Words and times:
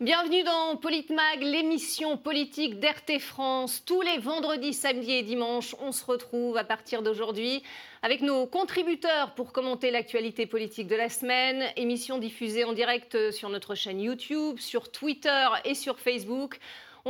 Bienvenue 0.00 0.44
dans 0.44 0.76
Politmag, 0.76 1.42
l'émission 1.42 2.16
politique 2.16 2.78
d'RT 2.78 3.18
France. 3.18 3.82
Tous 3.84 4.00
les 4.00 4.18
vendredis, 4.18 4.72
samedis 4.72 5.10
et 5.10 5.22
dimanches, 5.24 5.74
on 5.80 5.90
se 5.90 6.04
retrouve 6.04 6.56
à 6.56 6.62
partir 6.62 7.02
d'aujourd'hui 7.02 7.64
avec 8.02 8.20
nos 8.20 8.46
contributeurs 8.46 9.34
pour 9.34 9.52
commenter 9.52 9.90
l'actualité 9.90 10.46
politique 10.46 10.86
de 10.86 10.94
la 10.94 11.08
semaine. 11.08 11.64
Émission 11.74 12.18
diffusée 12.18 12.62
en 12.62 12.74
direct 12.74 13.32
sur 13.32 13.48
notre 13.48 13.74
chaîne 13.74 14.00
YouTube, 14.00 14.60
sur 14.60 14.92
Twitter 14.92 15.48
et 15.64 15.74
sur 15.74 15.98
Facebook. 15.98 16.60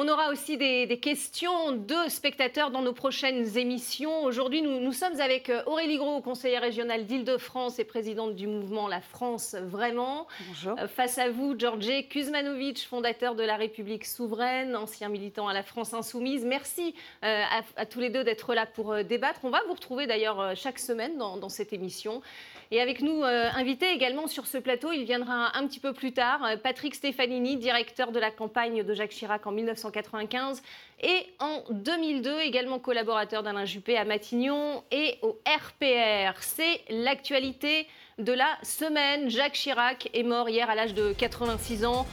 On 0.01 0.07
aura 0.07 0.31
aussi 0.31 0.57
des, 0.57 1.01
questions 1.03 1.73
de 1.73 2.09
spectateurs 2.09 2.71
dans 2.71 2.83
nos 2.83 2.93
prochaines 2.93 3.59
émissions. 3.59 4.23
Aujourd'hui, 4.23 4.63
nous, 4.63 4.93
sommes 4.93 5.21
avec 5.21 5.51
euh, 5.51 5.61
Aurélie 5.67 5.97
Gros, 5.97 6.21
conseillère 6.21 6.63
régionale 6.63 7.05
d'Île-de-France 7.05 7.81
et 7.81 7.85
présidente 7.85 8.37
du 8.37 8.47
mouvement 8.47 8.87
La 8.87 9.01
France 9.01 9.57
Vraiment. 9.61 10.29
Bonjour. 10.47 10.79
Euh, 10.79 10.87
face 10.87 11.19
à 11.19 11.31
vous, 11.31 11.59
Georges 11.59 12.07
Kuzmanovic, 12.11 12.87
fondateur 12.87 13.35
de 13.35 13.43
la 13.43 13.57
République 13.57 14.05
souveraine, 14.05 14.77
ancien 14.77 15.09
militant 15.09 15.49
à 15.49 15.53
la 15.53 15.65
France 15.65 15.93
Insoumise. 15.93 16.45
Merci 16.45 16.95
euh, 17.25 17.43
à, 17.77 17.85
tous 17.85 17.99
les 17.99 18.11
deux 18.11 18.23
d'être 18.23 18.55
là 18.55 18.67
pour 18.67 19.03
débattre. 19.03 19.41
On 19.43 19.51
va 19.51 19.63
vous 19.67 19.75
retrouver 19.75 20.07
d'ailleurs 20.07 20.55
chaque 20.55 20.79
semaine 20.79 21.19
dans, 21.19 21.39
dans 21.39 21.49
cette 21.49 21.73
émission. 21.73 22.23
Et 22.71 22.83
avec 22.83 23.01
nous, 23.01 23.23
euh, 23.23 23.49
invité 23.55 23.91
également 23.93 24.27
sur 24.27 24.47
ce 24.47 24.59
plateau, 24.59 24.93
il 24.93 25.05
viendra 25.05 25.57
un 25.57 25.67
petit 25.67 25.81
peu 25.81 25.95
plus 25.95 26.13
tard, 26.13 26.45
euh, 26.45 26.57
Patrick 26.57 26.95
Stefanini, 26.95 27.57
directeur 27.57 28.13
de 28.13 28.19
la 28.19 28.31
campagne 28.31 28.83
de 28.83 28.95
Jacques 28.95 29.13
Chirac 29.13 29.47
en 29.47 29.53
1995 29.53 30.63
et 31.01 31.27
en 31.39 31.65
2002, 31.71 32.41
également 32.41 32.79
collaborateur 32.79 33.43
d'Alain 33.43 33.65
Juppé 33.65 33.97
à 33.97 34.05
Matignon 34.05 34.83
et 34.91 35.19
au 35.23 35.39
RPR. 35.47 36.43
C'est 36.43 36.83
l'actualité 36.91 37.87
de 38.19 38.33
la 38.33 38.59
semaine. 38.63 39.31
Jacques 39.31 39.55
Chirac 39.55 40.11
est 40.13 40.23
mort 40.23 40.51
hier 40.51 40.69
à 40.69 40.75
l'âge 40.75 40.93
de 40.93 41.15
86 41.15 41.87
ans. 41.87 42.07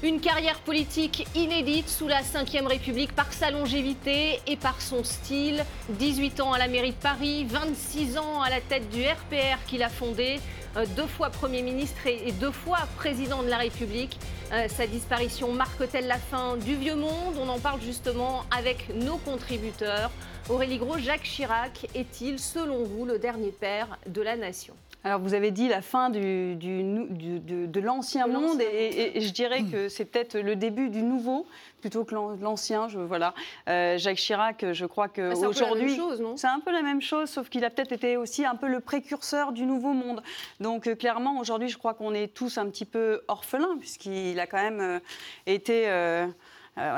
Une 0.00 0.20
carrière 0.20 0.60
politique 0.60 1.26
inédite 1.34 1.88
sous 1.88 2.06
la 2.06 2.20
Ve 2.20 2.66
République 2.68 3.12
par 3.16 3.32
sa 3.32 3.50
longévité 3.50 4.40
et 4.46 4.56
par 4.56 4.80
son 4.80 5.02
style. 5.02 5.64
18 5.88 6.40
ans 6.40 6.52
à 6.52 6.58
la 6.58 6.68
mairie 6.68 6.92
de 6.92 6.96
Paris, 6.96 7.44
26 7.48 8.16
ans 8.16 8.40
à 8.40 8.48
la 8.48 8.60
tête 8.60 8.88
du 8.90 9.02
RPR 9.02 9.64
qu'il 9.66 9.82
a 9.82 9.88
fondé, 9.88 10.38
euh, 10.76 10.86
deux 10.96 11.08
fois 11.08 11.30
Premier 11.30 11.62
ministre 11.62 12.06
et 12.06 12.30
deux 12.30 12.52
fois 12.52 12.78
Président 12.96 13.42
de 13.42 13.48
la 13.48 13.56
République. 13.56 14.20
Euh, 14.52 14.68
sa 14.68 14.86
disparition 14.86 15.52
marque-t-elle 15.52 16.06
la 16.06 16.18
fin 16.18 16.56
du 16.56 16.76
vieux 16.76 16.94
monde? 16.94 17.34
On 17.36 17.48
en 17.48 17.58
parle 17.58 17.80
justement 17.80 18.44
avec 18.56 18.94
nos 18.94 19.16
contributeurs. 19.16 20.12
Aurélie 20.48 20.78
Gros, 20.78 20.98
Jacques 20.98 21.24
Chirac 21.24 21.88
est-il, 21.96 22.38
selon 22.38 22.84
vous, 22.84 23.04
le 23.04 23.18
dernier 23.18 23.50
père 23.50 23.98
de 24.06 24.22
la 24.22 24.36
nation? 24.36 24.74
Alors 25.04 25.20
vous 25.20 25.34
avez 25.34 25.52
dit 25.52 25.68
la 25.68 25.80
fin 25.80 26.10
du, 26.10 26.56
de, 26.56 27.80
l'ancien 27.80 28.26
monde 28.26 28.60
et, 28.60 29.20
je 29.20 29.30
dirais 29.30 29.62
que 29.62 29.88
c'est 29.88 30.04
peut-être 30.04 30.36
le 30.36 30.56
début 30.56 30.90
du 30.90 31.02
nouveau 31.02 31.46
plutôt 31.80 32.04
que 32.04 32.14
l'ancien. 32.14 32.88
Voilà. 32.88 33.32
Euh, 33.68 33.96
Jacques 33.96 34.16
Chirac, 34.16 34.72
je 34.72 34.86
crois 34.86 35.08
qu'aujourd'hui, 35.08 35.96
bah, 35.96 36.32
c'est 36.36 36.48
un 36.48 36.58
peu 36.58 36.72
la 36.72 36.82
même 36.82 37.00
chose, 37.00 37.30
sauf 37.30 37.48
qu'il 37.48 37.64
a 37.64 37.70
peut-être 37.70 37.92
été 37.92 38.16
aussi 38.16 38.44
un 38.44 38.56
peu 38.56 38.66
le 38.66 38.80
précurseur 38.80 39.52
du 39.52 39.64
nouveau 39.64 39.92
monde. 39.92 40.20
Donc 40.58 40.88
euh, 40.88 40.96
clairement, 40.96 41.38
aujourd'hui, 41.38 41.68
je 41.68 41.78
crois 41.78 41.94
qu'on 41.94 42.12
est 42.12 42.34
tous 42.34 42.58
un 42.58 42.66
petit 42.66 42.84
peu 42.84 43.22
orphelins 43.28 43.76
puisqu'il 43.78 44.40
a 44.40 44.46
quand 44.48 44.60
même 44.60 44.80
euh, 44.80 44.98
été 45.46 45.86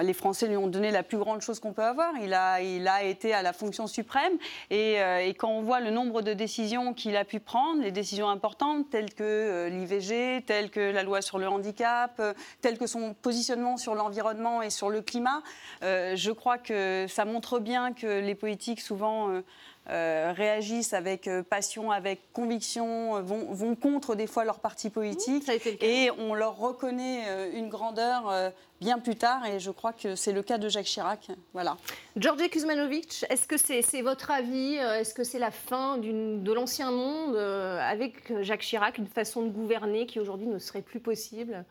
les 0.03 0.12
Français 0.12 0.47
lui 0.47 0.56
ont 0.56 0.67
donné 0.67 0.91
la 0.91 1.03
plus 1.03 1.19
grande 1.19 1.41
chose 1.41 1.61
qu'on 1.61 1.73
peut 1.73 1.83
avoir. 1.83 2.12
Il 2.23 2.34
a, 2.34 3.03
été 3.03 3.33
à 3.33 3.42
la 3.42 3.53
fonction 3.53 3.87
suprême. 3.87 4.33
Et, 4.70 5.00
euh, 5.00 5.33
quand 5.39 5.50
on 5.50 5.62
voit 5.62 5.81
le 5.81 5.91
nombre 5.91 6.22
de 6.22 6.33
décisions 6.33 6.92
qu'il 6.95 7.17
a 7.17 7.25
pu 7.25 7.41
prendre, 7.41 7.83
les 7.83 7.92
décisions 7.92 8.28
importantes 8.28 8.91
telles 8.91 9.15
que 9.15 9.22
euh, 9.22 9.69
l'IVG, 9.69 10.43
telles 10.47 10.71
que 10.71 10.81
la 10.81 11.03
loi 11.03 11.22
sur 11.22 11.38
le 11.38 11.49
handicap, 11.49 12.12
euh, 12.21 12.34
telles 12.60 12.78
que 12.78 12.87
son 12.87 13.15
positionnement 13.15 13.77
sur 13.77 13.94
l'environnement 13.94 14.62
et 14.62 14.71
sur 14.71 14.91
le 14.91 15.00
climat, 15.00 15.43
je 15.82 16.31
crois 16.31 16.59
que 16.59 17.06
ça 17.09 17.25
montre 17.25 17.59
bien 17.59 17.93
que 17.93 18.21
les 18.21 18.34
politiques 18.34 18.81
souvent 18.81 19.43
euh, 19.91 20.33
réagissent 20.37 20.93
avec 20.93 21.27
euh, 21.27 21.43
passion, 21.43 21.91
avec 21.91 22.33
conviction, 22.33 23.17
euh, 23.17 23.23
vont, 23.23 23.75
contre 23.75 24.15
des 24.15 24.28
fois 24.28 24.45
leur 24.45 24.61
parti 24.61 24.89
politique. 24.89 25.51
et 25.81 26.11
on 26.17 26.34
leur 26.34 26.56
reconnaît 26.56 27.51
une 27.55 27.69
grandeur 27.69 28.53
bien 28.81 28.99
plus 28.99 29.17
tard. 29.17 29.45
Et 29.47 29.59
je 29.59 29.71
crois 29.71 29.93
que 29.93 30.15
c'est 30.15 30.33
le 30.33 30.43
cas 30.43 30.59
de 30.59 30.69
Jacques 30.69 30.87
Chirac. 30.87 31.29
Voilà. 31.53 31.77
Georgi 32.17 32.49
Kuzmanovic, 32.50 33.25
est-ce 33.31 33.47
que 33.47 33.56
c'est 33.56 34.03
votre 34.03 34.31
avis 34.31 34.75
Est-ce 34.75 35.12
que 35.12 35.25
c'est 35.25 35.39
la 35.39 35.50
fin 35.50 35.99
de 35.99 36.53
l'ancien 36.53 36.91
monde 36.91 37.37
avec 37.37 38.43
Jacques 38.43 38.61
Chirac, 38.61 38.99
une 38.99 39.06
façon 39.06 39.43
de 39.43 39.49
gouverner 39.49 40.06
qui 40.06 40.21
aujourd'hui 40.21 40.47
ne 40.47 40.59
serait 40.59 40.83
plus 40.83 41.00
possible? 41.00 41.65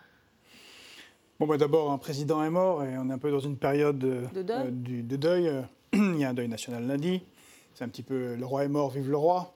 Bon, 1.39 1.47
bah 1.47 1.57
d'abord, 1.57 1.91
un 1.91 1.97
président 1.97 2.43
est 2.43 2.49
mort 2.49 2.83
et 2.83 2.97
on 2.97 3.09
est 3.09 3.13
un 3.13 3.17
peu 3.17 3.31
dans 3.31 3.39
une 3.39 3.57
période 3.57 3.99
de 3.99 4.41
deuil. 4.41 4.71
de 5.03 5.15
deuil. 5.15 5.63
Il 5.93 6.19
y 6.19 6.25
a 6.25 6.29
un 6.29 6.33
deuil 6.33 6.49
national 6.49 6.85
lundi. 6.85 7.21
C'est 7.79 7.85
un 7.85 7.87
petit 7.87 8.03
peu 8.03 8.35
le 8.35 8.45
roi 8.45 8.65
est 8.65 8.67
mort, 8.67 8.89
vive 8.89 9.09
le 9.09 9.15
roi. 9.15 9.53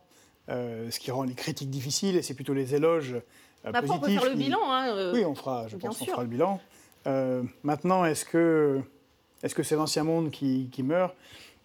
Euh, 0.47 0.89
ce 0.91 0.97
qui 0.97 1.11
rend 1.11 1.23
les 1.23 1.33
critiques 1.33 1.69
difficiles 1.69 2.15
et 2.15 2.21
c'est 2.21 2.33
plutôt 2.33 2.53
les 2.53 2.73
éloges 2.73 3.15
euh, 3.65 3.71
bah, 3.71 3.81
positifs. 3.81 4.01
On 4.01 4.05
peut 4.05 4.11
faire 4.13 4.29
le 4.29 4.35
bilan. 4.37 4.59
Hein, 4.63 4.95
euh, 4.95 5.13
oui, 5.13 5.25
on 5.25 5.35
fera, 5.35 5.67
je 5.67 5.75
pense 5.75 5.97
qu'on 5.97 6.05
fera 6.05 6.21
le 6.21 6.29
bilan. 6.29 6.61
maintenant, 7.63 8.05
est-ce 8.05 8.23
que 8.23 8.81
c'est 9.41 9.75
l'ancien 9.75 10.05
monde 10.05 10.31
qui, 10.31 10.71
meurt? 10.83 11.13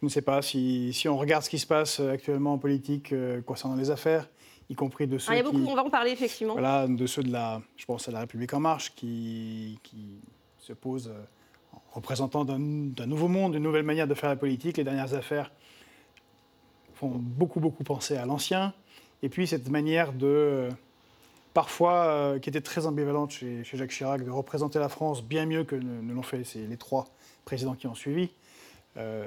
Je 0.00 0.06
ne 0.06 0.10
sais 0.10 0.20
pas. 0.20 0.42
Si, 0.42 0.92
si, 0.92 1.08
on 1.08 1.16
regarde 1.16 1.44
ce 1.44 1.50
qui 1.50 1.60
se 1.60 1.66
passe 1.66 2.00
actuellement 2.00 2.54
en 2.54 2.58
politique 2.58 3.14
concernant 3.46 3.76
les 3.76 3.92
affaires, 3.92 4.28
y 4.68 4.74
compris 4.74 5.06
de 5.06 5.16
ceux 5.16 5.30
ah, 5.30 5.34
il 5.36 5.38
y 5.38 5.40
a 5.40 5.44
beaucoup, 5.44 5.64
on 5.64 5.76
va 5.76 5.84
en 5.84 5.90
parler 5.90 6.10
effectivement. 6.10 6.54
Voilà, 6.54 6.88
de 6.88 7.06
ceux 7.06 7.22
de 7.22 7.30
la, 7.30 7.62
je 7.76 7.86
pense 7.86 8.08
à 8.08 8.10
la 8.10 8.18
République 8.18 8.52
en 8.52 8.58
marche, 8.58 8.96
qui, 8.96 9.78
qui 9.84 10.18
se 10.58 10.72
posent 10.72 11.12
en 11.72 11.80
représentant 11.92 12.44
d'un 12.44 12.58
nouveau 13.06 13.28
monde, 13.28 13.54
une 13.54 13.62
nouvelle 13.62 13.84
manière 13.84 14.08
de 14.08 14.14
faire 14.14 14.28
la 14.28 14.34
politique. 14.34 14.76
Les 14.76 14.84
dernières 14.84 15.14
affaires 15.14 15.52
font 16.98 17.12
beaucoup, 17.14 17.60
beaucoup 17.60 17.84
penser 17.84 18.16
à 18.16 18.26
l'ancien. 18.26 18.72
Et 19.22 19.28
puis 19.28 19.46
cette 19.46 19.68
manière 19.68 20.12
de, 20.12 20.68
parfois, 21.54 22.06
euh, 22.06 22.38
qui 22.38 22.48
était 22.48 22.60
très 22.60 22.86
ambivalente 22.86 23.30
chez, 23.30 23.64
Jacques 23.64 23.90
Chirac, 23.90 24.24
de 24.24 24.30
représenter 24.30 24.78
la 24.78 24.88
France 24.88 25.22
bien 25.22 25.46
mieux 25.46 25.64
que 25.64 25.76
ne, 25.76 26.12
l'ont 26.12 26.22
fait 26.22 26.42
les 26.54 26.76
trois 26.76 27.06
présidents 27.44 27.74
qui 27.74 27.86
ont 27.86 27.94
suivi, 27.94 28.30
euh, 28.96 29.26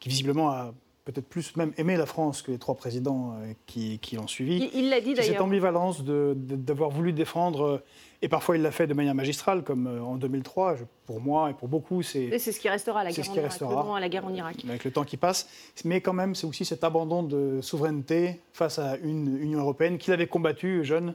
qui 0.00 0.08
visiblement 0.08 0.50
a 0.50 0.72
peut-être 1.06 1.28
plus 1.28 1.56
même 1.56 1.72
aimé 1.78 1.96
la 1.96 2.04
France 2.04 2.42
que 2.42 2.50
les 2.50 2.58
trois 2.58 2.74
présidents 2.74 3.32
euh, 3.40 3.52
qui, 3.66 3.98
qui 4.00 4.16
l'ont 4.16 4.26
suivi. 4.26 4.68
Il 4.74 4.90
l'a 4.90 5.00
dit 5.00 5.14
d'ailleurs. 5.14 5.32
Cette 5.32 5.40
ambivalence 5.40 6.02
d'avoir 6.04 6.90
voulu 6.90 7.14
défendre 7.14 7.82
et 8.22 8.28
parfois, 8.28 8.56
il 8.56 8.62
l'a 8.62 8.70
fait 8.70 8.86
de 8.86 8.94
manière 8.94 9.14
magistrale, 9.14 9.62
comme 9.62 9.86
euh, 9.86 10.02
en 10.02 10.16
2003. 10.16 10.76
pour 11.04 11.20
moi 11.20 11.50
et 11.50 11.54
pour 11.54 11.68
beaucoup, 11.68 12.02
c'est. 12.02 12.38
c'est 12.38 12.52
ce 12.52 12.60
qui 12.60 12.68
restera, 12.68 13.04
la 13.04 13.12
guerre, 13.12 13.24
ce 13.24 13.30
qui 13.30 13.40
restera, 13.40 13.96
à 13.96 14.00
la 14.00 14.08
guerre 14.08 14.24
en 14.24 14.34
Irak. 14.34 14.64
Avec 14.68 14.84
le 14.84 14.90
temps 14.90 15.04
qui 15.04 15.16
passe. 15.16 15.48
Mais 15.84 16.00
quand 16.00 16.12
même, 16.12 16.34
c'est 16.34 16.46
aussi 16.46 16.64
cet 16.64 16.82
abandon 16.82 17.22
de 17.22 17.60
souveraineté 17.60 18.40
face 18.52 18.78
à 18.78 18.96
une 18.98 19.38
Union 19.40 19.60
européenne 19.60 19.98
qu'il 19.98 20.12
avait 20.12 20.26
combattu 20.26 20.84
jeune 20.84 21.14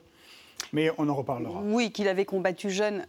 mais 0.73 0.89
on 0.97 1.09
en 1.09 1.15
reparlera. 1.15 1.61
Oui, 1.63 1.91
qu'il 1.91 2.07
avait 2.07 2.25
combattu 2.25 2.69
jeune. 2.69 3.05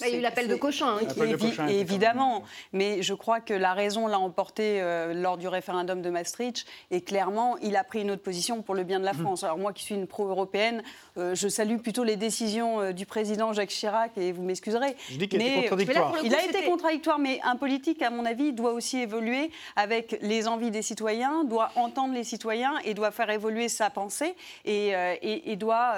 il 0.00 0.08
y 0.08 0.14
a 0.14 0.18
eu 0.18 0.20
l'appel 0.20 0.48
de 0.48 0.54
Cochin. 0.54 0.98
Hein, 1.00 1.68
évidemment. 1.68 2.44
Mais 2.72 3.02
je 3.02 3.14
crois 3.14 3.40
que 3.40 3.54
la 3.54 3.74
raison 3.74 4.06
l'a 4.06 4.18
emporté 4.18 4.80
euh, 4.80 5.12
lors 5.14 5.36
du 5.36 5.48
référendum 5.48 6.02
de 6.02 6.10
Maastricht. 6.10 6.66
Et 6.90 7.00
clairement, 7.00 7.56
il 7.58 7.76
a 7.76 7.84
pris 7.84 8.02
une 8.02 8.10
autre 8.10 8.22
position 8.22 8.62
pour 8.62 8.74
le 8.74 8.84
bien 8.84 9.00
de 9.00 9.04
la 9.04 9.12
mhm. 9.12 9.20
France. 9.20 9.44
Alors 9.44 9.58
moi 9.58 9.72
qui 9.72 9.84
suis 9.84 9.94
une 9.94 10.06
pro-européenne, 10.06 10.82
euh, 11.16 11.34
je 11.34 11.48
salue 11.48 11.78
plutôt 11.78 12.04
les 12.04 12.16
décisions 12.16 12.80
euh, 12.80 12.92
du 12.92 13.06
président 13.06 13.52
Jacques 13.52 13.70
Chirac, 13.70 14.16
et 14.16 14.32
vous 14.32 14.42
m'excuserez. 14.42 14.94
Je 15.10 15.18
dis 15.18 15.28
qu'il 15.28 15.42
était 15.42 15.68
contradictoire. 15.68 16.14
il 16.22 16.34
a 16.34 16.44
été 16.44 16.64
contradictoire, 16.64 17.18
mais 17.18 17.40
un 17.42 17.56
politique, 17.56 18.02
à 18.02 18.10
mon 18.10 18.24
avis, 18.24 18.52
doit 18.52 18.72
aussi 18.72 18.98
évoluer 18.98 19.50
avec 19.76 20.18
les 20.22 20.46
envies 20.46 20.70
des 20.70 20.82
citoyens, 20.82 21.44
doit 21.44 21.70
entendre 21.74 22.14
les 22.14 22.24
citoyens 22.24 22.74
et 22.84 22.94
doit 22.94 23.10
faire 23.10 23.30
évoluer 23.30 23.68
sa 23.68 23.90
pensée 23.90 24.34
et, 24.64 24.92
et 25.22 25.56
doit 25.56 25.94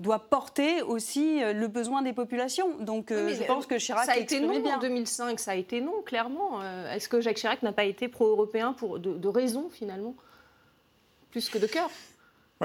doit 0.00 0.18
porter 0.18 0.82
aussi 0.82 1.42
euh, 1.42 1.52
le 1.52 1.68
besoin 1.68 2.02
des 2.02 2.12
populations. 2.12 2.78
Donc 2.78 3.10
euh, 3.10 3.34
je 3.34 3.44
pense 3.44 3.66
que 3.66 3.78
Chirac 3.78 4.06
ça 4.06 4.12
a 4.12 4.16
été 4.16 4.40
non 4.40 4.60
bien. 4.60 4.76
en 4.76 4.80
2005, 4.80 5.38
ça 5.38 5.52
a 5.52 5.54
été 5.54 5.80
non 5.80 6.02
clairement. 6.02 6.60
Euh, 6.62 6.92
est-ce 6.92 7.08
que 7.08 7.20
Jacques 7.20 7.36
Chirac 7.36 7.62
n'a 7.62 7.72
pas 7.72 7.84
été 7.84 8.08
pro-européen 8.08 8.72
pour 8.72 8.98
de, 8.98 9.28
raison 9.28 9.70
finalement, 9.70 10.14
plus 11.30 11.48
que 11.48 11.58
de 11.58 11.66
cœur 11.66 11.90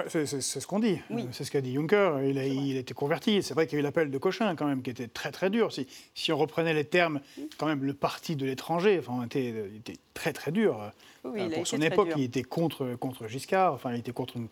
c'est 0.08 0.26
ce 0.26 0.66
qu'on 0.66 0.80
dit. 0.80 1.02
C'est 1.32 1.44
ce 1.44 1.52
qu'a 1.52 1.60
dit 1.60 1.74
Juncker. 1.74 2.22
Il 2.24 2.38
a, 2.38 2.46
il 2.46 2.78
a 2.78 2.80
été 2.80 2.94
converti. 2.94 3.44
C'est 3.44 3.54
vrai 3.54 3.68
qu'il 3.68 3.76
y 3.76 3.78
a 3.78 3.80
eu 3.82 3.84
l'appel 3.84 4.10
de 4.10 4.18
Cochin, 4.18 4.56
quand 4.56 4.68
même, 4.68 4.82
qui 4.82 4.92
était 4.92 5.08
très, 5.08 5.32
très 5.32 5.50
dur. 5.50 5.74
Si, 5.74 5.88
si 6.14 6.32
on 6.32 6.38
reprenait 6.38 6.74
les 6.74 6.86
termes, 6.86 7.20
quand 7.58 7.66
même, 7.66 7.84
le 7.84 7.94
parti 7.94 8.38
de 8.38 8.46
l'étranger 8.46 9.00
enfin, 9.00 9.26
était, 9.26 9.50
était, 9.76 9.98
très, 10.14 10.32
très 10.32 10.52
dur. 10.52 10.90
Oui, 11.26 11.50
pour 11.50 11.68
son 11.68 11.82
époque, 11.82 12.12
il 12.16 12.24
était 12.24 12.44
contre, 12.44 12.96
contre 12.96 13.28
Giscard. 13.28 13.74
Enfin, 13.74 13.92
il 13.92 14.00
était 14.00 14.14
contre 14.14 14.38
une, 14.38 14.48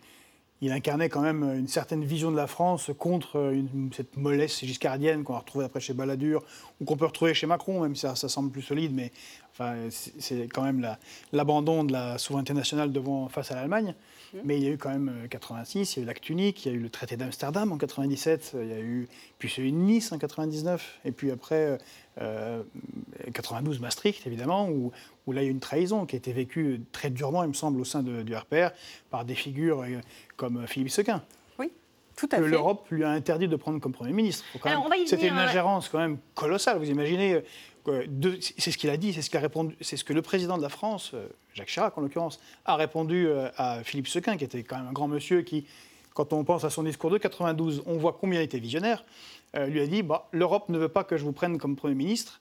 il 0.60 0.72
incarnait 0.72 1.08
quand 1.08 1.20
même 1.20 1.42
une 1.42 1.68
certaine 1.68 2.04
vision 2.04 2.30
de 2.30 2.36
la 2.36 2.46
France 2.46 2.90
contre 2.98 3.54
cette 3.92 4.16
mollesse 4.16 4.64
giscardienne 4.64 5.22
qu'on 5.22 5.34
a 5.34 5.38
retrouvée 5.38 5.64
après 5.64 5.80
chez 5.80 5.92
Balladur 5.92 6.42
ou 6.80 6.84
qu'on 6.84 6.96
peut 6.96 7.06
retrouver 7.06 7.34
chez 7.34 7.46
Macron, 7.46 7.80
même 7.82 7.94
si 7.94 8.02
ça, 8.02 8.16
ça 8.16 8.28
semble 8.28 8.50
plus 8.50 8.62
solide, 8.62 8.92
mais 8.92 9.12
enfin, 9.52 9.76
c'est 9.90 10.48
quand 10.48 10.62
même 10.62 10.96
l'abandon 11.32 11.84
de 11.84 11.92
la 11.92 12.18
souveraineté 12.18 12.54
nationale 12.54 12.92
devant, 12.92 13.28
face 13.28 13.50
à 13.52 13.54
l'Allemagne. 13.54 13.94
Mmh. 14.32 14.38
Mais 14.44 14.58
il 14.58 14.64
y 14.64 14.66
a 14.66 14.70
eu 14.70 14.78
quand 14.78 14.90
même 14.90 15.26
86, 15.30 15.96
il 15.96 15.98
y 15.98 16.00
a 16.00 16.04
eu 16.04 16.06
l'acte 16.06 16.28
unique, 16.28 16.66
il 16.66 16.72
y 16.72 16.74
a 16.74 16.76
eu 16.76 16.80
le 16.80 16.90
traité 16.90 17.16
d'Amsterdam 17.16 17.72
en 17.72 17.78
97, 17.78 18.56
il 18.60 18.68
y 18.68 18.72
a 18.72 18.80
eu 18.80 19.08
puis 19.38 19.48
celui 19.48 19.72
de 19.72 19.76
Nice 19.76 20.12
en 20.12 20.18
99, 20.18 21.00
et 21.04 21.12
puis 21.12 21.30
après 21.30 21.78
92 22.18 23.76
euh, 23.76 23.80
Maastricht 23.80 24.26
évidemment, 24.26 24.68
où, 24.68 24.92
où, 25.26 25.32
là 25.32 25.42
il 25.42 25.44
y 25.44 25.48
a 25.48 25.50
eu 25.50 25.52
une 25.52 25.60
trahison 25.60 26.06
qui 26.06 26.16
a 26.16 26.18
été 26.18 26.32
vécue 26.32 26.80
très 26.92 27.10
durement, 27.10 27.42
il 27.44 27.48
me 27.48 27.54
semble, 27.54 27.80
au 27.80 27.84
sein 27.84 28.02
du 28.02 28.34
RPR 28.34 28.70
par 29.10 29.24
des 29.24 29.34
figures 29.34 29.82
euh, 29.82 30.00
comme 30.36 30.66
Philippe 30.66 30.90
Sequin. 30.90 31.22
Oui, 31.58 31.70
tout 32.16 32.28
à 32.32 32.36
fait. 32.36 32.48
L'Europe 32.48 32.86
lui 32.90 33.04
a 33.04 33.10
interdit 33.10 33.48
de 33.48 33.56
prendre 33.56 33.80
comme 33.80 33.92
Premier 33.92 34.12
ministre. 34.12 34.44
C'était 35.06 35.28
une 35.28 35.38
ingérence 35.38 35.88
quand 35.88 35.98
même 35.98 36.18
colossale. 36.34 36.78
Vous 36.78 36.90
imaginez 36.90 37.42
c'est 38.58 38.70
ce 38.70 38.78
qu'il 38.78 38.90
a 38.90 38.96
dit, 38.96 39.12
c'est 39.12 39.22
ce, 39.22 39.36
répondu, 39.36 39.76
c'est 39.80 39.96
ce 39.96 40.04
que 40.04 40.12
le 40.12 40.22
président 40.22 40.56
de 40.56 40.62
la 40.62 40.68
France, 40.68 41.12
euh, 41.14 41.28
Jacques 41.54 41.68
Chirac 41.68 41.96
en 41.96 42.00
l'occurrence, 42.00 42.40
a 42.64 42.76
répondu 42.76 43.26
euh, 43.26 43.48
à 43.56 43.82
Philippe 43.84 44.08
Sequin, 44.08 44.36
qui 44.36 44.44
était 44.44 44.62
quand 44.62 44.76
même 44.76 44.88
un 44.88 44.92
grand 44.92 45.08
monsieur 45.08 45.42
qui, 45.42 45.66
quand 46.18 46.32
on 46.32 46.42
pense 46.42 46.64
à 46.64 46.70
son 46.70 46.82
discours 46.82 47.10
de 47.10 47.18
92, 47.18 47.84
on 47.86 47.96
voit 47.96 48.18
combien 48.20 48.40
il 48.40 48.44
était 48.44 48.58
visionnaire, 48.58 49.04
euh, 49.56 49.66
lui 49.66 49.80
a 49.80 49.86
dit 49.86 50.02
bah, 50.02 50.26
l'Europe 50.32 50.68
ne 50.68 50.76
veut 50.76 50.88
pas 50.88 51.04
que 51.04 51.16
je 51.16 51.24
vous 51.24 51.30
prenne 51.30 51.58
comme 51.58 51.76
Premier 51.76 51.94
ministre, 51.94 52.40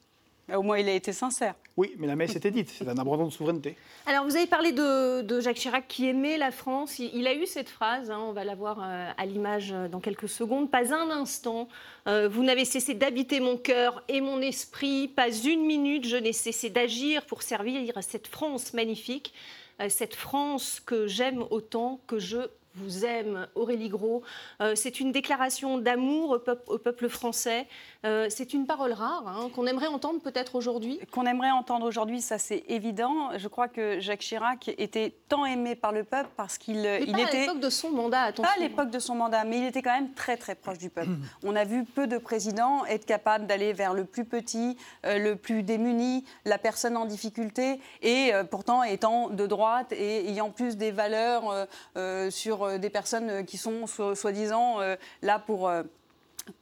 au 0.55 0.61
moins, 0.61 0.77
il 0.77 0.87
a 0.87 0.93
été 0.93 1.11
sincère. 1.11 1.55
Oui, 1.75 1.93
mais 1.97 2.07
la 2.07 2.15
messe 2.15 2.35
était 2.35 2.51
dite. 2.51 2.69
C'est 2.69 2.87
un 2.87 2.97
abandon 2.97 3.25
de 3.25 3.31
souveraineté. 3.31 3.75
Alors, 4.05 4.23
vous 4.23 4.37
avez 4.37 4.47
parlé 4.47 4.71
de, 4.71 5.39
Jacques 5.41 5.57
Chirac 5.57 5.87
qui 5.87 6.07
aimait 6.07 6.37
la 6.37 6.51
France. 6.51 6.99
Il, 6.99 7.27
a 7.27 7.33
eu 7.33 7.45
cette 7.45 7.67
phrase, 7.67 8.09
hein, 8.09 8.19
on 8.19 8.31
va 8.31 8.45
la 8.45 8.55
voir 8.55 8.79
euh, 8.81 9.11
à 9.17 9.25
l'image 9.25 9.73
euh, 9.73 9.89
dans 9.89 9.99
quelques 9.99 10.29
secondes. 10.29 10.71
Pas 10.71 10.93
un 10.93 11.11
instant, 11.11 11.67
euh, 12.07 12.29
vous 12.29 12.43
n'avez 12.43 12.63
cessé 12.63 12.93
d'habiter 12.93 13.41
mon 13.41 13.57
cœur 13.57 14.03
et 14.07 14.21
mon 14.21 14.41
esprit. 14.41 15.09
Pas 15.09 15.29
une 15.29 15.65
minute, 15.65 16.07
je 16.07 16.15
n'ai 16.15 16.33
cessé 16.33 16.69
d'agir 16.69 17.25
pour 17.25 17.43
servir 17.43 17.93
cette 18.01 18.27
France 18.27 18.73
magnifique. 18.73 19.33
Cette 19.89 20.15
France 20.15 20.81
que 20.83 21.05
j'aime 21.05 21.43
autant 21.51 21.99
que 22.07 22.17
je 22.17 22.39
vous 22.77 23.05
aime, 23.05 23.47
Aurélie 23.55 23.89
Gros. 23.89 24.23
Euh, 24.61 24.73
c'est 24.75 24.99
une 24.99 25.11
déclaration 25.11 25.77
d'amour 25.77 26.39
au, 26.67 26.77
peuple, 26.77 27.09
français. 27.09 27.67
Euh, 28.07 28.27
c'est 28.29 28.53
une 28.53 28.65
parole 28.65 28.93
rare 28.93 29.23
hein, 29.27 29.49
qu'on 29.55 29.65
aimerait 29.67 29.87
entendre 29.87 30.19
peut-être 30.21 30.55
aujourd'hui. 30.55 30.99
Qu'on 31.11 31.25
aimerait 31.25 31.51
entendre 31.51 31.85
aujourd'hui, 31.85 32.21
ça 32.21 32.37
c'est 32.37 32.63
évident. 32.67 33.37
Je 33.37 33.47
crois 33.47 33.67
que 33.67 33.99
Jacques 33.99 34.21
Chirac 34.21 34.69
était 34.77 35.13
tant 35.29 35.45
aimé 35.45 35.75
par 35.75 35.91
le 35.91 36.03
peuple 36.03 36.29
parce 36.37 36.57
qu'il 36.57 36.77
il 36.77 37.19
était. 37.19 37.37
à 37.37 37.41
l'époque 37.41 37.59
de 37.59 37.69
son 37.69 37.91
mandat, 37.91 38.21
attention. 38.21 38.43
Pas 38.43 38.59
à 38.59 38.63
l'époque 38.63 38.89
de 38.89 38.99
son 38.99 39.15
mandat, 39.15 39.43
mais 39.43 39.59
il 39.59 39.65
était 39.65 39.81
quand 39.81 39.93
même 39.93 40.13
très 40.13 40.37
très 40.37 40.55
proche 40.55 40.77
du 40.77 40.89
peuple. 40.89 41.09
On 41.43 41.55
a 41.55 41.63
vu 41.63 41.83
peu 41.83 42.07
de 42.07 42.17
présidents 42.17 42.85
être 42.85 43.05
capables 43.05 43.47
d'aller 43.47 43.73
vers 43.73 43.93
le 43.93 44.05
plus 44.05 44.25
petit, 44.25 44.77
euh, 45.05 45.17
le 45.17 45.35
plus 45.35 45.63
démuni, 45.63 46.23
la 46.45 46.57
personne 46.57 46.97
en 46.97 47.05
difficulté, 47.05 47.79
et 48.01 48.31
pourtant 48.49 48.83
étant 48.83 49.29
de 49.29 49.45
droite 49.45 49.91
et 49.91 50.29
ayant 50.29 50.49
plus 50.49 50.77
des 50.77 50.91
valeurs 50.91 51.67
sur 52.29 52.67
euh, 52.67 52.77
des 52.77 52.89
personnes 52.89 53.29
euh, 53.29 53.43
qui 53.43 53.57
sont 53.57 53.87
soi-disant 53.87 54.81
euh, 54.81 54.95
là 55.21 55.39
pour 55.39 55.71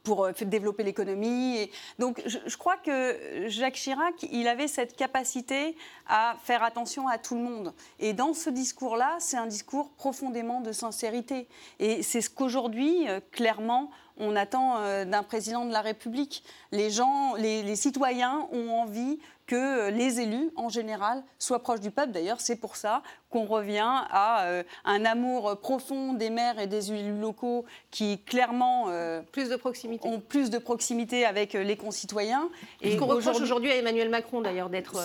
pour 0.02 0.28
développer 0.42 0.82
l'économie. 0.82 1.70
Donc, 1.98 2.22
je, 2.26 2.56
crois 2.56 2.76
que 2.76 3.46
Jacques 3.48 3.74
Chirac, 3.74 4.14
il 4.30 4.48
avait 4.48 4.68
cette 4.68 4.96
capacité 4.96 5.76
à 6.06 6.36
faire 6.42 6.62
attention 6.62 7.08
à 7.08 7.18
tout 7.18 7.34
le 7.34 7.42
monde. 7.42 7.74
Et 7.98 8.12
dans 8.12 8.34
ce 8.34 8.50
discours-là, 8.50 9.16
c'est 9.18 9.36
un 9.36 9.46
discours 9.46 9.90
profondément 9.90 10.60
de 10.60 10.72
sincérité. 10.72 11.48
Et 11.78 12.02
c'est 12.02 12.20
ce 12.20 12.30
qu'aujourd'hui, 12.30 13.06
clairement, 13.32 13.90
on 14.18 14.34
attend 14.34 15.04
d'un 15.04 15.22
président 15.22 15.66
de 15.66 15.72
la 15.72 15.82
République. 15.82 16.42
Les 16.72 16.90
gens, 16.90 17.34
les 17.34 17.76
citoyens 17.76 18.48
ont 18.52 18.70
envie 18.70 19.18
que 19.46 19.90
les 19.90 20.20
élus, 20.20 20.50
en 20.56 20.68
général, 20.68 21.22
soient 21.38 21.62
proches 21.62 21.80
du 21.80 21.90
peuple. 21.90 22.12
D'ailleurs, 22.12 22.40
c'est 22.40 22.56
pour 22.56 22.76
ça 22.76 23.02
qu'on 23.36 23.44
revient 23.44 24.02
à 24.10 24.44
euh, 24.44 24.62
un 24.86 25.04
amour 25.04 25.58
profond 25.60 26.14
des 26.14 26.30
maires 26.30 26.58
et 26.58 26.66
des 26.66 26.90
élus 26.90 27.20
locaux 27.20 27.66
qui, 27.90 28.18
clairement, 28.20 28.86
euh, 28.88 29.20
plus 29.30 29.50
de 29.50 29.56
proximité. 29.56 30.08
ont 30.08 30.20
plus 30.20 30.48
de 30.48 30.56
proximité 30.56 31.26
avec 31.26 31.54
euh, 31.54 31.62
les 31.62 31.76
concitoyens. 31.76 32.48
Et 32.80 32.92
ce 32.92 32.96
qu'on 32.96 33.04
reproche 33.04 33.40
aujourd'hui 33.42 33.70
à 33.70 33.76
Emmanuel 33.76 34.08
Macron, 34.08 34.40
d'ailleurs, 34.40 34.70
d'être 34.70 34.96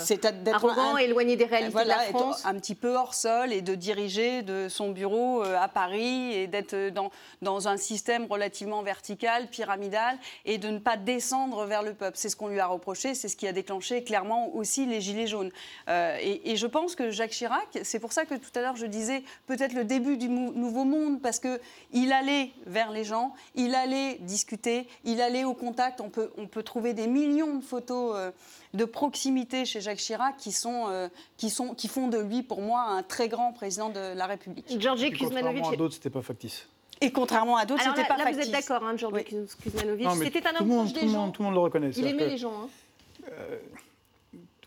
arrogant, 0.53 0.95
éloigné 0.95 1.35
des 1.35 1.43
réalités 1.43 1.83
de 1.83 1.87
la 1.89 1.99
France. 1.99 2.45
un 2.45 2.55
petit 2.55 2.75
peu 2.75 2.95
hors 2.95 3.13
sol 3.13 3.51
et 3.51 3.61
de 3.61 3.75
diriger 3.75 4.43
de 4.43 4.69
son 4.69 4.91
bureau 4.91 5.41
à 5.41 5.67
Paris 5.67 6.33
et 6.33 6.47
d'être 6.47 6.89
dans, 6.89 7.11
dans 7.41 7.67
un 7.67 7.75
système 7.75 8.27
relativement 8.29 8.81
vertical, 8.81 9.47
pyramidal, 9.47 10.17
et 10.45 10.57
de 10.57 10.69
ne 10.69 10.79
pas 10.79 10.95
descendre 10.95 11.65
vers 11.65 11.83
le 11.83 11.93
peuple. 11.93 12.17
C'est 12.17 12.29
ce 12.29 12.37
qu'on 12.37 12.47
lui 12.47 12.61
a 12.61 12.67
reproché, 12.67 13.13
c'est 13.13 13.27
ce 13.27 13.35
qui 13.35 13.47
a 13.47 13.51
déclenché 13.51 14.03
clairement 14.03 14.55
aussi 14.55 14.85
les 14.85 15.01
Gilets 15.01 15.27
jaunes. 15.27 15.51
Euh, 15.89 16.17
et, 16.21 16.55
je 16.55 16.67
pense 16.67 16.95
que 16.95 17.11
Jacques 17.11 17.31
Chirac, 17.31 17.79
c'est 17.83 17.99
pour 17.99 18.13
ça 18.13 18.20
que 18.25 18.35
tout 18.35 18.51
à 18.55 18.61
l'heure 18.61 18.75
je 18.75 18.85
disais 18.85 19.23
peut-être 19.47 19.73
le 19.73 19.83
début 19.83 20.17
du 20.17 20.29
nouveau 20.29 20.83
monde, 20.83 21.21
parce 21.21 21.39
qu'il 21.39 22.11
allait 22.11 22.51
vers 22.65 22.91
les 22.91 23.03
gens, 23.03 23.33
il 23.55 23.75
allait 23.75 24.15
discuter, 24.21 24.87
il 25.03 25.21
allait 25.21 25.43
au 25.43 25.53
contact. 25.53 26.01
On 26.01 26.09
peut, 26.09 26.31
on 26.37 26.47
peut 26.47 26.63
trouver 26.63 26.93
des 26.93 27.07
millions 27.07 27.57
de 27.57 27.63
photos 27.63 28.13
euh, 28.15 28.31
de 28.73 28.85
proximité 28.85 29.65
chez 29.65 29.81
Jacques 29.81 29.97
Chirac 29.97 30.37
qui, 30.37 30.51
sont, 30.51 30.85
euh, 30.89 31.09
qui, 31.37 31.49
sont, 31.49 31.73
qui 31.73 31.87
font 31.87 32.07
de 32.07 32.19
lui, 32.19 32.43
pour 32.43 32.61
moi, 32.61 32.81
un 32.81 33.03
très 33.03 33.27
grand 33.27 33.53
président 33.53 33.89
de 33.89 34.13
la 34.15 34.25
République. 34.25 34.65
Georgi 34.79 35.11
Kuzmanovic. 35.11 35.43
Contrairement 35.43 35.69
à 35.69 35.75
d'autres, 35.75 35.93
c'était 35.95 36.09
pas 36.09 36.21
factice. 36.21 36.67
Et 37.03 37.11
contrairement 37.11 37.57
à 37.57 37.65
d'autres, 37.65 37.83
c'était 37.83 38.07
pas 38.07 38.17
là, 38.17 38.25
factice. 38.25 38.47
Vous 38.47 38.55
êtes 38.55 38.67
d'accord, 38.67 38.83
hein, 38.87 38.95
Georgi 38.95 39.23
Kuzmanovic 39.23 40.07
C'était 40.23 40.47
un 40.47 40.61
homme 40.61 40.69
proche 40.69 40.93
des 40.93 41.07
gens. 41.07 41.31
Tout 41.31 41.41
le 41.41 41.45
monde 41.47 41.55
le 41.55 41.61
reconnaît. 41.61 41.89
Il 41.97 42.07
aimait 42.07 42.27
les 42.27 42.37
gens. 42.37 42.53
Hein. 42.63 42.69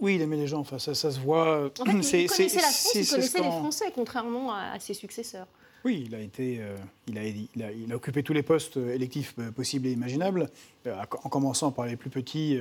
Oui, 0.01 0.17
il 0.17 0.23
aimait 0.23 0.37
les 0.37 0.47
gens, 0.47 0.61
enfin, 0.61 0.79
ça, 0.79 0.95
ça 0.95 1.11
se 1.11 1.21
voit. 1.21 1.71
En 1.79 1.85
fait, 1.85 2.23
il 2.23 2.29
connaissait 2.29 2.57
la 2.57 2.63
France, 2.63 2.95
il 2.95 3.09
connaissait 3.09 3.39
les 3.39 3.45
Français, 3.45 3.93
contrairement 3.95 4.53
à, 4.53 4.79
ses 4.81 4.95
successeurs. 4.95 5.47
Oui, 5.85 6.05
il 6.07 6.15
a, 6.15 6.21
été, 6.21 6.59
euh, 6.61 6.77
il, 7.07 7.19
a, 7.19 7.25
il, 7.25 7.63
a, 7.63 7.71
il, 7.71 7.93
a, 7.93 7.97
occupé 7.97 8.23
tous 8.23 8.33
les 8.33 8.43
postes 8.43 8.79
électifs 8.79 9.35
euh, 9.39 9.51
possibles 9.51 9.87
et 9.87 9.93
imaginables, 9.93 10.49
euh, 10.87 10.97
en 11.23 11.29
commençant 11.29 11.71
par 11.73 11.85
les 11.87 11.97
plus 11.97 12.09
petits 12.11 12.59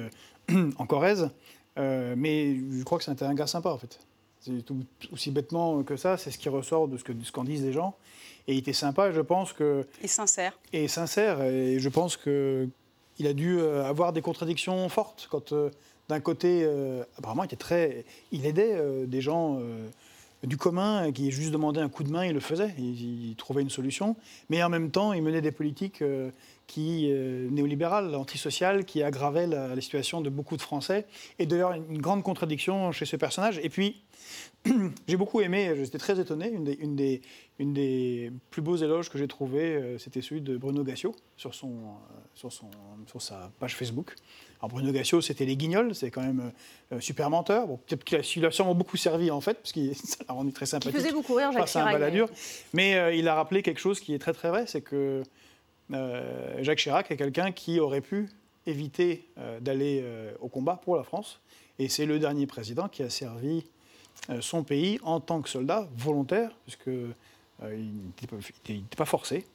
en 0.77 0.85
Corrèze. 0.85 1.29
mais 1.77 2.55
je 2.55 2.83
crois 2.83 2.97
que 2.97 3.05
c'était 3.05 3.25
un 3.25 3.33
gars 3.33 3.47
sympa, 3.47 3.69
en 3.69 3.77
fait. 3.77 3.99
C'est 4.41 4.51
aussi 5.13 5.31
bêtement 5.31 5.83
que 5.83 5.95
ça, 5.95 6.17
c'est 6.17 6.29
ce 6.29 6.37
qui 6.37 6.49
ressort 6.49 6.89
de 6.89 6.97
ce 6.97 7.03
qu'en 7.05 7.13
ce 7.23 7.31
qu'en 7.31 7.45
disent 7.45 7.63
les 7.63 7.71
gens. 7.71 7.95
Et 8.45 8.55
il 8.55 8.59
était 8.59 8.73
sympa, 8.73 9.09
je 9.11 9.21
pense 9.21 9.53
que... 9.53 9.87
Et 10.01 10.09
sincère. 10.09 10.59
Et 10.73 10.89
sincère, 10.89 11.41
et 11.41 11.79
je 11.79 11.87
pense 11.87 12.17
qu'il 12.17 13.25
a 13.25 13.31
dû 13.31 13.61
avoir 13.61 14.11
des 14.11 14.21
contradictions 14.21 14.89
fortes 14.89 15.29
quand 15.31 15.53
d'un 16.09 16.19
côté, 16.19 16.61
euh, 16.63 17.03
apparemment, 17.17 17.43
il, 17.43 17.47
était 17.47 17.55
très, 17.55 18.05
il 18.31 18.45
aidait 18.45 18.73
euh, 18.73 19.05
des 19.05 19.21
gens 19.21 19.59
euh, 19.59 19.87
du 20.43 20.57
commun 20.57 21.11
qui 21.11 21.31
juste 21.31 21.51
demandaient 21.51 21.81
un 21.81 21.89
coup 21.89 22.03
de 22.03 22.11
main, 22.11 22.25
il 22.25 22.33
le 22.33 22.41
faisait, 22.41 22.73
il, 22.77 23.35
trouvait 23.37 23.61
une 23.61 23.69
solution. 23.69 24.17
Mais 24.49 24.61
en 24.61 24.69
même 24.69 24.91
temps, 24.91 25.13
il 25.13 25.21
menait 25.21 25.41
des 25.41 25.53
politiques 25.53 26.03
qui 26.67 27.09
néolibérales, 27.49 28.13
antisociales, 28.13 28.83
qui 28.83 29.01
aggravaient 29.03 29.47
la, 29.47 29.79
situation 29.79 30.19
de 30.19 30.29
beaucoup 30.29 30.57
de 30.57 30.61
Français. 30.61 31.05
Et 31.39 31.45
d'ailleurs, 31.45 31.71
une 31.71 32.01
grande 32.01 32.23
contradiction 32.23 32.91
chez 32.91 33.05
ce 33.05 33.15
personnage. 33.15 33.57
Et 33.63 33.69
puis, 33.69 34.03
j'ai 35.07 35.15
beaucoup 35.15 35.39
aimé, 35.39 35.71
j'étais 35.77 35.97
très 35.97 36.19
étonné, 36.19 36.51
une 36.77 36.93
des, 36.93 38.31
plus 38.49 38.61
beaux 38.61 38.75
éloges 38.75 39.09
que 39.09 39.17
j'ai 39.17 39.29
trouvé, 39.29 39.95
c'était 39.97 40.21
celui 40.21 40.41
de 40.41 40.57
Bruno 40.57 40.83
Gassio 40.83 41.15
sur 41.37 41.53
sa 43.21 43.51
page 43.59 43.77
Facebook. 43.77 44.13
Alors 44.63 44.71
Bruno 44.71 44.93
Gassio, 44.93 45.19
c'était 45.19 45.43
les 45.43 45.57
guignols, 45.57 45.93
c'est 45.93 46.09
quand 46.09 46.21
même 46.21 46.53
euh, 46.93 47.01
super 47.01 47.29
menteur. 47.29 47.67
Bon, 47.67 47.81
il 48.37 48.45
a 48.45 48.51
sûrement 48.51 48.73
beaucoup 48.73 48.95
servi 48.95 49.29
en 49.29 49.41
fait, 49.41 49.55
parce 49.55 49.73
que 49.73 49.93
ça 50.05 50.23
l'a 50.25 50.33
rendu 50.33 50.53
très 50.53 50.65
sympathique. 50.65 50.95
Il 50.95 51.01
faisait 51.01 51.11
beaucoup 51.11 51.33
rire, 51.33 51.51
Jacques 51.51 51.67
Chirac. 51.67 52.01
Un 52.01 52.27
mais 52.71 52.95
euh, 52.95 53.13
il 53.13 53.27
a 53.27 53.35
rappelé 53.35 53.61
quelque 53.61 53.81
chose 53.81 53.99
qui 53.99 54.13
est 54.13 54.19
très 54.19 54.31
très 54.31 54.47
vrai, 54.47 54.63
c'est 54.65 54.79
que 54.79 55.21
euh, 55.91 56.63
Jacques 56.63 56.77
Chirac 56.77 57.11
est 57.11 57.17
quelqu'un 57.17 57.51
qui 57.51 57.81
aurait 57.81 57.99
pu 57.99 58.29
éviter 58.65 59.27
d'aller 59.59 60.01
au 60.39 60.47
combat 60.47 60.79
pour 60.81 60.95
la 60.95 61.03
France. 61.03 61.41
Et 61.79 61.89
c'est 61.89 62.05
le 62.05 62.17
dernier 62.17 62.47
président 62.47 62.87
qui 62.87 63.03
a 63.03 63.09
servi 63.09 63.65
son 64.39 64.63
pays 64.63 64.97
en 65.03 65.19
tant 65.19 65.41
que 65.41 65.49
soldat 65.49 65.89
volontaire, 65.97 66.51
puisqu'il 66.63 67.13
n'était 67.61 68.95
pas 68.95 69.03
forcé. 69.03 69.45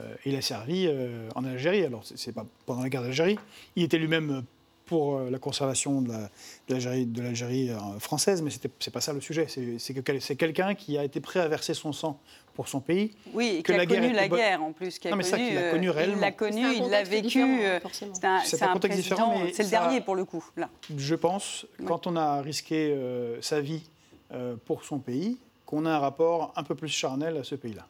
Euh, 0.00 0.14
il 0.24 0.36
a 0.36 0.42
servi 0.42 0.86
euh, 0.86 1.28
en 1.34 1.44
Algérie. 1.44 1.84
Alors, 1.84 2.02
c'est 2.04 2.32
pas 2.32 2.44
pendant 2.66 2.82
la 2.82 2.88
guerre 2.88 3.02
d'Algérie. 3.02 3.38
Il 3.76 3.84
était 3.84 3.98
lui-même 3.98 4.44
pour 4.84 5.16
euh, 5.16 5.30
la 5.30 5.38
conservation 5.38 6.02
de 6.02 6.12
l'Algérie 6.68 7.70
française, 7.98 8.42
mais 8.42 8.50
ce 8.50 8.58
n'est 8.62 8.92
pas 8.92 9.00
ça 9.00 9.12
le 9.12 9.20
sujet. 9.20 9.46
C'est 9.78 10.36
quelqu'un 10.36 10.74
qui 10.74 10.98
a 10.98 11.04
été 11.04 11.20
prêt 11.20 11.40
à 11.40 11.48
verser 11.48 11.74
son 11.74 11.92
sang 11.92 12.20
pour 12.54 12.68
son 12.68 12.80
pays. 12.80 13.14
Oui, 13.34 13.62
qui 13.64 13.72
a 13.72 13.86
connu 13.86 14.12
la 14.12 14.28
guerre 14.28 14.62
en 14.62 14.72
plus. 14.72 14.98
non, 15.04 15.16
mais 15.16 15.24
ça, 15.24 15.38
qu'il 15.38 15.56
a 15.56 15.70
connu 15.70 15.90
réellement. 15.90 16.16
Il 16.16 16.20
l'a 16.20 16.32
connu, 16.32 16.74
il 16.74 16.88
l'a 16.88 17.02
vécu. 17.02 17.42
C'est 18.44 18.62
un, 18.62 18.72
contexte 18.72 18.98
différent, 18.98 19.42
c'est 19.52 19.64
le 19.64 19.70
dernier 19.70 20.00
pour 20.00 20.14
le 20.14 20.24
coup. 20.24 20.44
Là. 20.56 20.68
Je 20.96 21.14
pense, 21.14 21.66
quand 21.84 22.06
on 22.06 22.16
a 22.16 22.40
risqué 22.42 22.96
sa 23.40 23.60
vie 23.60 23.82
pour 24.66 24.84
son 24.84 24.98
pays, 24.98 25.38
qu'on 25.64 25.84
a 25.84 25.90
un 25.90 25.98
rapport 25.98 26.52
un 26.54 26.62
peu 26.62 26.76
plus 26.76 26.88
charnel 26.88 27.36
à 27.38 27.44
ce 27.44 27.56
pays-là. 27.56 27.86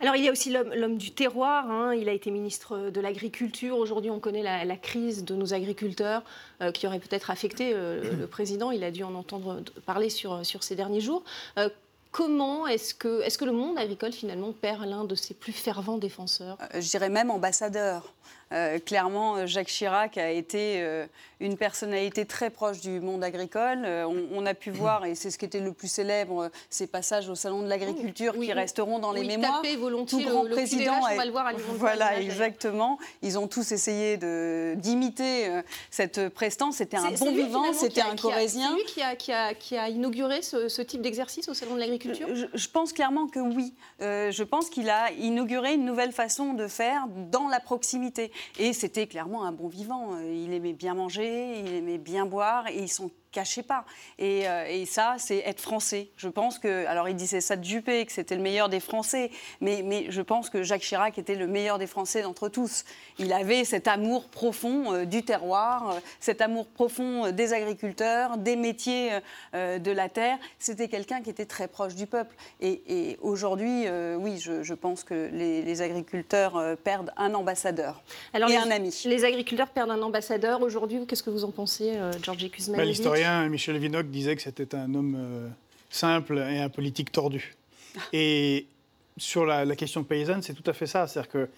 Alors 0.00 0.16
il 0.16 0.24
y 0.24 0.28
a 0.28 0.32
aussi 0.32 0.50
l'homme 0.50 0.98
du 0.98 1.12
terroir, 1.12 1.70
hein. 1.70 1.94
il 1.94 2.08
a 2.08 2.12
été 2.12 2.30
ministre 2.30 2.90
de 2.90 3.00
l'Agriculture. 3.00 3.76
Aujourd'hui 3.76 4.10
on 4.10 4.18
connaît 4.18 4.42
la, 4.42 4.76
crise 4.76 5.24
de 5.24 5.34
nos 5.34 5.54
agriculteurs 5.54 6.22
euh, 6.60 6.72
qui 6.72 6.86
aurait 6.86 6.98
peut-être 6.98 7.30
affecté 7.30 7.72
euh, 7.74 8.16
le 8.18 8.26
président, 8.26 8.70
il 8.70 8.82
a 8.84 8.90
dû 8.90 9.04
en 9.04 9.14
entendre 9.14 9.62
parler 9.86 10.10
sur, 10.10 10.44
sur 10.44 10.62
ces 10.62 10.74
derniers 10.74 11.00
jours. 11.00 11.22
Euh, 11.58 11.68
comment 12.10 12.66
est-ce 12.66 12.94
que, 12.94 13.22
est 13.22 13.36
que 13.36 13.44
le 13.44 13.52
monde 13.52 13.78
agricole 13.78 14.12
finalement 14.12 14.52
perd 14.52 14.84
l'un 14.84 15.04
de 15.04 15.14
ses 15.14 15.34
plus 15.34 15.52
fervents 15.52 15.98
défenseurs? 15.98 16.58
Je 16.74 16.88
dirais 16.88 17.08
même 17.08 17.30
ambassadeur. 17.30 18.12
Euh, 18.52 18.78
clairement, 18.78 19.36
euh, 19.36 19.46
Jacques 19.46 19.68
Chirac 19.68 20.18
a 20.18 20.30
été 20.30 20.82
euh, 20.82 21.06
une 21.40 21.56
personnalité 21.56 22.26
très 22.26 22.50
proche 22.50 22.80
du 22.80 23.00
monde 23.00 23.24
agricole. 23.24 23.86
On, 23.86 24.44
a 24.44 24.54
pu 24.54 24.70
voir, 24.70 25.04
et 25.04 25.14
c'est 25.14 25.30
ce 25.30 25.38
qui 25.38 25.44
était 25.44 25.60
le 25.60 25.72
plus 25.72 25.88
célèbre, 25.88 26.50
ces 26.68 26.86
passages 26.86 27.28
au 27.28 27.36
salon 27.36 27.62
de 27.62 27.68
l'agriculture 27.68 28.34
qui 28.34 28.52
resteront 28.52 28.98
dans 28.98 29.12
les 29.12 29.24
mémoires. 29.24 29.62
Tout 30.08 30.20
grand 30.20 30.44
président, 30.46 30.94
on 31.00 31.16
va 31.16 31.24
le 31.24 31.30
voir 31.30 31.46
à 31.46 31.52
voilà, 31.76 32.20
exactement. 32.20 32.98
Ils 33.22 33.38
ont 33.38 33.46
tous 33.46 33.70
essayé 33.72 34.16
d'imiter 34.76 35.48
cette 35.90 36.28
prestance. 36.30 36.76
C'était 36.76 36.96
un 36.96 37.12
bon 37.12 37.32
vivant, 37.32 37.72
c'était 37.72 38.00
un 38.00 38.16
Corésien. 38.16 38.70
C'est 38.70 38.82
lui 38.82 38.84
qui 38.84 39.02
a, 39.02 39.16
qui, 39.16 39.32
a, 39.32 39.54
qui 39.54 39.76
a, 39.76 39.88
inauguré 39.88 40.42
ce, 40.42 40.82
type 40.82 41.02
d'exercice 41.02 41.48
au 41.48 41.54
salon 41.54 41.74
de 41.74 41.80
l'agriculture? 41.80 42.28
Je, 42.32 42.68
pense 42.68 42.92
clairement 42.92 43.28
que 43.28 43.38
oui. 43.38 43.74
je 44.00 44.42
pense 44.42 44.70
qu'il 44.70 44.90
a 44.90 45.12
inauguré 45.12 45.74
une 45.74 45.84
nouvelle 45.84 46.12
façon 46.12 46.54
de 46.54 46.66
faire 46.66 47.06
dans 47.30 47.48
la 47.48 47.60
proximité. 47.60 48.32
Et 48.58 48.72
c'était 48.72 49.06
clairement 49.06 49.44
un 49.44 49.52
bon 49.52 49.68
vivant. 49.68 50.18
Il 50.20 50.52
aimait 50.52 50.72
bien 50.72 50.94
manger, 50.94 51.60
il 51.60 51.74
aimait 51.74 51.98
bien 51.98 52.26
boire, 52.26 52.66
et 52.68 52.86
sont 52.86 53.10
cachez 53.32 53.62
pas. 53.62 53.84
Euh, 54.20 54.66
et, 54.68 54.86
ça, 54.86 55.16
c'est 55.18 55.38
être 55.38 55.60
français. 55.60 56.10
Je 56.16 56.28
pense 56.28 56.58
que, 56.58 56.86
alors 56.86 57.08
il 57.08 57.16
disait 57.16 57.40
ça 57.40 57.56
de 57.56 57.64
Juppé, 57.64 58.04
que 58.04 58.12
c'était 58.12 58.36
le 58.36 58.42
meilleur 58.42 58.68
des 58.68 58.78
Français, 58.78 59.30
mais, 59.60 59.82
mais 59.84 60.06
je 60.10 60.20
pense 60.20 60.50
que 60.50 60.62
Jacques 60.62 60.82
Chirac 60.82 61.18
était 61.18 61.34
le 61.34 61.46
meilleur 61.46 61.78
des 61.78 61.86
Français 61.86 62.22
d'entre 62.22 62.48
tous. 62.48 62.84
Il 63.18 63.32
avait 63.32 63.64
cet 63.64 63.88
amour 63.88 64.28
profond 64.28 64.92
euh, 64.92 65.04
du 65.04 65.24
terroir, 65.24 65.90
euh, 65.90 66.00
cet 66.20 66.42
amour 66.42 66.66
profond 66.66 67.32
des 67.32 67.54
agriculteurs, 67.54 68.36
des 68.36 68.56
métiers 68.56 69.10
de 69.54 69.90
la 69.90 70.08
terre. 70.08 70.38
C'était 70.58 70.88
quelqu'un 70.88 71.22
qui 71.22 71.30
était 71.30 71.46
très 71.46 71.68
proche 71.68 71.94
du 71.94 72.06
peuple. 72.06 72.34
Et, 72.60 73.16
aujourd'hui, 73.22 73.86
oui, 74.18 74.38
je, 74.38 74.74
pense 74.74 75.04
que 75.04 75.30
les, 75.32 75.82
agriculteurs 75.82 76.76
perdent 76.84 77.12
un 77.16 77.32
ambassadeur 77.34 78.02
alors 78.34 78.50
et 78.50 78.56
un 78.56 78.70
ami. 78.70 79.02
Les 79.06 79.24
agriculteurs 79.24 79.68
perdent 79.70 79.90
un 79.90 80.02
ambassadeur. 80.02 80.60
Aujourd'hui, 80.62 81.06
qu'est-ce 81.06 81.22
que 81.22 81.30
vous 81.30 81.44
en 81.44 81.50
pensez, 81.50 81.98
Georges 82.22 82.42
bah, 82.68 82.84
Michel 83.48 83.78
Vinocq 83.78 84.10
disait 84.10 84.36
que 84.36 84.42
c'était 84.42 84.74
un 84.74 84.94
homme 84.94 85.16
euh, 85.18 85.48
simple 85.90 86.38
et 86.38 86.58
un 86.58 86.68
politique 86.68 87.12
tordu. 87.12 87.54
Et 88.12 88.66
sur 89.16 89.44
la, 89.44 89.76
question 89.76 90.04
paysanne, 90.04 90.42
c'est 90.42 90.54
tout 90.54 90.68
à 90.70 90.72
fait 90.72 90.86
ça. 90.86 91.06
C'est-à-dire 91.06 91.30
que 91.30 91.48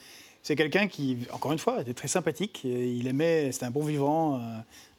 c'est 0.42 0.56
quelqu'un 0.56 0.88
qui, 0.88 1.18
encore 1.32 1.52
une 1.52 1.58
fois, 1.58 1.80
était 1.80 1.94
très 1.94 2.08
sympathique. 2.08 2.64
il 2.64 3.06
aimait, 3.06 3.52
c'était 3.52 3.66
un 3.66 3.70
bon 3.70 3.84
vivant, 3.84 4.40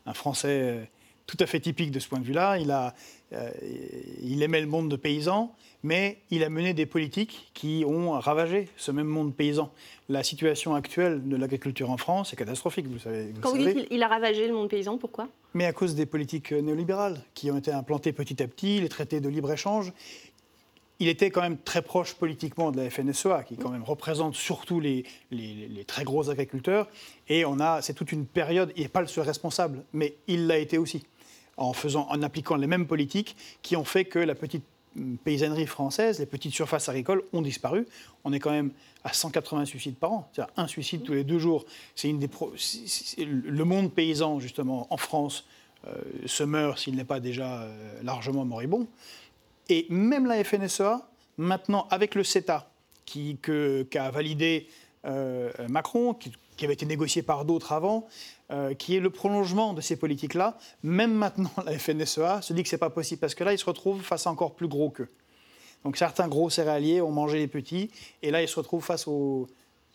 un, 0.06 0.14
Français 0.14 0.90
tout 1.28 1.38
à 1.40 1.46
fait 1.46 1.60
typique 1.60 1.92
de 1.92 2.00
ce 2.00 2.08
point 2.08 2.20
de 2.20 2.26
vue-là. 2.26 2.58
Il, 2.58 2.72
a, 2.72 2.94
euh, 3.34 3.50
il 4.22 4.42
aimait 4.44 4.62
le 4.62 4.68
monde 4.68 4.90
de 4.90 4.96
paysans, 4.96 5.54
mais 5.84 6.20
il 6.30 6.44
a 6.44 6.50
mené 6.50 6.74
des 6.74 6.86
politiques 6.86 7.52
qui 7.54 7.84
ont 7.86 8.12
ravagé 8.12 8.70
ce 8.78 8.92
même 8.92 9.08
monde 9.08 9.36
paysan. 9.36 9.72
La 10.10 10.24
situation 10.24 10.76
actuelle 10.76 11.28
de 11.28 11.36
l'agriculture 11.36 11.90
en 11.90 11.98
France 11.98 12.34
est 12.34 12.36
catastrophique, 12.36 12.88
vous 12.88 13.00
savez. 13.00 13.34
Quand 13.42 13.52
vous 13.52 13.58
dites 13.58 13.88
qu'il 13.88 14.04
a 14.04 14.08
ravagé 14.08 14.48
le 14.48 14.54
monde 14.54 14.70
paysan, 14.70 14.98
pourquoi? 14.98 15.28
Mais 15.56 15.66
à 15.66 15.72
cause 15.72 15.96
des 15.96 16.06
politiques 16.06 16.52
néolibérales 16.52 17.24
qui 17.34 17.50
ont 17.50 17.58
été 17.58 17.72
implantées 17.72 18.12
petit 18.12 18.44
à 18.44 18.48
petit, 18.48 18.82
les 18.82 18.90
traités 18.90 19.22
de 19.22 19.30
libre-échange. 19.30 19.94
Il 21.00 21.08
était 21.08 21.32
quand 21.32 21.42
même 21.42 21.58
très 21.58 21.82
proche 21.82 22.14
politiquement 22.14 22.72
de 22.72 22.78
la 22.82 22.90
FNSEA, 22.90 23.44
qui 23.46 23.56
quand 23.56 23.70
même 23.70 23.84
représente 23.84 24.36
surtout 24.36 24.82
les, 24.82 25.06
très 25.88 26.04
gros 26.04 26.30
agriculteurs. 26.30 26.90
Et 27.30 27.46
on 27.46 27.62
a, 27.62 27.82
c'est 27.82 27.94
toute 27.94 28.12
une 28.12 28.26
période, 28.26 28.74
il 28.76 28.84
n'est 28.84 28.90
pas 28.90 29.00
le 29.00 29.08
seul 29.08 29.24
responsable, 29.24 29.86
mais 29.94 30.16
il 30.28 30.46
l'a 30.48 30.58
été 30.58 30.78
aussi 30.78 31.04
en, 31.56 31.72
faisant, 31.72 32.06
en 32.10 32.22
appliquant 32.22 32.58
les 32.58 32.68
mêmes 32.68 32.86
politiques 32.86 33.38
qui 33.62 33.78
ont 33.78 33.86
fait 33.86 34.04
que 34.04 34.20
la 34.20 34.36
petite 34.36 34.66
paysannerie 35.24 35.68
française, 35.68 36.20
les 36.20 36.26
petites 36.26 36.54
surfaces 36.54 36.90
agricoles 36.90 37.24
ont 37.34 37.42
disparu. 37.42 37.86
On 38.24 38.34
est 38.34 38.40
quand 38.40 38.52
même 38.52 38.72
à 39.04 39.14
180 39.14 39.66
suicides 39.66 39.96
par 39.96 40.12
an, 40.12 40.30
c'est-à-dire 40.32 40.54
un 40.58 40.68
suicide 40.68 41.04
tous 41.04 41.14
les 41.14 41.24
deux 41.24 41.40
jours. 41.40 41.66
C'est 41.96 42.10
une 42.10 42.20
des 42.20 42.30
le 43.18 43.64
monde 43.64 43.94
paysan 43.94 44.40
justement 44.40 44.88
en 44.90 44.98
France 44.98 45.46
euh, 45.88 45.94
se 46.26 46.44
meurt 46.44 46.80
s'il 46.80 46.96
n'est 46.96 47.04
pas 47.04 47.20
déjà 47.20 47.62
euh, 47.62 48.02
largement 48.04 48.46
moribond. 48.46 48.88
Et 49.70 49.86
même 49.90 50.26
la 50.26 50.44
FNSEA, 50.44 51.08
maintenant 51.38 51.88
avec 51.92 52.16
le 52.16 52.24
CETA, 52.24 52.70
qui 53.06 53.38
qu'a 53.38 54.10
validé 54.10 54.68
euh, 55.06 55.52
Macron, 55.70 56.14
qui, 56.14 56.32
qui, 56.56 56.66
avait 56.66 56.74
été 56.74 56.86
négocié 56.86 57.22
par 57.22 57.46
d'autres 57.46 57.72
avant, 57.72 58.08
euh, 58.52 58.74
qui 58.74 58.96
est 58.96 59.00
le 59.00 59.10
prolongement 59.10 59.74
de 59.74 59.82
ces 59.82 59.96
politiques-là. 59.96 60.58
Même 60.84 61.14
maintenant, 61.14 61.52
la 61.66 61.78
FNSEA 61.78 62.42
se 62.42 62.54
dit 62.54 62.64
que 62.64 62.70
ce 62.70 62.76
n'est 62.76 62.80
pas 62.80 62.90
possible 62.90 63.20
parce 63.20 63.36
que 63.36 63.44
là, 63.44 63.54
ils 63.54 63.60
se 63.60 63.66
retrouvent 63.66 64.02
face 64.02 64.28
à 64.28 64.32
encore 64.32 64.56
plus 64.56 64.68
gros 64.68 64.90
qu'eux. 64.90 65.10
Donc 65.84 65.98
certains 65.98 66.28
gros 66.28 66.50
céréaliers 66.50 67.02
ont 67.02 67.12
mangé 67.12 67.38
les 67.38 67.48
petits 67.48 67.92
et 68.22 68.32
là, 68.32 68.42
ils 68.42 68.48
se 68.48 68.56
retrouvent 68.56 68.84
face 68.84 69.08
aux 69.08 69.48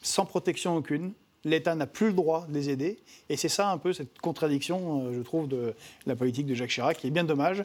sans 0.02 0.24
protection 0.24 0.76
aucune, 0.76 1.12
l'État 1.44 1.74
n'a 1.74 1.86
plus 1.86 2.08
le 2.08 2.12
droit 2.12 2.46
de 2.48 2.54
les 2.54 2.70
aider. 2.70 2.98
Et 3.28 3.36
c'est 3.36 3.48
ça 3.48 3.70
un 3.70 3.78
peu 3.78 3.92
cette 3.92 4.18
contradiction, 4.18 5.04
euh, 5.04 5.12
je 5.14 5.20
trouve, 5.20 5.48
de 5.48 5.74
la 6.06 6.16
politique 6.16 6.46
de 6.46 6.54
Jacques 6.54 6.70
Chirac, 6.70 6.98
qui 6.98 7.06
est 7.06 7.10
bien 7.10 7.24
dommage 7.24 7.64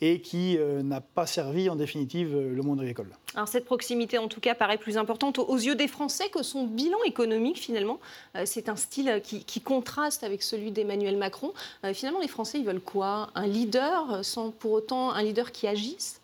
et 0.00 0.20
qui 0.20 0.58
euh, 0.58 0.82
n'a 0.82 1.00
pas 1.00 1.26
servi 1.26 1.68
en 1.68 1.76
définitive 1.76 2.34
euh, 2.34 2.54
le 2.54 2.62
monde 2.62 2.80
agricole. 2.80 3.08
Alors 3.34 3.48
cette 3.48 3.64
proximité, 3.64 4.18
en 4.18 4.28
tout 4.28 4.40
cas, 4.40 4.54
paraît 4.54 4.78
plus 4.78 4.98
importante 4.98 5.38
aux 5.38 5.56
yeux 5.56 5.74
des 5.74 5.88
Français 5.88 6.28
que 6.28 6.42
son 6.42 6.66
bilan 6.66 6.98
économique, 7.04 7.58
finalement. 7.58 7.98
c'est 8.44 8.68
un 8.68 8.76
style 8.76 9.20
qui, 9.24 9.44
qui, 9.44 9.60
contraste 9.60 10.22
avec 10.22 10.42
celui 10.42 10.70
d'Emmanuel 10.70 11.16
Macron. 11.16 11.52
finalement, 11.94 12.20
les 12.20 12.28
Français, 12.28 12.58
ils 12.60 12.64
veulent 12.64 12.80
quoi? 12.80 13.30
Un 13.34 13.48
leader, 13.48 14.24
sans 14.24 14.50
pour 14.52 14.70
autant 14.72 15.10
un 15.10 15.22
leader 15.22 15.50
qui 15.50 15.66
agisse? 15.66 16.20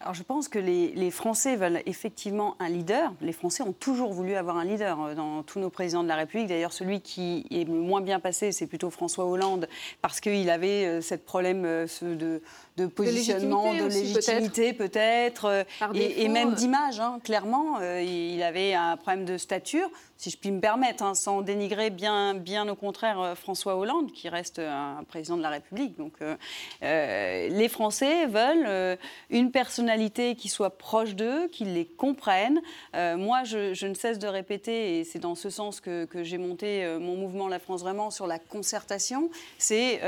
Alors 0.00 0.12
je 0.12 0.22
pense 0.22 0.48
que 0.48 0.58
les, 0.58 1.10
Français 1.10 1.56
veulent 1.56 1.80
effectivement 1.86 2.54
un 2.60 2.68
leader. 2.68 3.12
Les 3.22 3.32
Français 3.32 3.62
ont 3.62 3.72
toujours 3.72 4.12
voulu 4.12 4.34
avoir 4.34 4.58
un 4.58 4.64
leader 4.64 5.00
euh, 5.00 5.14
dans 5.14 5.42
tous 5.42 5.58
nos 5.58 5.70
présidents 5.70 6.02
de 6.02 6.08
la 6.08 6.16
République. 6.16 6.48
D'ailleurs, 6.48 6.72
celui 6.72 7.00
qui 7.00 7.46
est 7.50 7.66
le 7.66 7.72
moins 7.72 8.02
bien 8.02 8.20
passé, 8.20 8.52
c'est 8.52 8.66
plutôt 8.66 8.90
François 8.90 9.24
Hollande, 9.24 9.68
parce 10.02 10.20
qu'il 10.20 10.50
avait 10.50 10.84
euh, 10.84 11.00
ce 11.00 11.14
problème 11.14 11.64
euh, 11.64 11.86
de, 12.02 12.42
de 12.76 12.86
positionnement, 12.86 13.72
de 13.72 13.84
légitimité, 13.84 14.74
peut-être, 14.74 15.64
et, 15.94 16.28
même 16.28 16.52
d'image, 16.52 17.00
hein, 17.00 17.18
clairement. 17.24 17.80
il 17.80 18.42
avait 18.42 18.74
un 18.74 18.96
problème 18.98 19.24
de 19.24 19.38
stature 19.38 19.90
si 20.16 20.30
je 20.30 20.38
puis 20.38 20.50
me 20.50 20.60
permettre, 20.60 21.02
hein, 21.02 21.14
sans 21.14 21.42
dénigrer 21.42 21.90
bien, 21.90 22.34
bien 22.34 22.68
au 22.68 22.74
contraire 22.74 23.20
euh, 23.20 23.34
François 23.34 23.76
Hollande, 23.76 24.12
qui 24.12 24.28
reste 24.28 24.58
un 24.58 25.04
président 25.08 25.36
de 25.36 25.42
la 25.42 25.50
République. 25.50 25.96
Donc, 25.96 26.14
euh, 26.22 26.36
euh, 26.82 27.48
les 27.48 27.68
Français 27.68 28.26
veulent 28.26 28.98
une 29.30 29.50
personnalité 29.50 30.34
qui 30.34 30.48
soit 30.48 30.78
proche 30.78 31.14
d'eux, 31.14 31.48
qui 31.48 31.64
les 31.64 31.84
comprenne. 31.84 32.60
moi, 32.94 33.44
je, 33.44 33.86
ne 33.86 33.94
cesse 33.94 34.18
de 34.18 34.26
répéter, 34.26 34.98
et 34.98 35.04
c'est 35.04 35.18
dans 35.18 35.34
ce 35.34 35.50
sens 35.50 35.80
que, 35.80 36.06
j'ai 36.22 36.38
monté 36.38 36.86
mon 37.00 37.16
mouvement 37.16 37.48
La 37.48 37.58
France 37.58 37.82
Vraiment 37.82 38.10
sur 38.10 38.26
la 38.26 38.38
concertation, 38.38 39.30
c'est 39.58 40.00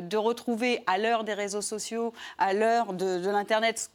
de 0.00 0.16
retrouver 0.16 0.82
à 0.86 0.98
l'heure 0.98 1.24
des 1.24 1.34
réseaux 1.34 1.62
sociaux, 1.62 2.12
à 2.38 2.52
l'heure 2.54 2.92
de, 2.92 3.18
de 3.18 3.30
l'Internet, 3.30 3.90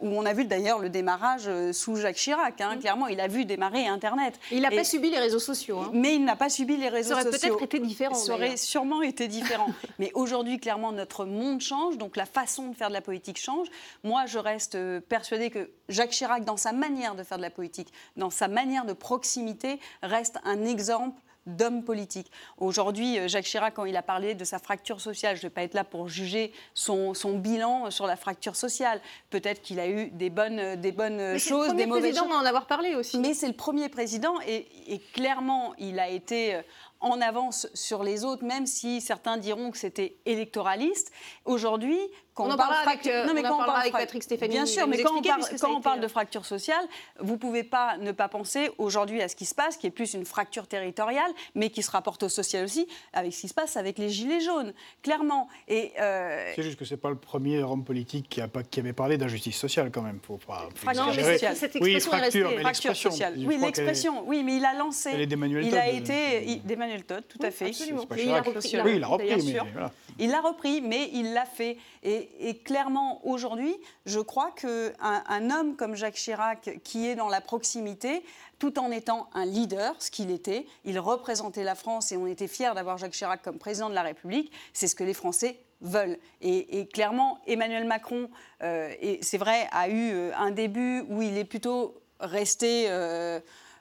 où 0.00 0.08
on 0.08 0.24
a 0.26 0.32
vu 0.32 0.44
d'ailleurs 0.44 0.78
le 0.78 0.88
démarrage 0.88 1.44
euh, 1.46 1.72
sous 1.72 1.96
Jacques 1.96 2.16
Chirac. 2.16 2.60
Hein, 2.60 2.76
mm. 2.76 2.80
Clairement, 2.80 3.06
il 3.08 3.20
a 3.20 3.28
vu 3.28 3.44
démarrer 3.44 3.86
Internet. 3.86 4.38
Il 4.50 4.62
n'a 4.62 4.70
pas 4.70 4.84
subi 4.84 5.10
les 5.10 5.18
réseaux 5.18 5.38
sociaux. 5.38 5.78
Hein. 5.78 5.90
Mais 5.92 6.14
il 6.14 6.24
n'a 6.24 6.36
pas 6.36 6.48
subi 6.48 6.76
les 6.76 6.88
réseaux 6.88 7.14
sociaux. 7.14 7.32
Ça 7.32 7.48
aurait 7.48 7.56
peut-être 7.56 7.62
été 7.62 7.78
différent. 7.78 8.14
Ça 8.14 8.34
aurait 8.34 8.56
sûrement 8.56 9.02
été 9.02 9.28
différent. 9.28 9.68
mais 9.98 10.10
aujourd'hui, 10.14 10.58
clairement, 10.58 10.92
notre 10.92 11.24
monde 11.24 11.60
change, 11.60 11.98
donc 11.98 12.16
la 12.16 12.26
façon 12.26 12.68
de 12.68 12.76
faire 12.76 12.88
de 12.88 12.94
la 12.94 13.00
politique 13.00 13.38
change. 13.38 13.68
Moi, 14.04 14.26
je 14.26 14.38
reste 14.38 14.74
euh, 14.74 15.00
persuadée 15.00 15.50
que 15.50 15.70
Jacques 15.88 16.10
Chirac, 16.10 16.44
dans 16.44 16.56
sa 16.56 16.72
manière 16.72 17.14
de 17.14 17.22
faire 17.22 17.38
de 17.38 17.42
la 17.42 17.50
politique, 17.50 17.92
dans 18.16 18.30
sa 18.30 18.48
manière 18.48 18.84
de 18.84 18.92
proximité, 18.92 19.80
reste 20.02 20.38
un 20.44 20.64
exemple 20.64 21.20
d'homme 21.48 21.82
politique. 21.82 22.30
Aujourd'hui, 22.58 23.18
euh, 23.18 23.28
Jacques 23.28 23.44
Chirac, 23.44 23.74
quand 23.74 23.84
il 23.84 23.96
a 23.96 24.02
parlé 24.02 24.34
de 24.34 24.44
sa 24.44 24.58
fracture 24.58 25.00
sociale, 25.00 25.36
je 25.36 25.40
ne 25.40 25.48
vais 25.48 25.54
pas 25.54 25.62
être 25.62 25.74
là 25.74 25.84
pour 25.84 26.08
juger 26.08 26.52
son, 26.74 27.12
bilan 27.34 27.90
sur 27.90 28.06
la 28.06 28.16
fracture 28.16 28.56
sociale. 28.56 29.00
Peut-être 29.30 29.62
qu'il 29.62 29.80
a 29.80 29.88
eu 29.88 30.10
des 30.10 30.30
bonnes, 30.30 30.58
euh, 30.58 30.76
des 30.76 30.92
bonnes 30.92 31.38
choses, 31.38 31.74
des 31.74 31.86
mauvaises 31.86 32.14
choses. 32.14 32.14
C'est 32.14 32.24
le 32.24 32.28
président 32.28 32.30
en 32.30 32.44
avoir 32.44 32.66
parlé 32.66 32.94
aussi. 32.94 33.18
Mais 33.18 33.34
c'est 33.34 33.48
le 33.48 33.54
premier 33.54 33.88
président 33.88 34.34
et, 34.46 35.00
clairement, 35.12 35.74
il 35.78 35.98
a 35.98 36.08
été 36.08 36.54
euh, 36.54 36.62
en 37.00 37.20
avance 37.20 37.68
sur 37.74 38.02
les 38.02 38.24
autres, 38.24 38.44
même 38.44 38.66
si 38.66 39.00
certains 39.00 39.36
diront 39.36 39.70
que 39.70 39.78
c'était 39.78 40.16
électoraliste. 40.26 41.12
Aujourd'hui, 41.44 41.98
quand 42.34 42.44
on, 42.44 42.50
on, 42.50 42.52
en 42.52 42.56
parle 42.56 42.74
avec, 42.74 42.84
fracture, 43.02 43.26
non, 43.26 43.34
mais 43.34 43.40
on 43.40 43.48
quand 43.50 43.58
en 43.58 43.62
on 43.62 43.66
parle 43.66 43.80
avec 43.80 43.90
fra- 43.92 43.98
Patrick 44.00 44.22
Stéphanie. 44.22 44.52
Bien 44.54 44.66
sûr, 44.66 44.84
Vous 44.84 44.90
mais 44.90 45.02
quand 45.02 45.10
on 45.10 45.16
expliquez, 45.16 45.28
parle, 45.30 45.40
puisque 45.42 45.58
ça 45.58 45.66
a 45.66 45.68
quand 45.68 45.74
on 45.74 45.78
été, 45.78 45.84
parle 45.84 46.00
de 46.00 46.08
fracture 46.08 46.44
sociale, 46.46 46.84
vous 47.20 47.36
pouvez 47.36 47.64
pas 47.64 47.96
ne 47.98 48.12
pas 48.12 48.28
penser 48.28 48.70
aujourd'hui 48.78 49.22
à 49.22 49.28
ce 49.28 49.34
qui 49.36 49.44
se 49.44 49.54
passe, 49.56 49.76
qui 49.76 49.86
est 49.88 49.90
plus 49.90 50.14
une 50.14 50.24
fracture 50.24 50.66
territoriale, 50.68 51.30
mais 51.56 51.70
qui 51.70 51.82
se 51.82 51.90
rapporte 51.90 52.22
au 52.24 52.28
social 52.28 52.64
aussi, 52.64 52.86
avec 53.12 53.32
ce 53.32 53.40
qui 53.40 53.48
se 53.48 53.54
passe 53.54 53.76
avec 53.76 53.98
les 53.98 54.08
gilets 54.08 54.40
jaunes, 54.40 54.72
clairement. 55.02 55.48
Et 55.66 55.92
euh, 56.00 56.52
C'est 56.54 56.62
juste 56.62 56.78
que 56.78 56.84
c'est 56.84 56.96
pas 56.96 57.10
le 57.10 57.16
premier 57.18 57.62
homme 57.62 57.84
politique 57.84 58.28
qui, 58.28 58.40
a 58.40 58.46
pas, 58.48 58.62
qui 58.62 58.78
avait 58.80 58.92
parlé 58.92 59.18
d'injustice 59.18 59.56
sociale 59.56 59.90
quand 59.92 60.02
même. 60.02 60.20
Faut 60.24 60.38
pas, 60.38 60.68
Fracture 60.76 61.14
sociale. 61.14 61.56
cette 61.56 61.74
Oui, 61.80 61.94
expression 61.96 62.12
est 62.12 62.18
fracture, 62.20 62.42
restée. 62.46 62.56
mais 62.56 62.62
fracture 62.62 62.96
sociale. 62.96 63.34
Oui, 63.38 63.54
est- 63.54 63.58
l'expression. 63.58 64.22
Oui, 64.28 64.42
mais 64.44 64.56
il 64.56 64.64
a 64.64 64.74
lancé. 64.74 65.10
Est 65.10 65.24
Il 65.24 65.76
a 65.76 65.86
euh, 65.86 65.92
été 65.92 66.60
il- 66.88 67.04
d'Emmanuel 67.04 67.04
Todd, 67.04 67.24
tout 67.28 67.38
à 67.42 67.50
fait. 67.50 67.66
absolument. 67.68 68.06
Pas 68.06 68.16
il 68.16 68.20
a 68.32 68.42
Chirac. 68.42 68.46
repris- 68.46 68.68
il 68.72 68.80
a 68.80 68.84
Oui, 68.84 68.96
il 68.96 69.02
a 69.04 69.06
repris, 69.06 69.28
d'ailleurs, 69.28 69.44
mais 69.44 69.52
sûr. 69.52 69.66
voilà. 69.72 69.92
Il 70.18 70.30
l'a 70.30 70.40
repris, 70.40 70.80
mais 70.80 71.10
il 71.12 71.32
l'a 71.32 71.44
fait. 71.46 71.76
Et, 72.02 72.48
et 72.48 72.56
clairement, 72.58 73.20
aujourd'hui, 73.26 73.74
je 74.06 74.18
crois 74.20 74.50
qu'un 74.52 74.92
un 75.28 75.50
homme 75.50 75.76
comme 75.76 75.94
Jacques 75.94 76.14
Chirac, 76.16 76.78
qui 76.82 77.06
est 77.06 77.14
dans 77.14 77.28
la 77.28 77.40
proximité, 77.40 78.24
tout 78.58 78.78
en 78.80 78.90
étant 78.90 79.28
un 79.34 79.44
leader, 79.46 79.94
ce 80.00 80.10
qu'il 80.10 80.30
était, 80.30 80.66
il 80.84 80.98
représentait 80.98 81.62
la 81.64 81.74
France 81.76 82.10
et 82.10 82.16
on 82.16 82.26
était 82.26 82.48
fiers 82.48 82.72
d'avoir 82.74 82.98
Jacques 82.98 83.12
Chirac 83.12 83.42
comme 83.42 83.58
président 83.58 83.88
de 83.88 83.94
la 83.94 84.02
République, 84.02 84.50
c'est 84.72 84.88
ce 84.88 84.96
que 84.96 85.04
les 85.04 85.14
Français 85.14 85.60
veulent. 85.80 86.18
Et, 86.40 86.80
et 86.80 86.86
clairement, 86.88 87.38
Emmanuel 87.46 87.84
Macron, 87.84 88.28
euh, 88.62 88.92
et 89.00 89.20
c'est 89.22 89.38
vrai, 89.38 89.68
a 89.70 89.88
eu 89.88 90.10
euh, 90.12 90.32
un 90.36 90.50
début 90.50 91.04
où 91.08 91.22
il 91.22 91.38
est 91.38 91.44
plutôt 91.44 91.94
resté... 92.18 92.86
euh, 92.88 93.38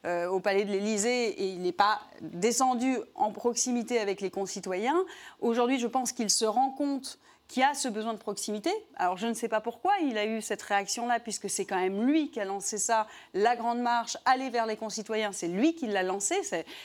euh, 0.07 0.27
au 0.27 0.39
palais 0.39 0.65
de 0.65 0.71
l'Élysée 0.71 1.29
et 1.29 1.49
il 1.49 1.61
n'est 1.61 1.71
pas 1.71 1.99
descendu 2.21 2.97
en 3.13 3.31
proximité 3.31 3.99
avec 3.99 4.21
les 4.21 4.31
concitoyens. 4.31 5.03
Aujourd'hui, 5.41 5.79
je 5.79 5.87
pense 5.87 6.11
qu'il 6.13 6.29
se 6.29 6.45
rend 6.45 6.71
compte 6.71 7.19
qu'il 7.47 7.63
a 7.63 7.73
ce 7.73 7.87
besoin 7.87 8.13
de 8.13 8.17
proximité. 8.17 8.69
Alors, 8.97 9.17
je 9.17 9.27
ne 9.27 9.33
sais 9.33 9.47
pas 9.47 9.61
pourquoi 9.61 9.93
il 10.01 10.17
a 10.17 10.25
eu 10.25 10.41
cette 10.41 10.61
réaction-là, 10.61 11.19
puisque 11.19 11.49
c'est 11.49 11.65
quand 11.65 11.77
même 11.77 12.05
lui 12.05 12.29
qui 12.29 12.39
a 12.39 12.45
lancé 12.45 12.77
ça, 12.77 13.07
la 13.33 13.55
grande 13.55 13.79
marche, 13.79 14.17
aller 14.25 14.49
vers 14.49 14.65
les 14.65 14.75
concitoyens, 14.75 15.31
c'est 15.31 15.47
lui 15.47 15.73
qui 15.73 15.87
l'a 15.87 16.03
lancé. 16.03 16.35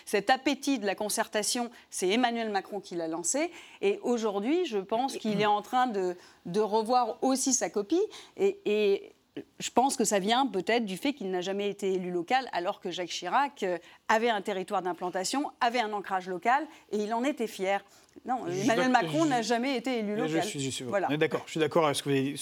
Cet 0.04 0.30
appétit 0.30 0.78
de 0.78 0.86
la 0.86 0.94
concertation, 0.94 1.70
c'est 1.90 2.08
Emmanuel 2.08 2.50
Macron 2.50 2.80
qui 2.80 2.94
l'a 2.94 3.08
lancé. 3.08 3.50
Et 3.80 3.98
aujourd'hui, 4.02 4.64
je 4.64 4.78
pense 4.78 5.16
qu'il 5.16 5.40
est 5.40 5.46
en 5.46 5.62
train 5.62 5.88
de, 5.88 6.16
de 6.46 6.60
revoir 6.60 7.18
aussi 7.22 7.54
sa 7.54 7.68
copie. 7.68 8.02
Et, 8.36 8.60
et 8.64 9.12
je 9.58 9.70
pense 9.70 9.96
que 9.96 10.04
ça 10.04 10.18
vient 10.18 10.46
peut-être 10.46 10.84
du 10.84 10.96
fait 10.96 11.14
qu'il 11.14 11.30
n'a 11.30 11.40
jamais 11.40 11.70
été 11.70 11.94
élu 11.94 12.10
local, 12.10 12.48
alors 12.52 12.80
que 12.80 12.90
Jacques 12.90 13.08
Chirac 13.08 13.62
euh, 13.62 13.78
avait 14.08 14.28
un 14.28 14.42
territoire 14.42 14.82
d'implantation, 14.82 15.50
avait 15.60 15.80
un 15.80 15.92
ancrage 15.92 16.28
local, 16.28 16.66
et 16.90 16.98
il 16.98 17.14
en 17.14 17.24
était 17.24 17.46
fier. 17.46 17.82
Non, 18.26 18.46
Emmanuel 18.46 18.90
Macron 18.90 19.24
n'a 19.24 19.40
jamais 19.40 19.76
été 19.76 20.00
élu 20.00 20.14
local. 20.16 20.42
Je 20.42 20.46
suis, 20.46 20.60
je 20.60 20.68
suis- 20.70 20.84
voilà. 20.84 21.08
d'accord. 21.16 21.42
Je 21.46 21.52
suis 21.52 21.60
d'accord 21.60 21.86
avec, 21.86 21.96
ce 21.96 22.02
que 22.02 22.10
vous 22.10 22.14
venez- 22.16 22.34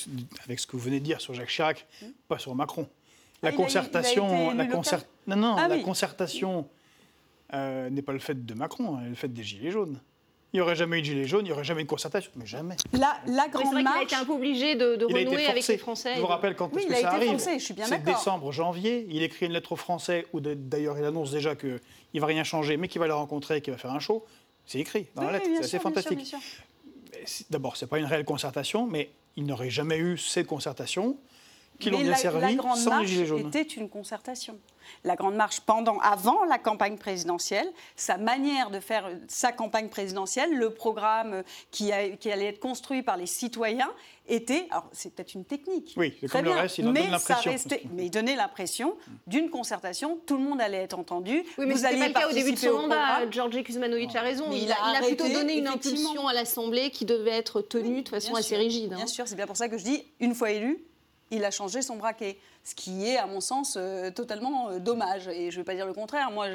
avec 0.45 0.59
ce 0.59 0.67
que 0.67 0.73
vous 0.73 0.83
venez 0.83 0.99
de 0.99 1.05
dire 1.05 1.21
sur 1.21 1.33
Jacques 1.33 1.49
Chirac, 1.51 1.87
pas 2.27 2.39
sur 2.39 2.55
Macron. 2.57 2.89
La 3.43 3.51
Ah, 3.51 3.53
il 3.53 3.55
a- 3.55 3.57
il 3.57 3.61
a 3.61 3.65
concertation, 3.65 4.55
la 4.55 4.67
concert- 4.67 5.05
non, 5.29 5.37
non, 5.37 5.55
Ah 5.57 5.69
la 5.69 5.77
oui. 5.77 5.83
concertation 5.83 6.69
euh, 7.55 7.89
n'est 7.89 8.03
pas 8.03 8.13
le 8.13 8.19
fait 8.19 8.45
de 8.45 8.55
Macron, 8.55 8.97
hein, 8.97 8.99
elle 9.03 9.07
est 9.07 9.11
le 9.11 9.15
fait 9.15 9.29
des 9.33 9.43
gilets 9.45 9.71
jaunes. 9.71 10.01
Il 10.53 10.57
n'y 10.57 10.61
aurait 10.63 10.75
jamais 10.75 10.99
eu 10.99 11.01
de 11.03 11.07
gilets 11.07 11.27
jaunes, 11.29 11.43
il 11.47 11.49
n'y 11.49 11.53
aurait 11.53 11.63
jamais 11.65 11.83
eu 11.83 11.85
de 11.85 11.89
concertation, 11.89 12.31
mais 12.35 12.45
jamais. 12.45 12.75
La, 12.93 13.21
la 13.27 13.47
grande 13.49 13.67
vrai 13.73 13.79
qu'il 13.83 13.87
a 13.87 13.91
marche. 13.91 14.03
été 14.03 14.15
un 14.17 14.25
peu 14.25 14.33
obligé 14.33 14.75
de, 14.75 14.97
de 14.97 15.07
Il 15.09 15.17
a 15.17 15.21
été 15.21 15.29
renouer 15.31 15.47
avec 15.47 15.57
forcé. 15.63 15.73
les 15.73 15.79
Français. 15.79 16.15
Je 16.17 16.21
vous 16.21 16.27
rappelle 16.27 16.57
quand 16.57 16.71
Oui, 16.75 16.83
est-ce 16.83 16.89
il 16.89 16.89
que 16.89 16.93
a 16.93 17.01
ça 17.03 17.07
été 17.07 17.17
arrive. 17.17 17.31
forcé, 17.31 17.59
je 17.61 17.65
suis 17.65 17.75
bien 17.75 17.87
C'est 17.87 18.03
décembre, 18.03 18.51
janvier. 18.51 19.07
Il 19.11 19.23
écrit 19.23 19.47
une 19.47 19.53
lettre 19.53 19.71
aux 19.73 19.77
Français 19.77 20.27
où 20.33 20.41
d'ailleurs 20.41 20.99
il 20.99 21.05
annonce 21.05 21.31
déjà 21.31 21.55
qu'il 21.55 21.79
ne 22.15 22.21
va 22.21 22.27
rien 22.27 22.43
changer, 22.43 22.77
mais 22.77 22.89
qu'il 22.89 23.01
va 23.01 23.07
les 23.07 23.13
rencontrer 23.13 23.59
et 23.59 23.61
qu'il 23.61 23.73
va 23.73 23.79
faire 23.79 23.93
un 23.93 24.01
show. 24.01 24.25
C'est 24.67 24.79
écrit 24.81 25.07
dans 25.15 25.23
la 25.23 25.33
lettre. 25.33 25.47
C'est 25.47 25.59
assez 25.61 25.69
sûr, 25.79 25.91
bien 25.91 26.01
sûr, 26.03 26.11
fantastique. 26.11 26.19
bien 26.19 26.41
sûr. 26.41 27.45
D'abord, 27.51 27.77
ce 27.77 27.85
n'est 27.85 27.89
pas 27.89 27.99
une 27.99 28.05
réelle 28.07 28.25
concertation, 28.25 28.87
mais 28.87 29.11
il 29.37 29.45
n'aurait 29.47 29.71
jamais 29.71 29.99
eu 29.99 30.19
cette 30.19 30.47
concertation 30.49 31.17
qui 31.81 31.91
l'ont 31.91 31.99
bien 32.01 32.11
la, 32.11 32.17
servi 32.17 32.41
la 32.41 32.55
grande 32.55 32.77
sans 32.77 32.91
les 32.91 32.97
marche 32.97 33.07
gilets 33.09 33.27
jaunes. 33.27 33.49
était 33.49 33.63
une 33.63 33.89
concertation. 33.89 34.59
La 35.05 35.15
grande 35.15 35.37
marche 35.37 35.61
pendant, 35.61 35.99
avant 36.01 36.43
la 36.45 36.59
campagne 36.59 36.97
présidentielle, 36.97 37.71
sa 37.97 38.17
manière 38.17 38.71
de 38.71 38.81
faire 38.81 39.09
sa 39.29 39.53
campagne 39.53 39.89
présidentielle, 39.89 40.53
le 40.57 40.71
programme 40.71 41.43
qui, 41.71 41.93
a- 41.93 42.09
qui 42.11 42.31
allait 42.33 42.47
être 42.47 42.59
construit 42.59 43.03
par 43.03 43.17
les 43.17 43.27
citoyens 43.27 43.91
était, 44.27 44.67
alors 44.71 44.89
c'est 44.93 45.15
peut-être 45.15 45.35
une 45.35 45.45
technique, 45.45 45.95
Oui, 45.97 46.15
c'est 46.21 46.27
Très 46.27 46.39
comme 46.41 46.47
le 46.47 46.53
bien, 46.55 46.63
reste, 46.63 46.79
il 46.79 46.89
en 46.89 46.93
mais 46.93 47.03
donne 47.03 47.19
ça 47.19 47.35
l'impression. 47.35 47.51
restait, 47.53 47.83
mais 47.93 48.07
il 48.07 48.11
donnait 48.11 48.35
l'impression 48.37 48.97
d'une 49.29 49.49
concertation, 49.51 50.19
tout 50.27 50.37
le 50.37 50.43
monde 50.43 50.61
allait 50.61 50.79
être 50.83 50.99
entendu, 50.99 51.45
Oui, 51.59 51.67
mais 51.67 51.75
vous 51.75 51.79
ce 51.79 51.85
n'était 51.85 51.87
alliez 52.03 52.13
pas 52.13 52.21
le 52.21 52.27
cas 52.27 52.31
au 52.31 52.35
début 52.35 52.53
de 52.53 52.59
son 52.59 52.73
mandat. 52.83 53.31
Georges 53.31 53.63
Kuzmanovic 53.63 54.15
a 54.17 54.23
raison. 54.23 54.47
Il, 54.51 54.65
il 54.65 54.73
a, 54.73 54.75
a 54.77 54.91
il 54.93 55.05
a 55.05 55.07
plutôt 55.07 55.29
donné 55.29 55.57
une 55.59 55.69
impulsion 55.69 56.27
à 56.27 56.33
l'Assemblée 56.33 56.91
qui 56.91 57.05
devait 57.05 57.31
être 57.31 57.61
tenue 57.61 58.03
de 58.03 58.09
façon 58.09 58.35
assez 58.35 58.49
sûr, 58.49 58.59
rigide. 58.59 58.93
hein. 58.93 58.97
Bien 58.97 59.07
sûr, 59.07 59.29
c'est 59.29 59.37
bien 59.37 59.47
pour 59.47 59.57
ça 59.57 59.69
que 59.69 59.79
je 59.79 59.85
dis, 59.85 60.05
une 60.21 60.35
fois 60.35 60.51
élu, 60.51 60.79
il 61.31 61.45
a 61.45 61.51
changé 61.51 61.83
son 61.83 61.97
braquet. 61.97 62.39
Ce 62.65 62.75
qui 62.75 63.07
est, 63.07 63.17
à 63.17 63.27
mon 63.27 63.41
sens, 63.41 63.77
euh, 63.79 64.11
totalement 64.11 64.69
euh, 64.71 64.79
dommage. 64.79 65.29
Et 65.29 65.51
je 65.51 65.57
ne 65.57 65.61
vais 65.63 65.65
pas 65.65 65.75
dire 65.75 65.87
le 65.87 65.95
contraire. 65.95 66.31
Moi, 66.31 66.47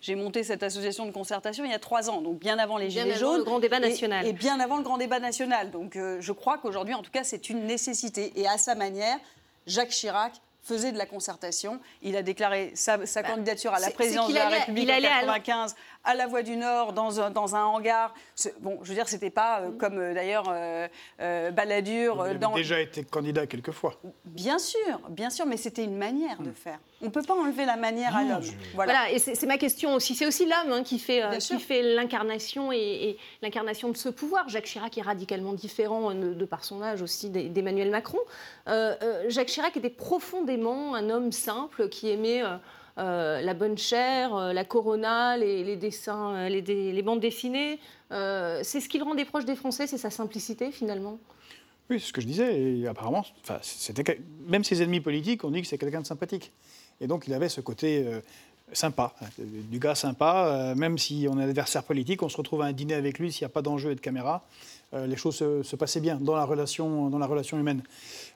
j'ai- 0.00 0.14
monté 0.14 0.42
cette 0.42 0.62
association 0.62 1.04
de 1.06 1.10
concertation 1.10 1.64
il 1.64 1.70
y 1.70 1.74
a 1.74 1.78
trois 1.78 2.08
ans, 2.10 2.20
donc 2.22 2.38
bien 2.38 2.58
avant 2.58 2.78
les 2.78 2.88
Bien 2.88 3.02
Gilets 3.04 3.14
avant 3.16 3.20
jaunes. 3.20 3.38
le 3.38 3.44
grand 3.44 3.58
débat 3.60 3.76
et- 3.78 3.80
national. 3.80 4.26
Et, 4.26 4.32
bien 4.32 4.58
avant 4.60 4.76
le 4.78 4.82
grand 4.82 4.98
débat 4.98 5.20
national. 5.20 5.70
Donc 5.70 5.96
euh, 5.96 6.18
je 6.20 6.32
crois 6.32 6.58
qu'aujourd'hui, 6.58 6.94
en 6.94 7.02
tout 7.02 7.10
cas, 7.10 7.24
c'est 7.24 7.50
une 7.50 7.64
nécessité. 7.66 8.32
Et 8.36 8.46
à 8.48 8.56
sa 8.58 8.74
manière, 8.74 9.18
Jacques 9.66 9.90
Chirac 9.90 10.32
faisait 10.62 10.92
de 10.92 10.98
la 10.98 11.06
concertation. 11.06 11.80
Il 12.02 12.16
a 12.16 12.22
déclaré 12.22 12.72
sa, 12.74 13.06
sa 13.06 13.22
candidature 13.22 13.72
à 13.72 13.80
la 13.80 13.86
Bah, 13.88 13.92
présidence 13.94 14.28
de 14.28 14.34
la 14.34 14.48
République 14.48 14.88
en 14.90 14.92
allait 14.94 15.08
à 16.04 16.14
l'en- 16.14 16.14
95 16.14 16.14
à 16.14 16.14
la 16.14 16.26
Voie 16.26 16.42
du 16.42 16.56
Nord, 16.56 16.92
dans 16.92 17.20
un, 17.20 17.30
dans 17.30 17.54
un 17.56 17.64
hangar. 17.64 18.14
Bon, 18.60 18.78
je 18.82 18.88
veux 18.88 18.94
dire, 18.94 19.08
c'était 19.08 19.30
pas 19.30 19.60
euh, 19.60 19.70
comme 19.78 19.98
euh, 19.98 20.14
d'ailleurs 20.14 20.44
euh, 20.48 20.88
euh, 21.20 21.50
Balladur 21.50 22.16
Il 22.26 22.30
avait 22.30 22.38
dans, 22.38 22.54
déjà 22.54 22.80
été 22.80 23.04
candidat 23.04 23.46
quelques 23.46 23.70
fois. 23.72 23.94
Bien 24.24 24.58
sûr, 24.58 25.00
bien 25.10 25.30
sûr, 25.30 25.44
mais 25.46 25.56
c'était 25.56 25.84
une 25.84 25.96
manière 25.96 26.40
de 26.40 26.52
faire. 26.52 26.78
On 27.02 27.06
ne 27.06 27.10
peut 27.10 27.22
pas 27.22 27.34
enlever 27.34 27.64
la 27.64 27.76
manière 27.76 28.14
à 28.16 28.24
l'homme. 28.24 28.42
je- 28.42 28.52
Voilà. 28.74 28.92
Voilà, 28.92 29.10
et 29.12 29.18
c'est 29.18 29.46
ma 29.46 29.58
question 29.58 29.94
aussi. 29.94 30.14
C'est 30.14 30.26
aussi 30.26 30.44
l'homme 30.46 30.72
hein, 30.72 30.82
qui 30.82 30.98
fait, 30.98 31.22
euh, 31.22 31.36
qui 31.38 31.58
fait 31.58 31.82
l'incarnation 31.82 32.72
et, 32.72 32.78
et 32.78 33.18
l'incarnation 33.42 33.88
de 33.90 33.96
ce 33.96 34.08
pouvoir. 34.08 34.48
Jacques 34.48 34.64
Chirac 34.64 34.96
est 34.98 35.02
radicalement 35.02 35.52
différent 35.52 36.10
euh, 36.12 36.34
de, 36.34 36.44
par 36.44 36.64
son 36.64 36.82
âge 36.82 37.02
aussi 37.02 37.30
d'E- 37.30 37.48
d'Emmanuel 37.50 37.90
Macron. 37.90 38.18
Euh, 38.68 38.94
euh, 39.02 39.24
Jacques 39.28 39.48
Chirac 39.48 39.76
était 39.76 39.90
profondément 39.90 40.94
un 40.94 41.08
homme 41.10 41.32
simple 41.32 41.88
qui 41.88 42.10
aimait 42.10 42.42
euh, 42.98 43.40
la 43.40 43.54
bonne 43.54 43.78
chair, 43.78 44.34
euh, 44.34 44.52
la 44.52 44.64
corona, 44.64 45.36
les, 45.36 45.64
les 45.64 45.76
dessins, 45.76 46.34
euh, 46.34 46.48
les, 46.48 47.02
bandes 47.02 47.20
dessinées. 47.20 47.78
C'est 48.10 48.80
ce 48.80 48.88
qui 48.88 48.98
le 48.98 49.04
rendait 49.04 49.24
proche 49.24 49.44
des 49.44 49.56
Français, 49.56 49.86
c'est 49.86 49.98
sa 49.98 50.10
simplicité 50.10 50.70
finalement. 50.72 51.18
Oui, 51.88 51.98
c'est 51.98 52.08
ce 52.08 52.12
que 52.12 52.20
je 52.20 52.26
disais. 52.26 52.60
Et 52.60 52.86
apparemment, 52.86 53.24
c'était 53.62 54.18
même 54.46 54.64
ses 54.64 54.82
ennemis 54.82 55.00
politiques 55.00 55.44
ont 55.44 55.50
dit 55.50 55.62
que 55.62 55.66
c'est 55.66 55.78
quelqu'un 55.78 56.00
de 56.00 56.06
sympathique. 56.06 56.52
Et 57.00 57.06
donc, 57.06 57.26
il 57.26 57.34
avait 57.34 57.48
ce 57.48 57.60
côté 57.60 58.04
sympa, 58.72 59.14
du 59.38 59.78
gars 59.78 59.94
sympa. 59.94 60.74
même 60.76 60.98
si 60.98 61.26
on 61.28 61.38
est 61.40 61.44
adversaire 61.44 61.82
politique, 61.82 62.22
on 62.22 62.28
se 62.28 62.36
retrouve 62.36 62.62
à 62.62 62.66
un 62.66 62.72
dîner 62.72 62.94
avec 62.94 63.18
lui 63.18 63.32
s'il 63.32 63.44
n'y 63.44 63.50
a 63.50 63.54
pas 63.54 63.62
d'enjeu 63.62 63.92
et 63.92 63.94
de 63.94 64.00
caméra. 64.00 64.44
Euh, 64.92 65.06
les 65.06 65.16
choses 65.16 65.36
se, 65.36 65.62
se 65.62 65.76
passaient 65.76 66.00
bien 66.00 66.16
dans 66.20 66.34
la 66.34 66.44
relation, 66.44 67.08
dans 67.10 67.18
la 67.18 67.26
relation 67.26 67.58
humaine. 67.58 67.82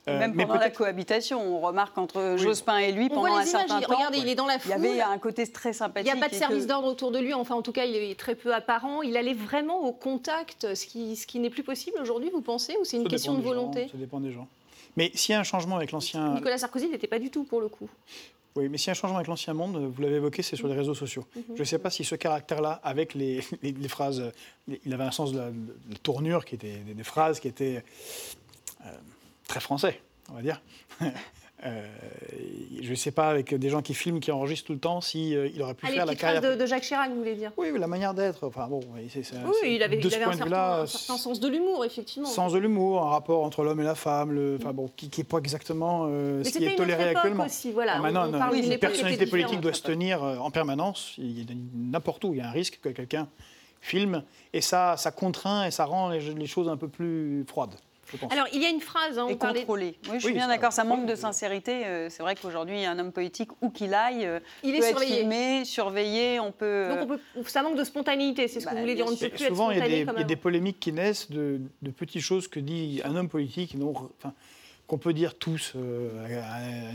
Euh, 0.06 0.18
Même 0.18 0.34
mais 0.34 0.46
pendant 0.46 0.60
la 0.60 0.70
cohabitation, 0.70 1.40
on 1.40 1.60
remarque 1.60 1.96
entre 1.98 2.36
Jospin 2.38 2.78
et 2.78 2.92
lui 2.92 3.06
On 3.06 3.14
pendant 3.14 3.20
voit 3.22 3.30
un 3.38 3.42
images, 3.42 3.48
certain 3.48 3.80
il- 3.80 3.86
temps. 3.86 3.94
regardez, 3.96 4.18
il 4.18 4.28
est 4.28 4.34
dans 4.34 4.46
la 4.46 4.54
Il 4.54 4.60
foule. 4.60 4.70
y 4.70 4.74
avait 4.74 5.00
un 5.00 5.18
côté 5.18 5.46
très 5.48 5.70
Il 5.70 5.74
sympathique. 5.74 6.12
n'y 6.12 6.18
a 6.18 6.22
pas 6.22 6.28
de 6.28 6.34
service 6.34 6.64
que- 6.64 6.68
d'ordre 6.68 6.86
autour 6.88 7.10
de 7.10 7.18
lui, 7.18 7.34
enfin 7.34 7.54
en 7.56 7.62
tout 7.62 7.72
cas 7.72 7.84
il 7.86 7.96
est 7.96 8.18
très 8.18 8.34
peu 8.34 8.54
apparent. 8.54 9.02
Il 9.02 9.16
allait 9.16 9.34
vraiment 9.34 9.80
au 9.80 9.92
contact, 9.92 10.74
ce 10.74 10.86
qui, 10.86 11.16
ce 11.16 11.26
qui 11.26 11.38
n'est 11.40 11.50
plus 11.50 11.62
possible 11.64 11.96
aujourd'hui, 12.00 12.30
vous 12.32 12.42
pensez 12.42 12.76
Ou 12.80 12.84
c'est 12.84 12.98
une 12.98 13.04
ça 13.04 13.08
question 13.08 13.32
de 13.34 13.38
gens, 13.42 13.48
volonté 13.48 13.88
Ça 13.90 13.98
dépend 13.98 14.20
des 14.20 14.30
gens. 14.32 14.46
Mais 14.96 15.10
s'il 15.14 15.32
y 15.32 15.36
a 15.36 15.40
un 15.40 15.44
changement 15.44 15.74
avec 15.76 15.90
l'ancien, 15.90 16.34
Nicolas 16.34 16.56
Sarkozy 16.58 16.88
n'était 16.88 17.08
pas 17.08 17.18
du 17.18 17.30
tout 17.30 17.42
pour 17.42 17.60
le 17.60 17.68
coup. 17.68 17.88
Oui, 18.56 18.68
mais 18.68 18.78
s'il 18.78 18.86
y 18.86 18.90
a 18.90 18.92
un 18.92 18.94
changement 18.94 19.16
avec 19.16 19.26
l'ancien 19.28 19.52
monde, 19.52 19.76
vous 19.92 20.00
l'avez 20.02 20.16
évoqué, 20.16 20.42
c'est 20.42 20.54
sur 20.56 20.68
les 20.68 20.74
réseaux 20.74 20.94
sociaux. 20.94 21.24
Je 21.54 21.60
ne 21.60 21.64
sais 21.64 21.78
pas 21.78 21.90
si 21.90 22.04
ce 22.04 22.14
caractère-là, 22.14 22.80
avec 22.84 23.14
les, 23.14 23.40
les- 23.62 23.72
les 23.72 23.88
phrases, 23.88 24.30
il 24.84 24.92
avait 24.94 25.02
un 25.04 25.10
sens 25.10 25.32
de 25.32 25.38
la, 25.38 25.50
de 25.50 25.56
la 25.90 25.96
tournure, 25.98 26.44
qui 26.44 26.54
était 26.54 26.78
des, 26.78 26.94
des 26.94 27.04
phrases 27.04 27.40
qui 27.40 27.48
étaient 27.48 27.82
euh, 28.86 28.90
très 29.48 29.60
français, 29.60 30.00
on 30.30 30.34
va 30.34 30.42
dire. 30.42 30.62
Euh, 31.66 31.82
je 32.82 32.90
ne 32.90 32.94
sais 32.94 33.10
pas, 33.10 33.30
avec 33.30 33.54
des 33.54 33.70
gens 33.70 33.80
qui 33.80 33.94
filment, 33.94 34.20
qui 34.20 34.30
enregistrent 34.30 34.66
tout 34.66 34.74
le 34.74 34.78
temps, 34.78 35.00
si 35.00 35.34
euh, 35.34 35.48
il 35.54 35.62
aurait 35.62 35.72
pu 35.72 35.86
Ah, 35.88 35.92
faire 35.92 36.04
la 36.06 36.14
carrière. 36.14 36.42
de, 36.42 36.54
de 36.60 36.66
Jacques 36.66 36.82
Chirac, 36.82 37.08
vous 37.10 37.16
voulez 37.16 37.34
dire? 37.36 37.52
Oui, 37.56 37.68
la 37.78 37.86
manière 37.86 38.12
d'être. 38.12 38.46
Enfin 38.46 38.66
bon, 38.68 38.80
oui, 38.94 39.08
c'est, 39.10 39.22
c'est- 39.22 39.36
Oui, 39.36 39.52
c'est- 39.62 39.74
il 39.74 39.82
avait, 39.82 39.96
de 39.96 40.02
il 40.06 40.10
ce 40.10 40.16
avait 40.16 40.24
un, 40.24 40.28
point 40.28 40.36
certain, 40.36 40.82
un 40.82 40.86
certain 40.86 41.16
sens 41.16 41.40
de 41.40 41.48
l'humour, 41.48 41.82
effectivement. 41.84 42.28
Sens 42.28 42.52
de 42.52 42.58
l'humour, 42.58 43.02
un 43.02 43.08
rapport 43.10 43.42
entre 43.44 43.62
l'homme 43.64 43.80
et 43.80 43.84
la 43.84 43.94
femme, 43.94 44.32
le, 44.32 44.58
enfin 44.60 44.74
bon, 44.74 44.90
qui 44.94 45.10
n'est 45.16 45.24
pas 45.24 45.38
exactement 45.38 46.06
euh, 46.10 46.44
ce 46.44 46.50
qui 46.50 46.64
est 46.66 46.76
toléré 46.76 47.04
actuellement. 47.10 47.46
aussi, 47.46 47.72
voilà. 47.72 47.92
Ah, 47.94 47.98
On- 48.00 48.02
maintenant, 48.02 48.28
on 48.28 48.32
parle 48.32 48.60
d'une 48.60 48.70
une 48.72 48.78
personnalité 48.78 49.26
politique 49.26 49.60
doit 49.60 49.72
se 49.72 49.82
tenir 49.82 50.22
euh, 50.22 50.36
en 50.36 50.50
permanence. 50.50 51.14
Il 51.16 51.38
y 51.38 51.42
a 51.42 51.54
n'importe 51.74 52.24
où, 52.24 52.34
il 52.34 52.38
y 52.38 52.42
a 52.42 52.48
un 52.48 52.52
risque 52.52 52.78
que 52.82 52.90
quelqu'un 52.90 53.28
filme, 53.80 54.22
et 54.52 54.60
ça, 54.60 54.96
ça 54.98 55.10
contraint 55.10 55.66
et 55.66 55.70
ça 55.70 55.84
rend 55.86 56.08
les, 56.10 56.20
les 56.20 56.46
choses 56.46 56.68
un 56.68 56.76
peu 56.76 56.88
plus 56.88 57.44
froides. 57.48 57.74
Alors, 58.30 58.46
il 58.52 58.62
y 58.62 58.64
a 58.64 58.68
une 58.68 58.80
phrase. 58.80 59.18
Hein, 59.18 59.26
on 59.26 59.30
et 59.30 59.36
contrôlé. 59.36 59.98
Oui, 60.08 60.16
je 60.18 60.24
suis 60.24 60.32
bien 60.32 60.48
d'accord. 60.48 60.72
Ça 60.72 60.84
manque 60.84 61.06
de 61.06 61.14
sincérité. 61.14 61.86
Euh, 61.86 62.08
c'est 62.10 62.22
vrai 62.22 62.34
qu'aujourd'hui, 62.34 62.84
un 62.84 62.98
homme 62.98 63.12
politique, 63.12 63.50
où 63.60 63.70
qu'il 63.70 63.94
aille, 63.94 64.26
euh, 64.26 64.40
il 64.62 64.72
peut 64.72 64.76
est 64.76 64.88
être 64.88 64.98
surveillé. 64.98 65.18
filmé, 65.18 65.64
surveillé. 65.64 66.40
On 66.40 66.52
peut... 66.52 66.88
Donc, 67.36 67.48
ça 67.48 67.62
manque 67.62 67.76
de 67.76 67.84
spontanéité, 67.84 68.48
c'est 68.48 68.60
ce 68.60 68.66
que 68.66 68.70
bah, 68.70 68.76
vous 68.76 68.82
voulez 68.82 68.94
dire. 68.94 69.06
On 69.06 69.10
ne 69.10 69.16
peut 69.16 69.28
plus 69.28 69.46
souvent, 69.46 69.70
il 69.70 69.78
y, 69.78 70.08
a 70.08 70.24
des, 70.24 70.36
polémiques 70.36 70.80
qui 70.80 70.92
naissent 70.92 71.30
de, 71.30 71.60
petites 71.96 72.22
choses 72.22 72.48
que 72.48 72.60
dit 72.60 73.00
un 73.04 73.16
homme 73.16 73.28
politique, 73.28 73.76
qu'on 74.86 74.98
peut 74.98 75.12
dire 75.12 75.36
tous 75.36 75.72
euh, 75.76 76.42
à, 76.42 76.94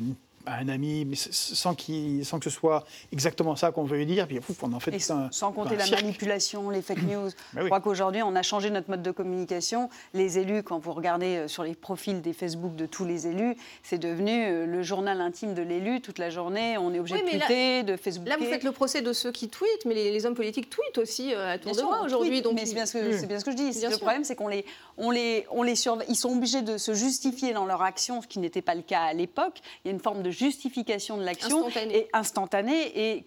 un 0.57 0.69
ami, 0.69 1.05
mais 1.05 1.15
sans, 1.15 1.75
sans 1.75 2.39
que 2.39 2.43
ce 2.43 2.49
soit 2.49 2.85
exactement 3.11 3.55
ça 3.55 3.71
qu'on 3.71 3.83
veut 3.83 3.97
lui 3.97 4.05
dire. 4.05 4.27
Puis 4.27 4.39
on 4.61 4.73
en 4.73 4.79
fait 4.79 4.97
Sans 4.99 5.51
compter 5.51 5.75
la 5.75 5.87
manipulation, 5.87 6.69
les 6.69 6.81
fake 6.81 7.03
news. 7.09 7.29
Je 7.55 7.65
crois 7.65 7.79
qu'aujourd'hui, 7.79 8.21
on 8.23 8.35
a 8.35 8.41
changé 8.41 8.69
notre 8.69 8.89
mode 8.89 9.03
de 9.03 9.11
communication. 9.11 9.89
Les 10.13 10.39
élus, 10.39 10.63
quand 10.63 10.79
vous 10.79 10.93
regardez 10.93 11.37
euh, 11.37 11.47
sur 11.47 11.63
les 11.63 11.75
profils 11.75 12.21
des 12.21 12.33
Facebook 12.33 12.75
de 12.75 12.85
tous 12.85 13.05
les 13.05 13.27
élus, 13.27 13.55
c'est 13.83 13.97
devenu 13.97 14.45
euh, 14.45 14.65
le 14.65 14.83
journal 14.83 15.21
intime 15.21 15.53
de 15.53 15.61
l'élu 15.61 16.01
toute 16.01 16.17
la 16.17 16.29
journée. 16.29 16.77
On 16.77 16.93
est 16.93 16.99
obligé 16.99 17.21
de 17.21 17.29
tweeter, 17.29 17.83
de 17.83 17.95
Facebook. 17.97 18.27
Là, 18.27 18.37
vous 18.37 18.45
faites 18.45 18.63
le 18.63 18.71
procès 18.71 19.01
de 19.01 19.13
ceux 19.13 19.31
qui 19.31 19.49
tweetent, 19.49 19.85
mais 19.85 19.93
les, 19.93 20.25
hommes 20.25 20.35
politiques 20.35 20.69
tweetent 20.69 20.97
aussi 20.97 21.33
euh, 21.33 21.53
à 21.53 21.57
tour 21.57 21.75
de 21.75 21.81
bras 21.81 22.01
aujourd'hui. 22.03 22.41
C'est 22.65 22.73
bien, 22.73 22.85
ce 22.85 22.93
que, 22.93 23.25
bien 23.25 23.39
ce 23.39 23.45
que 23.45 23.51
je 23.51 23.55
dis. 23.55 23.71
le 23.81 23.97
problème, 23.97 24.23
c'est 24.23 24.35
qu'on 24.35 24.47
les, 24.47 24.65
on 24.97 25.11
les, 25.11 25.45
on 25.51 25.63
les 25.63 25.75
surveille. 25.75 26.07
Ils 26.09 26.15
sont 26.15 26.31
obligés 26.31 26.61
de 26.61 26.77
se 26.77 26.93
justifier 26.93 27.53
dans 27.53 27.65
leur 27.65 27.81
action, 27.81 28.21
ce 28.21 28.27
qui 28.27 28.39
n'était 28.39 28.61
pas 28.61 28.75
le 28.75 28.81
cas 28.81 29.01
à 29.01 29.13
l'époque. 29.13 29.59
Il 29.83 29.87
y 29.87 29.91
a 29.91 29.93
une 29.93 29.99
forme 29.99 30.21
de 30.21 30.31
justification 30.39 31.17
de 31.17 31.23
l'action 31.23 31.69
et 31.69 32.07
instantanée 32.13 32.91
et 32.95 33.25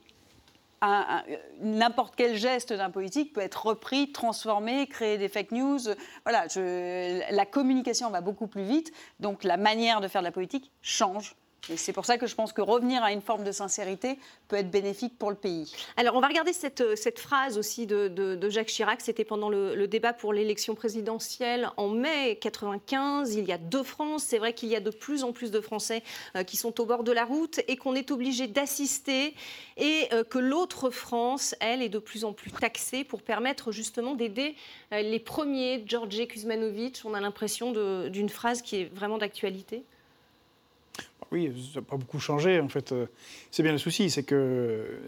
n'importe 1.60 2.14
quel 2.16 2.36
geste 2.36 2.72
d'un 2.72 2.90
politique 2.90 3.32
peut 3.32 3.40
être 3.40 3.66
repris, 3.66 4.10
transformé, 4.10 4.86
créer 4.88 5.18
des 5.18 5.28
fake 5.28 5.52
news. 5.52 5.78
Voilà, 6.24 6.46
la 7.30 7.46
communication 7.46 8.10
va 8.10 8.20
beaucoup 8.20 8.48
plus 8.48 8.64
vite, 8.64 8.92
donc 9.20 9.44
la 9.44 9.56
manière 9.56 10.00
de 10.00 10.08
faire 10.08 10.22
de 10.22 10.26
la 10.26 10.32
politique 10.32 10.72
change 10.80 11.36
et 11.70 11.76
c'est 11.76 11.92
pour 11.92 12.04
ça 12.04 12.18
que 12.18 12.26
je 12.26 12.34
pense 12.34 12.52
que 12.52 12.60
revenir 12.60 13.04
à 13.04 13.12
une 13.12 13.20
forme 13.20 13.44
de 13.44 13.52
sincérité 13.52 14.18
peut 14.48 14.56
être 14.56 14.70
bénéfique 14.70 15.16
pour 15.16 15.30
le 15.30 15.36
pays. 15.36 15.72
Alors, 15.96 16.16
on 16.16 16.20
va 16.20 16.26
regarder 16.26 16.52
cette, 16.52 16.80
euh, 16.80 16.96
phrase 17.16 17.56
aussi 17.56 17.86
de, 17.86 18.50
Jacques 18.50 18.66
Chirac. 18.66 19.00
C'était 19.00 19.24
pendant 19.24 19.48
le, 19.48 19.86
débat 19.86 20.12
pour 20.12 20.32
l'élection 20.32 20.74
présidentielle 20.74 21.70
en 21.76 21.88
mai 21.88 22.36
95. 22.40 23.36
Il 23.36 23.44
y 23.44 23.52
a 23.52 23.58
deux 23.58 23.84
France. 23.84 24.24
C'est 24.24 24.38
vrai 24.38 24.54
qu'il 24.54 24.70
y 24.70 24.76
a 24.76 24.80
de 24.80 24.90
plus 24.90 25.22
en 25.22 25.32
plus 25.32 25.52
de 25.52 25.60
Français 25.60 26.02
euh, 26.34 26.42
qui 26.42 26.56
sont 26.56 26.80
au 26.80 26.86
bord 26.86 27.04
de 27.04 27.12
la 27.12 27.24
route 27.24 27.60
et 27.68 27.76
qu'on 27.76 27.94
est 27.94 28.10
obligé 28.10 28.48
d'assister 28.48 29.34
et 29.76 30.08
euh, 30.12 30.24
que 30.24 30.38
l'autre 30.38 30.90
France, 30.90 31.54
elle, 31.60 31.80
est 31.80 31.88
de 31.88 32.00
plus 32.00 32.24
en 32.24 32.32
plus 32.32 32.50
taxée 32.50 33.04
pour 33.04 33.22
permettre 33.22 33.70
justement 33.70 34.14
d'aider 34.14 34.56
les 34.90 35.20
premiers. 35.20 35.84
Georgi 35.86 36.26
Kuzmanovic, 36.26 37.02
on 37.04 37.14
a 37.14 37.20
l'impression 37.20 37.72
d'une 38.08 38.28
phrase 38.28 38.62
qui 38.62 38.76
est 38.76 38.84
vraiment 38.92 39.18
d'actualité. 39.18 39.84
Oui, 41.32 41.50
ça 41.72 41.80
n'a 41.80 41.86
pas 41.86 41.96
beaucoup 41.96 42.20
changé, 42.20 42.60
en 42.60 42.68
fait. 42.68 42.94
C'est 43.50 43.62
bien 43.62 43.72
le 43.72 43.78
souci, 43.78 44.10
c'est 44.10 44.22
que 44.22 44.34
euh, 44.34 44.98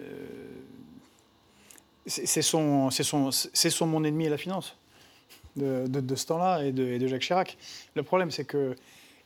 c'est 2.06 2.42
son, 2.42 2.90
son, 2.90 3.30
son 3.30 3.86
mon 3.86 4.04
ennemi 4.04 4.26
à 4.26 4.30
la 4.30 4.38
finance 4.38 4.76
de, 5.56 5.86
ce 6.14 6.26
temps-là 6.26 6.64
et, 6.64 6.72
de, 6.72 7.06
Jacques 7.06 7.22
Chirac. 7.22 7.58
Le 7.94 8.02
problème, 8.02 8.30
c'est 8.30 8.46
que 8.46 8.74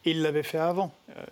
il 0.05 0.23
l'avait 0.23 0.43
fait 0.43 0.59
avant. 0.59 0.93
Euh, 1.11 1.25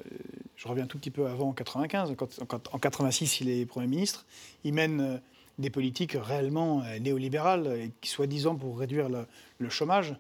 je 0.57 0.69
reviens 0.69 0.87
tout 0.87 0.99
petit 0.99 1.11
peu 1.11 1.27
avant, 1.27 1.49
en 1.49 1.53
95. 1.53 2.15
Quand, 2.17 2.69
en 2.73 2.79
86, 2.79 3.41
il 3.41 3.49
est 3.49 3.67
Premier 3.67 3.87
ministre. 3.89 4.25
Il 4.65 4.73
mène 4.73 5.01
euh, 5.01 5.17
des 5.59 5.71
politiques 5.71 6.17
réellement 6.21 6.83
néolibérales, 7.01 7.91
qui 8.01 8.11
soi-disant 8.11 8.55
pour 8.55 8.79
réduire 8.79 9.09
le 9.09 9.69
chômage. 9.71 10.15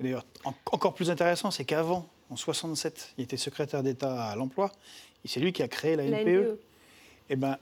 D'ailleurs, 0.00 0.24
encore 0.44 0.94
plus 0.94 1.10
intéressant, 1.10 1.50
c'est 1.50 1.64
qu'avant 1.64 2.08
en 2.30 2.36
67. 2.36 3.14
Il 3.18 3.24
était 3.24 3.36
secrétaire 3.36 3.82
d'État 3.82 4.24
à 4.24 4.36
l'emploi. 4.36 4.72
Et 5.24 5.28
c'est 5.28 5.40
lui 5.40 5.52
qui 5.52 5.62
a 5.62 5.68
créé 5.68 5.96
la 5.96 6.04
NPE. 6.04 6.28
E. 6.28 6.60
Et 7.30 7.34
eh 7.34 7.36
ben, 7.36 7.58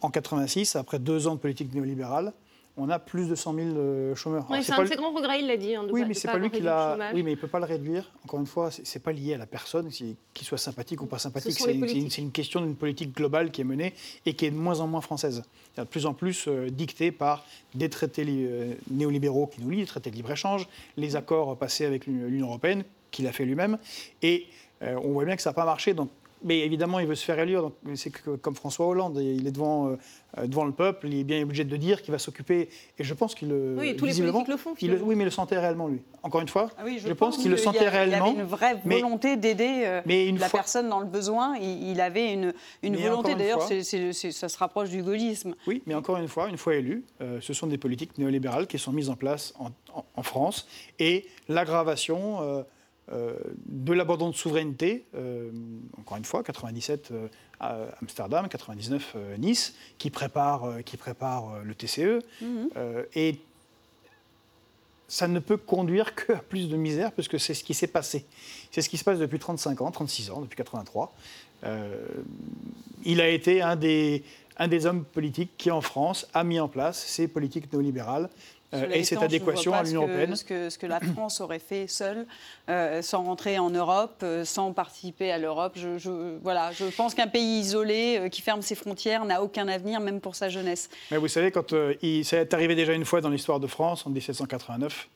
en 0.00 0.10
86, 0.10 0.76
après 0.76 0.98
deux 0.98 1.26
ans 1.26 1.34
de 1.34 1.40
politique 1.40 1.72
néolibérale, 1.72 2.32
on 2.78 2.90
a 2.90 2.98
plus 2.98 3.28
de 3.28 3.34
100 3.34 3.54
000 3.54 3.68
euh, 3.68 4.14
chômeurs. 4.14 4.46
c'est 4.62 4.72
un 4.72 4.82
de 4.82 4.88
ses 4.88 4.96
grands 4.96 5.12
regrets, 5.12 5.40
il 5.40 5.46
l'a 5.46 5.56
dit. 5.56 5.74
Hein, 5.74 5.86
oui, 5.90 6.04
mais 6.06 6.12
c'est 6.12 6.28
pas 6.28 6.38
lui 6.38 6.50
qui 6.50 6.60
l'a. 6.60 6.98
Oui, 7.14 7.22
mais 7.22 7.32
il 7.32 7.38
peut 7.38 7.48
pas 7.48 7.58
le 7.58 7.64
réduire. 7.64 8.12
Encore 8.24 8.40
une 8.40 8.46
fois, 8.46 8.70
c'est 8.70 9.02
pas 9.02 9.12
lié 9.12 9.34
à 9.34 9.38
la 9.38 9.46
personne, 9.46 9.88
qu'il 9.88 10.46
soit 10.46 10.58
sympathique 10.58 11.00
ou 11.00 11.06
pas 11.06 11.18
sympathique. 11.18 11.58
C'est 11.58 11.74
une, 11.74 11.84
une, 12.18 12.30
question 12.30 12.60
d'une 12.60 12.76
politique 12.76 13.16
globale 13.16 13.50
qui 13.50 13.62
est 13.62 13.64
menée 13.64 13.94
et 14.26 14.34
qui 14.34 14.44
est 14.44 14.50
de 14.50 14.56
moins 14.56 14.80
en 14.80 14.86
moins 14.86 15.00
française. 15.00 15.42
De 15.76 15.84
plus 15.84 16.04
en 16.04 16.12
plus 16.12 16.48
euh, 16.48 16.68
dictée 16.70 17.12
par 17.12 17.44
des 17.74 17.88
traités 17.88 18.24
euh, 18.28 18.74
néolibéraux 18.90 19.46
qui 19.46 19.62
nous 19.62 19.70
lient, 19.70 19.80
les 19.80 19.86
traités 19.86 20.10
de 20.10 20.16
libre-échange, 20.16 20.68
les 20.96 21.16
accords 21.16 21.56
passés 21.56 21.86
avec 21.86 22.06
l'Union 22.06 22.48
européenne 22.48 22.84
qu'il 23.10 23.26
a 23.26 23.32
fait 23.32 23.44
lui-même. 23.44 23.78
Et 24.22 24.46
on 24.80 25.12
voit 25.12 25.24
bien 25.24 25.36
que 25.36 25.42
ça 25.42 25.50
n'a 25.50 25.54
pas 25.54 25.64
marché. 25.64 25.94
Donc 25.94 26.10
mais 26.42 26.60
évidemment, 26.60 26.98
il 26.98 27.06
veut 27.06 27.14
se 27.14 27.24
faire 27.24 27.38
élire. 27.38 27.70
C'est 27.94 28.12
comme 28.40 28.54
François 28.54 28.86
Hollande, 28.86 29.18
il 29.20 29.46
est 29.46 29.50
devant, 29.50 29.88
euh, 29.88 30.46
devant 30.46 30.64
le 30.64 30.72
peuple, 30.72 31.08
il 31.08 31.20
est 31.20 31.24
bien 31.24 31.42
obligé 31.42 31.64
de 31.64 31.76
dire 31.76 32.02
qu'il 32.02 32.12
va 32.12 32.18
s'occuper. 32.18 32.68
Et 32.98 33.04
je 33.04 33.14
pense 33.14 33.34
qu'il 33.34 33.48
le. 33.48 33.74
Oui, 33.78 33.96
tous 33.96 34.04
les 34.04 34.14
politiques 34.14 34.48
le 34.48 34.56
font. 34.56 34.74
oui, 34.80 35.14
mais 35.16 35.22
il 35.22 35.24
le 35.24 35.30
sentait 35.30 35.58
réellement, 35.58 35.88
lui. 35.88 36.02
Encore 36.22 36.40
une 36.40 36.48
fois, 36.48 36.70
ah 36.78 36.84
je, 36.86 37.12
pense, 37.12 37.38
qu'il 37.38 37.50
le 37.50 37.56
sentait 37.56 37.88
réellement. 37.88 38.26
Il 38.26 38.30
avait 38.30 38.40
une 38.40 38.46
vraie 38.46 38.80
volonté 38.84 39.36
d'aider 39.36 39.82
euh, 39.84 40.32
la 40.38 40.48
personne 40.48 40.88
dans 40.88 41.00
le 41.00 41.06
besoin. 41.06 41.56
Il, 41.56 42.00
avait 42.00 42.32
une, 42.32 42.52
une 42.82 42.96
volonté. 42.96 43.34
D'ailleurs, 43.34 43.62
ça 43.62 44.48
se 44.48 44.58
rapproche 44.58 44.90
du 44.90 45.02
gaullisme. 45.02 45.54
Oui, 45.66 45.82
mais 45.86 45.94
encore 45.94 46.18
une 46.18 46.28
fois, 46.28 46.48
une 46.48 46.58
fois 46.58 46.74
élu, 46.74 47.04
euh, 47.22 47.40
ce 47.40 47.54
sont 47.54 47.66
des 47.66 47.78
politiques 47.78 48.18
néolibérales 48.18 48.66
qui 48.66 48.78
sont 48.78 48.92
mises 48.92 49.08
en 49.08 49.16
place 49.16 49.54
en, 49.58 49.70
en 50.14 50.22
France. 50.22 50.68
Et 50.98 51.26
l'aggravation 51.48 52.42
euh, 52.42 52.62
de 53.08 53.92
l'abandon 53.92 54.30
de 54.30 54.34
souveraineté, 54.34 55.04
euh, 55.14 55.50
encore 55.98 56.16
une 56.16 56.24
fois, 56.24 56.42
97 56.42 57.10
euh, 57.12 57.28
à 57.60 57.76
Amsterdam, 58.02 58.48
99 58.48 59.16
Nice, 59.38 59.74
qui 59.98 60.10
prépare, 60.10 60.82
qui 60.84 60.96
prépare 60.96 61.62
le 61.62 61.74
TCE. 61.74 62.22
Mhm. 62.40 62.68
et 63.14 63.40
ça 65.08 65.28
ne 65.28 65.38
peut 65.38 65.56
conduire 65.56 66.16
qu'à 66.16 66.38
plus 66.38 66.68
de 66.68 66.76
misère, 66.76 67.12
puisque 67.12 67.38
c'est 67.38 67.54
ce 67.54 67.62
qui 67.62 67.74
s'est 67.74 67.86
passé. 67.86 68.26
C'est 68.72 68.82
ce 68.82 68.88
qui 68.88 68.98
se 68.98 69.04
passe 69.04 69.20
depuis 69.20 69.38
35 69.38 69.80
ans, 69.80 69.90
36 69.92 70.30
ans, 70.32 70.40
depuis 70.40 70.56
83. 70.56 71.14
il 73.04 73.20
a 73.20 73.28
été 73.28 73.62
un 73.62 73.76
des, 73.76 74.24
un 74.56 74.68
des 74.68 74.86
hommes 74.86 75.04
politiques 75.04 75.52
qui, 75.56 75.70
en 75.70 75.80
France, 75.80 76.26
a 76.34 76.44
mis 76.44 76.58
en 76.58 76.68
place 76.68 77.04
ces 77.04 77.28
politiques 77.28 77.72
néolibérales 77.72 78.24
euh, 78.24 78.55
et 78.72 79.04
cette 79.04 79.22
adéquation 79.22 79.72
à 79.72 79.82
l'Union 79.82 80.02
européenne. 80.02 80.36
Ce 80.36 80.44
que, 80.44 80.70
ce 80.70 80.78
que, 80.78 80.86
la 80.86 81.00
France 81.00 81.40
aurait 81.40 81.58
fait 81.58 81.86
seule, 81.86 82.26
euh, 82.68 83.02
sans 83.02 83.22
rentrer 83.22 83.58
en 83.58 83.70
Europe, 83.70 84.20
euh, 84.22 84.44
sans 84.44 84.72
participer 84.72 85.30
à 85.30 85.38
l'Europe. 85.38 85.74
Je, 85.76 86.38
voilà, 86.42 86.72
je 86.72 86.84
pense 86.84 87.14
qu'un 87.14 87.26
pays 87.26 87.60
isolé 87.60 88.28
qui 88.30 88.42
ferme 88.42 88.62
ses 88.62 88.74
frontières 88.74 89.24
n'a 89.24 89.42
aucun 89.42 89.68
avenir, 89.68 90.00
même 90.00 90.20
pour 90.20 90.34
sa 90.34 90.48
jeunesse. 90.48 90.88
Mais 91.10 91.16
vous 91.16 91.28
savez, 91.28 91.50
quand 91.50 91.74
il, 92.02 92.24
ça 92.24 92.38
est 92.38 92.54
arrivé 92.54 92.74
déjà 92.74 92.92
une 92.92 93.04
fois 93.04 93.20
dans 93.20 93.30
l'histoire 93.30 93.60
de 93.60 93.66
France, 93.66 94.06
en 94.06 94.10
1789, 94.10 95.08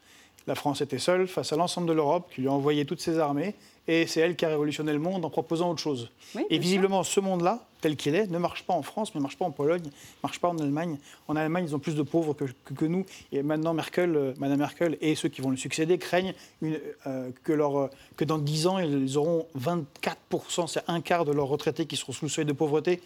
la 0.47 0.55
France 0.55 0.81
était 0.81 0.99
seule 0.99 1.27
face 1.27 1.53
à 1.53 1.57
l'ensemble 1.57 1.87
de 1.87 1.93
l'Europe, 1.93 2.31
qui 2.35 2.41
lui 2.41 2.49
a 2.49 2.53
envoyé 2.53 2.85
toutes 2.85 3.01
ses 3.01 3.19
armées, 3.19 3.55
et 3.91 4.07
c'est 4.07 4.21
elle 4.21 4.37
qui 4.37 4.45
a 4.45 4.49
révolutionné 4.49 4.93
le 4.93 5.01
monde 5.01 5.25
en 5.25 5.31
proposant 5.31 5.69
autre 5.69 5.81
chose. 5.81 6.11
et 6.49 6.59
visiblement, 6.59 7.03
ce 7.03 7.19
monde-là, 7.19 7.67
tel 7.81 7.97
qu'il 7.97 8.15
est, 8.15 8.29
ne 8.29 8.39
marche 8.39 8.63
pas 8.63 8.73
en 8.73 8.83
France, 8.83 9.17
ne 9.17 9.21
marche 9.21 9.37
pas 9.37 9.45
en 9.45 9.51
Pologne, 9.51 9.83
ne 9.83 9.91
marche 10.23 10.39
pas 10.39 10.49
en 10.49 10.57
Allemagne. 10.59 10.97
En 11.27 11.35
Allemagne, 11.35 11.65
ils 11.69 11.75
ont 11.75 11.81
plus 11.81 11.97
de 11.97 12.03
pauvres 12.03 12.33
que, 12.35 12.45
que, 12.73 12.85
nous. 12.85 13.05
Et 13.33 13.43
maintenant, 13.43 13.75
Merkel, 13.75 14.15
euh, 14.15 14.33
Madame 14.39 14.61
Merkel 14.61 14.97
et 15.01 15.17
ceux 15.17 15.29
qui 15.29 15.41
vont 15.41 15.51
le 15.51 15.57
succéder 15.57 15.99
craignent 15.99 16.35
une, 16.63 16.79
euh, 17.09 17.31
que, 17.43 17.53
leur, 17.53 17.81
euh, 17.81 17.91
que 18.17 18.25
dans 18.25 18.39
10 18.39 18.69
ans, 18.69 18.79
ils 18.79 19.19
auront 19.19 19.49
24%, 19.59 20.69
c'est 20.69 20.85
un 20.87 21.01
quart 21.01 21.25
de 21.25 21.33
leurs 21.33 21.49
retraités 21.49 21.87
qui 21.87 21.97
seront 21.97 22.13
sous 22.13 22.27
le 22.27 22.31
seuil 22.31 22.45
de 22.45 22.53
pauvreté 22.53 23.03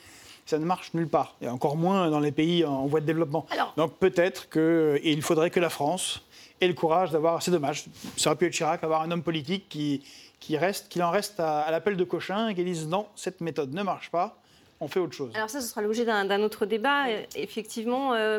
ça 0.46 0.58
ne 0.58 0.66
marche 0.66 0.92
nulle 0.92 1.08
part, 1.08 1.36
et 1.40 1.48
encore 1.48 1.74
moins 1.74 2.10
dans 2.10 2.20
les 2.20 2.30
pays 2.30 2.66
en 2.66 2.84
voie 2.84 3.00
de 3.00 3.06
développement. 3.06 3.46
Donc 3.78 3.94
peut-être 3.94 4.50
qu'il 4.50 5.22
faudrait 5.22 5.48
que 5.48 5.58
la 5.58 5.70
France 5.70 6.20
ait 6.60 6.68
le 6.68 6.74
courage 6.74 7.12
d'avoir, 7.12 7.42
c'est 7.42 7.50
dommage, 7.50 7.86
ça 8.18 8.28
aurait 8.28 8.36
pu 8.36 8.46
être 8.48 8.52
Chirac, 8.52 8.84
avoir 8.84 9.00
un 9.00 9.10
homme 9.10 9.22
politique 9.22 9.70
qui, 9.70 10.02
qu'il 10.46 11.02
en 11.02 11.10
reste 11.10 11.40
à, 11.40 11.70
l'appel 11.70 11.96
de 11.96 12.04
Cochin 12.04 12.48
et 12.48 12.54
qui 12.54 12.64
disent 12.64 12.86
non, 12.88 13.06
cette 13.16 13.40
méthode 13.40 13.72
ne 13.72 13.82
marche 13.82 14.10
pas, 14.10 14.42
on 14.80 14.88
fait 14.88 15.00
autre 15.00 15.14
chose. 15.14 15.30
Alors 15.34 15.50
ça, 15.50 15.60
ce 15.60 15.68
sera 15.68 15.82
l'objet 15.82 16.04
d'un 16.04 16.42
autre 16.42 16.66
débat, 16.66 17.04
effectivement. 17.36 18.14
Euh, 18.14 18.38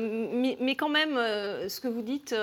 mais, 0.59 0.75
quand 0.75 0.89
même, 0.89 1.17
euh, 1.17 1.69
ce 1.69 1.79
que 1.79 1.87
vous 1.87 2.01
dites, 2.01 2.35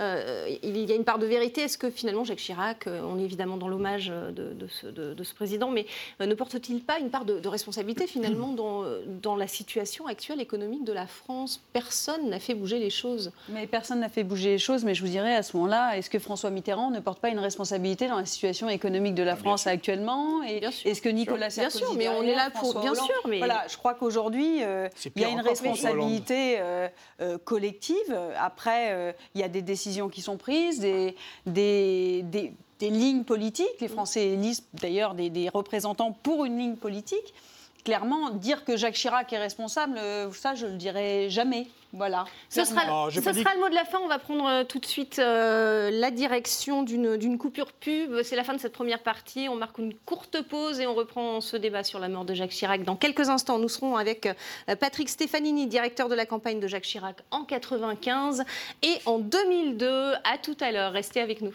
euh, 0.00 0.48
il 0.62 0.78
y 0.78 0.92
a 0.92 0.94
une 0.94 1.04
part 1.04 1.18
de 1.18 1.26
vérité. 1.26 1.62
Est-ce 1.62 1.78
que 1.78 1.90
finalement, 1.90 2.24
Jacques 2.24 2.38
Chirac, 2.38 2.86
on 2.86 3.18
est 3.18 3.24
évidemment 3.24 3.56
dans 3.56 3.68
l'hommage 3.68 4.08
de, 4.08 4.66
ce, 4.68 5.34
président, 5.34 5.70
mais 5.70 5.86
ne 6.20 6.34
porte-t-il 6.34 6.82
pas 6.82 6.98
une 6.98 7.10
part 7.10 7.24
de, 7.24 7.46
responsabilité 7.48 8.06
finalement 8.06 8.48
dans, 8.52 8.84
dans, 9.20 9.36
la 9.36 9.46
situation 9.46 10.06
actuelle 10.06 10.40
économique 10.40 10.84
de 10.84 10.92
la 10.92 11.06
France? 11.06 11.60
Personne 11.72 12.30
n'a 12.30 12.38
fait 12.38 12.54
bouger 12.54 12.78
les 12.78 12.90
choses. 12.90 13.32
Mais 13.48 13.66
personne 13.66 14.00
n'a 14.00 14.08
fait 14.08 14.24
bouger 14.24 14.50
les 14.50 14.58
choses, 14.58 14.84
mais 14.84 14.94
je 14.94 15.02
vous 15.02 15.08
dirais 15.08 15.34
à 15.34 15.42
ce 15.42 15.56
moment-là, 15.56 15.96
est-ce 15.98 16.10
que 16.10 16.18
François 16.18 16.50
Mitterrand 16.50 16.90
ne 16.90 17.00
porte 17.00 17.20
pas 17.20 17.28
une 17.28 17.40
responsabilité 17.40 18.08
dans 18.08 18.18
la 18.18 18.26
situation 18.26 18.68
économique 18.68 19.14
de 19.14 19.22
la 19.22 19.32
ah, 19.32 19.36
France 19.36 19.66
actuellement? 19.66 20.42
Et 20.44 20.62
est-ce 20.84 21.02
que 21.02 21.08
Nicolas 21.08 21.50
Sarkozy 21.50 21.78
Bien 21.78 21.86
sûr, 21.88 21.96
mais 21.96 22.08
on 22.08 22.22
est 22.22 22.34
là 22.34 22.50
pour... 22.50 22.80
Bien 22.80 22.94
sûr, 22.94 23.22
mais 23.32 23.38
voilà, 23.38 23.66
je 23.68 23.76
crois 23.76 23.94
qu'aujourd'hui, 23.94 24.62
euh, 24.62 24.88
il 25.16 25.22
y 25.22 25.24
a 25.24 25.30
une 25.30 25.40
responsabilité 25.40 26.56
euh, 26.58 26.88
euh, 27.20 27.38
collective. 27.38 28.16
Après, 28.38 29.14
il 29.34 29.40
y 29.40 29.44
a 29.44 29.48
des 29.48 29.62
décisions 29.62 30.08
qui 30.08 30.22
sont 30.22 30.36
prises, 30.36 30.80
des, 30.80 31.14
des, 31.46 32.52
lignes 32.80 33.24
politiques. 33.24 33.80
Les 33.80 33.88
Français 33.88 34.28
élisent 34.28 34.64
d'ailleurs 34.74 35.14
des, 35.14 35.48
représentants 35.48 36.12
pour 36.12 36.44
une 36.44 36.58
ligne 36.58 36.76
politique 36.76 37.34
clairement, 37.84 38.30
dire 38.30 38.64
que 38.64 38.76
Jacques 38.76 38.94
Chirac 38.94 39.32
est 39.32 39.38
responsable, 39.38 39.98
euh, 39.98 40.30
ça, 40.32 40.54
je 40.54 40.66
ne 40.66 40.72
le 40.72 40.76
dirai 40.76 41.28
jamais. 41.30 41.68
Voilà. 41.92 42.24
Ce 42.48 42.64
sera, 42.64 42.84
le 42.84 43.60
mot 43.60 43.68
de 43.68 43.74
la 43.74 43.84
fin. 43.84 43.98
On 44.02 44.08
va 44.08 44.18
prendre 44.18 44.48
euh, 44.48 44.64
tout 44.64 44.78
de 44.78 44.86
suite 44.86 45.18
euh, 45.18 45.90
la 45.90 46.10
direction 46.10 46.82
d'une 46.82 47.36
coupure 47.36 47.70
pub. 47.72 48.22
C'est 48.22 48.36
la 48.36 48.44
fin 48.44 48.54
de 48.54 48.58
cette 48.58 48.72
première 48.72 49.02
partie. 49.02 49.46
On 49.50 49.56
marque 49.56 49.76
une 49.76 49.92
courte 49.92 50.40
pause 50.40 50.80
et 50.80 50.86
on 50.86 50.94
reprend 50.94 51.42
ce 51.42 51.58
débat 51.58 51.84
sur 51.84 51.98
la 51.98 52.08
mort 52.08 52.24
de 52.24 52.32
Jacques 52.32 52.50
Chirac. 52.50 52.82
Dans 52.84 52.96
quelques 52.96 53.28
instants, 53.28 53.58
nous 53.58 53.68
serons 53.68 53.96
avec 53.96 54.26
Patrick 54.80 55.10
Stefanini, 55.10 55.66
directeur 55.66 56.08
de 56.08 56.14
la 56.14 56.24
campagne 56.24 56.60
de 56.60 56.66
Jacques 56.66 56.84
Chirac 56.84 57.16
en 57.30 57.44
95 57.44 58.42
et 58.82 58.98
en 59.04 59.18
2002. 59.18 60.14
À 60.24 60.38
tout 60.42 60.56
à 60.60 60.72
l'heure. 60.72 60.92
Restez 60.92 61.20
avec 61.20 61.42
nous. 61.42 61.54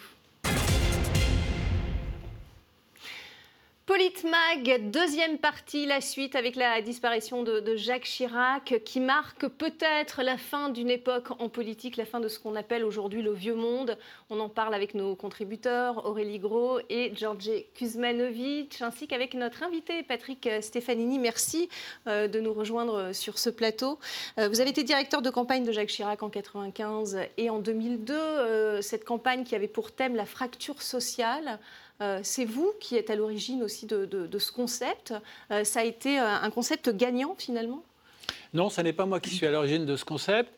Politmag, 3.87 4.91
deuxième 4.91 5.37
partie, 5.37 5.85
la 5.85 6.01
suite 6.01 6.35
avec 6.35 6.57
la 6.57 6.81
disparition 6.81 7.43
de, 7.43 7.77
Jacques 7.77 8.03
Chirac, 8.03 8.81
qui 8.83 8.99
marque 8.99 9.47
peut-être 9.47 10.23
la 10.23 10.37
fin 10.37 10.67
d'une 10.67 10.89
époque 10.89 11.29
en 11.39 11.47
politique, 11.47 11.95
la 11.95 12.03
fin 12.03 12.19
de 12.19 12.27
ce 12.27 12.37
qu'on 12.37 12.57
appelle 12.57 12.83
aujourd'hui 12.83 13.21
le 13.21 13.31
vieux 13.31 13.55
monde. 13.55 13.97
On 14.29 14.41
en 14.41 14.49
parle 14.49 14.73
avec 14.73 14.93
nos 14.93 15.15
contributeurs, 15.15 16.05
Aurélie 16.05 16.37
Gros 16.37 16.81
et 16.89 17.13
George 17.15 17.49
Kuzmanovic, 17.75 18.81
ainsi 18.81 19.07
qu'avec 19.07 19.35
notre 19.35 19.63
invité 19.63 20.03
Patrick 20.03 20.49
Stefanini. 20.59 21.17
Merci 21.17 21.69
euh, 22.07 22.27
de 22.27 22.41
nous 22.41 22.51
rejoindre 22.51 23.13
sur 23.13 23.39
ce 23.39 23.49
plateau. 23.49 23.99
Euh, 24.37 24.49
vous 24.49 24.59
avez 24.59 24.71
été 24.71 24.83
directeur 24.83 25.21
de 25.21 25.29
campagne 25.29 25.63
de 25.63 25.71
Jacques 25.71 25.87
Chirac 25.87 26.21
en 26.23 26.27
1995 26.27 27.19
et 27.37 27.49
en 27.49 27.59
2002. 27.59 28.13
Euh, 28.13 28.81
cette 28.81 29.05
campagne 29.05 29.45
qui 29.45 29.55
avait 29.55 29.69
pour 29.69 29.93
thème 29.93 30.17
la 30.17 30.25
fracture 30.25 30.81
sociale. 30.81 31.57
Euh, 32.01 32.19
c'est 32.23 32.45
vous 32.45 32.73
qui 32.79 32.95
êtes 32.95 33.09
à 33.09 33.15
l'origine 33.15 33.63
aussi 33.63 33.85
de, 33.85 34.29
ce 34.37 34.51
concept. 34.51 35.13
Euh, 35.51 35.63
ça 35.63 35.79
a 35.79 35.83
été 35.83 36.19
euh, 36.19 36.25
un 36.25 36.49
concept 36.49 36.95
gagnant 36.95 37.35
finalement? 37.37 37.83
Non, 38.53 38.69
ce 38.69 38.81
n'est 38.81 38.93
pas 38.93 39.05
moi 39.05 39.19
qui 39.19 39.31
suis 39.31 39.45
à 39.45 39.51
l'origine 39.51 39.85
de 39.85 39.95
ce 39.95 40.05
concept. 40.05 40.51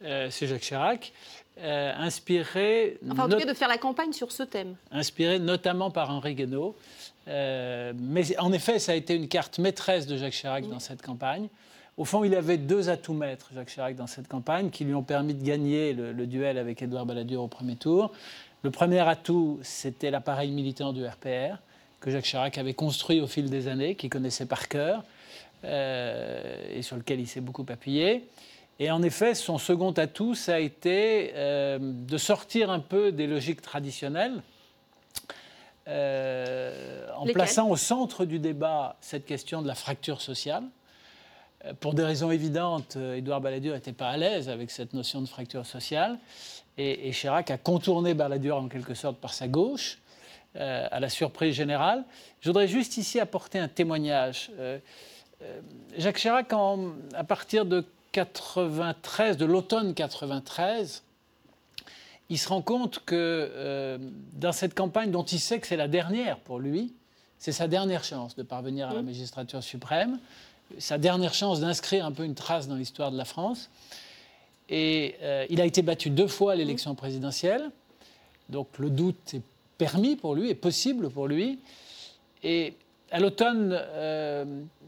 c'est 0.00 0.46
Jacques 0.46 0.62
Chirac. 0.62 1.12
inspiré. 1.58 2.98
Enfin, 3.08 3.24
en 3.24 3.28
tout 3.28 3.38
cas, 3.38 3.46
de 3.46 3.54
faire 3.54 3.68
la 3.68 3.78
campagne 3.78 4.12
sur 4.12 4.32
ce 4.32 4.42
thème. 4.42 4.76
Inspiré 4.90 5.38
notamment 5.38 5.90
par 5.90 6.10
Henri 6.10 6.34
Guénaud. 6.34 6.74
mais 7.26 8.38
en 8.38 8.52
effet, 8.52 8.78
ça 8.78 8.92
a 8.92 8.94
été 8.94 9.14
une 9.14 9.28
carte 9.28 9.58
maîtresse 9.58 10.06
de 10.06 10.16
Jacques 10.16 10.34
Chirac 10.34 10.68
dans 10.68 10.80
cette 10.80 11.02
campagne. 11.02 11.48
Au 11.96 12.04
fond, 12.04 12.24
il 12.24 12.34
avait 12.34 12.56
deux 12.56 12.88
atouts 12.88 13.12
maîtres, 13.12 13.50
Jacques 13.54 13.68
Chirac, 13.68 13.94
dans 13.94 14.06
cette 14.06 14.28
campagne, 14.28 14.70
qui 14.70 14.84
lui 14.84 14.94
ont 14.94 15.02
permis 15.02 15.34
de 15.34 15.44
gagner 15.44 15.92
le, 15.92 16.12
le 16.12 16.26
duel 16.26 16.56
avec 16.56 16.80
Édouard 16.80 17.04
Balladur 17.04 17.42
au 17.42 17.48
premier 17.48 17.76
tour. 17.76 18.12
Le 18.62 18.70
premier 18.70 19.00
atout, 19.00 19.58
c'était 19.62 20.10
l'appareil 20.10 20.50
militant 20.50 20.92
du 20.92 21.06
RPR, 21.06 21.56
que 22.00 22.10
Jacques 22.10 22.24
Chirac 22.24 22.58
avait 22.58 22.74
construit 22.74 23.20
au 23.20 23.26
fil 23.26 23.48
des 23.48 23.68
années, 23.68 23.94
qu'il 23.94 24.10
connaissait 24.10 24.46
par 24.46 24.68
cœur, 24.68 25.02
euh, 25.64 26.70
et 26.70 26.82
sur 26.82 26.96
lequel 26.96 27.20
il 27.20 27.26
s'est 27.26 27.40
beaucoup 27.40 27.64
appuyé. 27.68 28.28
Et 28.78 28.90
en 28.90 29.02
effet, 29.02 29.34
son 29.34 29.56
second 29.56 29.92
atout, 29.92 30.34
ça 30.34 30.54
a 30.54 30.58
été 30.58 31.32
euh, 31.34 31.78
de 31.80 32.18
sortir 32.18 32.70
un 32.70 32.80
peu 32.80 33.12
des 33.12 33.26
logiques 33.26 33.62
traditionnelles, 33.62 34.42
euh, 35.88 37.08
en 37.16 37.26
plaçant 37.26 37.68
au 37.68 37.76
centre 37.76 38.26
du 38.26 38.38
débat 38.38 38.96
cette 39.00 39.24
question 39.24 39.62
de 39.62 39.66
la 39.66 39.74
fracture 39.74 40.20
sociale. 40.20 40.64
Pour 41.80 41.92
des 41.92 42.04
raisons 42.04 42.30
évidentes, 42.30 42.96
Édouard 42.96 43.42
Balladur 43.42 43.74
n'était 43.74 43.92
pas 43.92 44.08
à 44.08 44.16
l'aise 44.16 44.48
avec 44.48 44.70
cette 44.70 44.94
notion 44.94 45.20
de 45.20 45.26
fracture 45.26 45.66
sociale. 45.66 46.18
Et, 46.78 47.10
Chirac 47.12 47.50
a 47.50 47.58
contourné 47.58 48.14
Balladur 48.14 48.56
en 48.56 48.68
quelque 48.68 48.94
sorte 48.94 49.18
par 49.18 49.34
sa 49.34 49.48
gauche, 49.48 49.98
euh, 50.56 50.88
à 50.90 51.00
la 51.00 51.08
surprise 51.08 51.54
générale. 51.54 52.04
Je 52.40 52.48
voudrais 52.48 52.68
juste 52.68 52.96
ici 52.96 53.20
apporter 53.20 53.58
un 53.58 53.68
témoignage. 53.68 54.50
Euh, 54.58 54.78
euh, 55.42 55.60
Jacques 55.96 56.18
Chirac, 56.18 56.52
à 57.14 57.24
partir 57.24 57.66
de 57.66 57.84
93, 58.12 59.36
de 59.36 59.44
l'automne 59.44 59.94
93, 59.94 61.02
il 62.30 62.38
se 62.38 62.48
rend 62.48 62.62
compte 62.62 63.00
que 63.04 63.98
dans 64.34 64.52
cette 64.52 64.74
campagne 64.74 65.10
dont 65.10 65.24
il 65.24 65.40
sait 65.40 65.58
que 65.58 65.66
c'est 65.66 65.76
la 65.76 65.88
dernière 65.88 66.38
pour 66.38 66.60
lui, 66.60 66.92
c'est 67.38 67.52
sa 67.52 67.66
dernière 67.68 68.04
chance 68.04 68.36
de 68.36 68.42
parvenir 68.42 68.88
à 68.88 68.94
la 68.94 69.02
magistrature 69.02 69.62
suprême, 69.62 70.18
sa 70.78 70.98
dernière 70.98 71.34
chance 71.34 71.60
d'inscrire 71.60 72.04
un 72.04 72.12
peu 72.12 72.24
une 72.24 72.34
trace 72.34 72.68
dans 72.68 72.76
l'histoire 72.76 73.10
de 73.10 73.16
la 73.16 73.24
France. 73.24 73.70
Et 74.70 75.16
euh, 75.22 75.44
il 75.50 75.60
a 75.60 75.66
été 75.66 75.82
battu 75.82 76.10
deux 76.10 76.28
fois 76.28 76.52
à 76.52 76.54
l'élection 76.54 76.94
présidentielle. 76.94 77.70
Donc 78.48 78.78
le 78.78 78.88
doute 78.88 79.34
est 79.34 79.42
permis 79.76 80.16
pour 80.16 80.34
lui, 80.34 80.48
est 80.48 80.54
possible 80.54 81.10
pour 81.10 81.26
lui. 81.26 81.58
Et 82.42 82.74
à 83.10 83.18
l'automne 83.18 83.70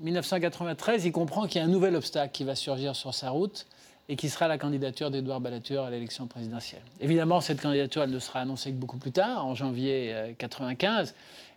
1993, 0.01 1.03
euh, 1.03 1.09
il 1.09 1.12
comprend 1.12 1.47
qu'il 1.47 1.61
y 1.61 1.64
a 1.64 1.66
un 1.66 1.71
nouvel 1.71 1.97
obstacle 1.97 2.33
qui 2.33 2.45
va 2.45 2.55
surgir 2.55 2.95
sur 2.95 3.12
sa 3.12 3.31
route 3.31 3.66
et 4.09 4.16
qui 4.16 4.29
sera 4.29 4.49
la 4.49 4.59
candidature 4.59 5.11
d'Édouard 5.11 5.40
Ballatur 5.40 5.85
à 5.85 5.90
l'élection 5.90 6.27
présidentielle. 6.27 6.83
Évidemment, 7.01 7.40
cette 7.40 7.61
candidature, 7.61 8.07
ne 8.07 8.18
sera 8.18 8.40
annoncée 8.40 8.71
que 8.71 8.77
beaucoup 8.77 8.99
plus 8.99 9.12
tard, 9.12 9.47
en 9.47 9.55
janvier 9.55 10.12
1995. 10.12 11.09
Euh, 11.09 11.12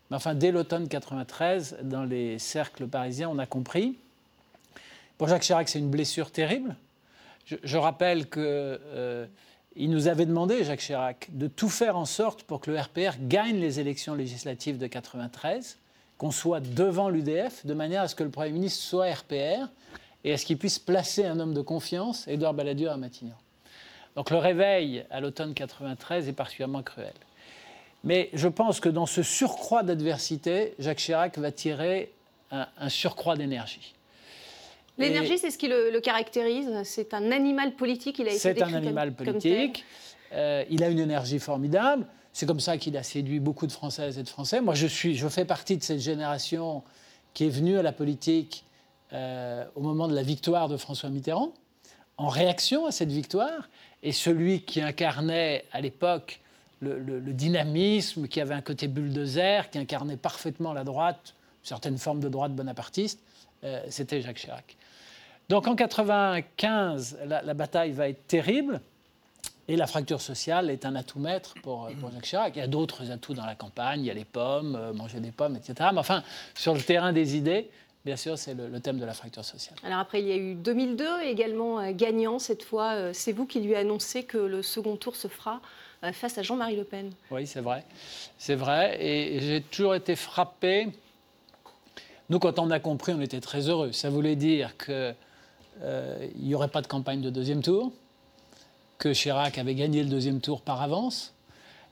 Mais 0.10 0.18
enfin, 0.18 0.34
dès 0.36 0.52
l'automne 0.52 0.88
93, 0.88 1.78
dans 1.84 2.04
les 2.04 2.40
cercles 2.40 2.88
parisiens, 2.88 3.30
on 3.30 3.40
a 3.40 3.46
compris. 3.46 3.98
Pour 5.18 5.28
Jacques 5.28 5.44
Chirac, 5.44 5.70
c'est 5.70 5.80
une 5.80 5.90
blessure 5.90 6.32
terrible. 6.32 6.76
Je, 7.46 7.78
rappelle 7.78 8.28
qu'il 8.28 8.42
euh, 8.44 9.28
nous 9.78 10.08
avait 10.08 10.26
demandé, 10.26 10.64
Jacques 10.64 10.80
Chirac, 10.80 11.28
de 11.32 11.48
tout 11.48 11.70
faire 11.70 11.96
en 11.96 12.06
sorte 12.06 12.44
pour 12.44 12.60
que 12.60 12.72
le 12.72 12.80
RPR 12.80 13.18
gagne 13.22 13.58
les 13.58 13.80
élections 13.80 14.16
législatives 14.16 14.80
de 14.80 14.88
93, 14.88 15.78
qu'on 16.18 16.32
soit 16.32 16.60
devant 16.60 17.10
l'UDF, 17.10 17.66
de 17.66 17.74
manière 17.76 18.02
à 18.02 18.08
ce 18.08 18.16
que 18.16 18.24
le 18.24 18.32
Premier 18.32 18.52
ministre 18.52 18.82
soit 18.82 19.12
RPR 19.12 19.68
et 20.24 20.34
à 20.34 20.38
ce 20.38 20.46
qu'il 20.46 20.58
puisse 20.58 20.80
placer 20.80 21.26
un 21.26 21.40
homme 21.40 21.54
de 21.54 21.62
confiance, 21.62 22.28
Édouard 22.28 22.56
Balladur, 22.56 22.92
à 22.92 22.98
Matignon. 22.98 23.36
Donc 24.16 24.32
le 24.32 24.38
réveil 24.38 25.06
à 25.12 25.20
l'automne 25.20 25.54
93 25.54 26.28
est 26.28 26.34
particulièrement 26.34 26.82
cruel. 26.82 27.14
Mais 28.04 28.30
je 28.34 28.48
pense 28.48 28.80
que 28.80 28.90
dans 28.90 29.06
ce 29.06 29.22
surcroît 29.22 29.84
d'adversité, 29.84 30.74
Jacques 30.80 31.00
Chirac 31.00 31.38
va 31.38 31.52
tirer 31.52 32.12
un 32.52 32.90
surcroît 32.90 33.36
d'énergie. 33.36 33.94
L'énergie, 34.98 35.38
c'est 35.38 35.52
ce 35.52 35.58
qui 35.58 35.68
le, 35.68 36.00
caractérise. 36.00 36.70
C'est 36.84 37.14
un 37.14 37.32
animal 37.32 37.76
politique. 37.76 38.20
Il 38.20 38.28
a 38.28 38.32
été 38.32 38.40
C'est 38.40 38.62
un 38.62 38.74
animal 38.74 39.14
politique. 39.14 39.84
Euh, 40.34 40.64
il 40.70 40.84
a 40.84 40.90
une 40.90 41.00
énergie 41.00 41.40
formidable. 41.40 42.06
C'est 42.34 42.46
comme 42.46 42.60
ça 42.60 42.78
qu'il 42.78 42.98
a 42.98 43.04
séduit 43.04 43.40
beaucoup 43.40 43.68
de 43.68 43.72
Françaises 43.72 44.18
et 44.18 44.24
de 44.24 44.30
Français. 44.30 44.62
Moi, 44.62 44.74
je, 44.74 44.88
suis, 44.88 45.16
je 45.16 45.28
fais 45.28 45.46
partie 45.46 45.78
de 45.78 45.84
cette 45.84 46.00
génération 46.00 46.84
qui 47.34 47.46
est 47.46 47.50
venue 47.50 47.78
à 47.78 47.82
la 47.82 47.92
politique 47.92 48.66
euh, 49.14 49.66
au 49.76 49.82
moment 49.82 50.08
de 50.08 50.16
la 50.16 50.24
victoire 50.24 50.68
de 50.68 50.78
François 50.78 51.10
Mitterrand, 51.10 51.54
en 52.18 52.28
réaction 52.28 52.86
à 52.86 52.92
cette 52.92 53.12
victoire. 53.12 53.70
Et 54.04 54.12
celui 54.12 54.62
qui 54.62 54.82
incarnait 54.82 55.66
à 55.72 55.82
l'époque 55.82 56.42
le, 56.82 57.34
dynamisme, 57.34 58.28
qui 58.28 58.42
avait 58.42 58.54
un 58.54 58.62
côté 58.62 58.88
bulldozer, 58.88 59.70
qui 59.70 59.78
incarnait 59.78 60.18
parfaitement 60.18 60.74
la 60.74 60.84
droite, 60.84 61.34
certaines 61.64 61.98
formes 61.98 62.20
de 62.20 62.30
droite 62.30 62.54
bonapartiste, 62.54 63.20
euh, 63.64 63.82
c'était 63.90 64.22
Jacques 64.22 64.38
Chirac. 64.38 64.78
Donc 65.50 65.68
en 65.68 65.76
95, 65.76 67.20
la, 67.26 67.54
bataille 67.54 67.92
va 67.92 68.10
être 68.10 68.28
terrible. 68.28 68.82
Et 69.68 69.76
la 69.76 69.88
fracture 69.88 70.22
sociale 70.22 70.70
est 70.70 70.86
un 70.86 70.96
atout 70.96 71.20
maître 71.20 71.56
pour, 71.64 71.90
Jacques 72.14 72.24
Chirac. 72.24 72.56
Il 72.56 72.60
y 72.60 72.62
a 72.62 72.68
d'autres 72.68 73.12
atouts 73.12 73.34
dans 73.34 73.46
la 73.46 73.56
campagne, 73.56 74.02
il 74.02 74.06
y 74.06 74.12
a 74.12 74.14
les 74.14 74.26
pommes, 74.26 74.76
euh, 74.76 74.94
manger 74.94 75.20
des 75.20 75.32
pommes, 75.32 75.56
etc. 75.56 75.90
Mais 75.92 76.00
enfin, 76.00 76.24
sur 76.54 76.76
le 76.76 76.82
terrain 76.82 77.14
des 77.14 77.36
idées, 77.36 77.72
bien 78.06 78.16
sûr, 78.16 78.38
c'est 78.38 78.54
le, 78.54 78.80
thème 78.80 79.00
de 79.00 79.06
la 79.06 79.14
fracture 79.14 79.44
sociale. 79.44 79.76
Alors 79.84 80.00
après, 80.00 80.22
il 80.22 80.28
y 80.28 80.32
a 80.32 80.36
eu 80.36 80.54
2002, 80.54 81.22
également 81.24 81.80
euh, 81.80 81.92
gagnant 81.94 82.38
cette 82.38 82.64
fois. 82.64 82.94
Euh, 82.94 83.12
c'est 83.14 83.32
vous 83.32 83.48
qui 83.48 83.60
lui 83.60 83.76
annoncez 83.76 84.24
que 84.24 84.38
le 84.38 84.62
second 84.62 84.98
tour 84.98 85.16
se 85.16 85.28
fera 85.28 85.62
face 86.14 86.38
à 86.38 86.44
Jean-Marie 86.44 86.76
Le 86.76 86.84
Pen. 86.84 87.12
Oui, 87.32 87.48
c'est 87.48 87.62
vrai. 87.62 87.84
C'est 88.38 88.54
vrai. 88.54 89.04
Et 89.04 89.40
j'ai 89.40 89.62
toujours 89.62 89.96
été 89.96 90.16
frappé. 90.16 90.90
Nous, 92.30 92.40
quand 92.40 92.58
on 92.60 92.72
a 92.72 92.80
compris, 92.80 93.14
on 93.14 93.22
était 93.22 93.40
très 93.40 93.70
heureux. 93.70 93.92
Ça 93.92 94.10
voulait 94.10 94.36
dire 94.36 94.76
que 94.78 94.92
euh, 94.92 95.14
il 95.84 96.48
n'y 96.48 96.56
aurait 96.56 96.70
pas 96.70 96.82
de 96.82 96.88
campagne 96.88 97.22
de 97.22 97.30
deuxième 97.30 97.62
tour, 97.62 97.92
que 98.98 99.14
Chirac 99.14 99.58
avait 99.58 99.76
gagné 99.76 100.04
le 100.04 100.10
deuxième 100.10 100.40
tour 100.40 100.62
par 100.62 100.82
avance. 100.82 101.34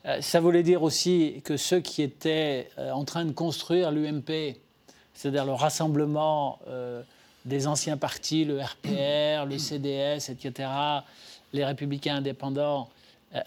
Euh, 0.06 0.22
ça 0.22 0.40
voulait 0.40 0.64
dire 0.64 0.84
aussi 0.84 1.42
que 1.44 1.58
ceux 1.58 1.80
qui 1.80 2.02
étaient 2.02 2.70
euh, 2.78 2.92
en 2.92 3.06
train 3.06 3.26
de 3.26 3.32
construire 3.32 3.92
l'UMP, 3.92 4.58
c'est-à-dire 5.14 5.46
le 5.46 5.54
rassemblement 5.54 6.60
des 7.46 7.68
anciens 7.68 7.98
partis, 7.98 8.46
le 8.46 8.60
RPR, 8.60 9.46
le 9.46 9.58
CDS, 9.60 10.32
etc., 10.32 10.70
les 11.54 11.64
républicains 11.64 12.16
indépendants, 12.16 12.90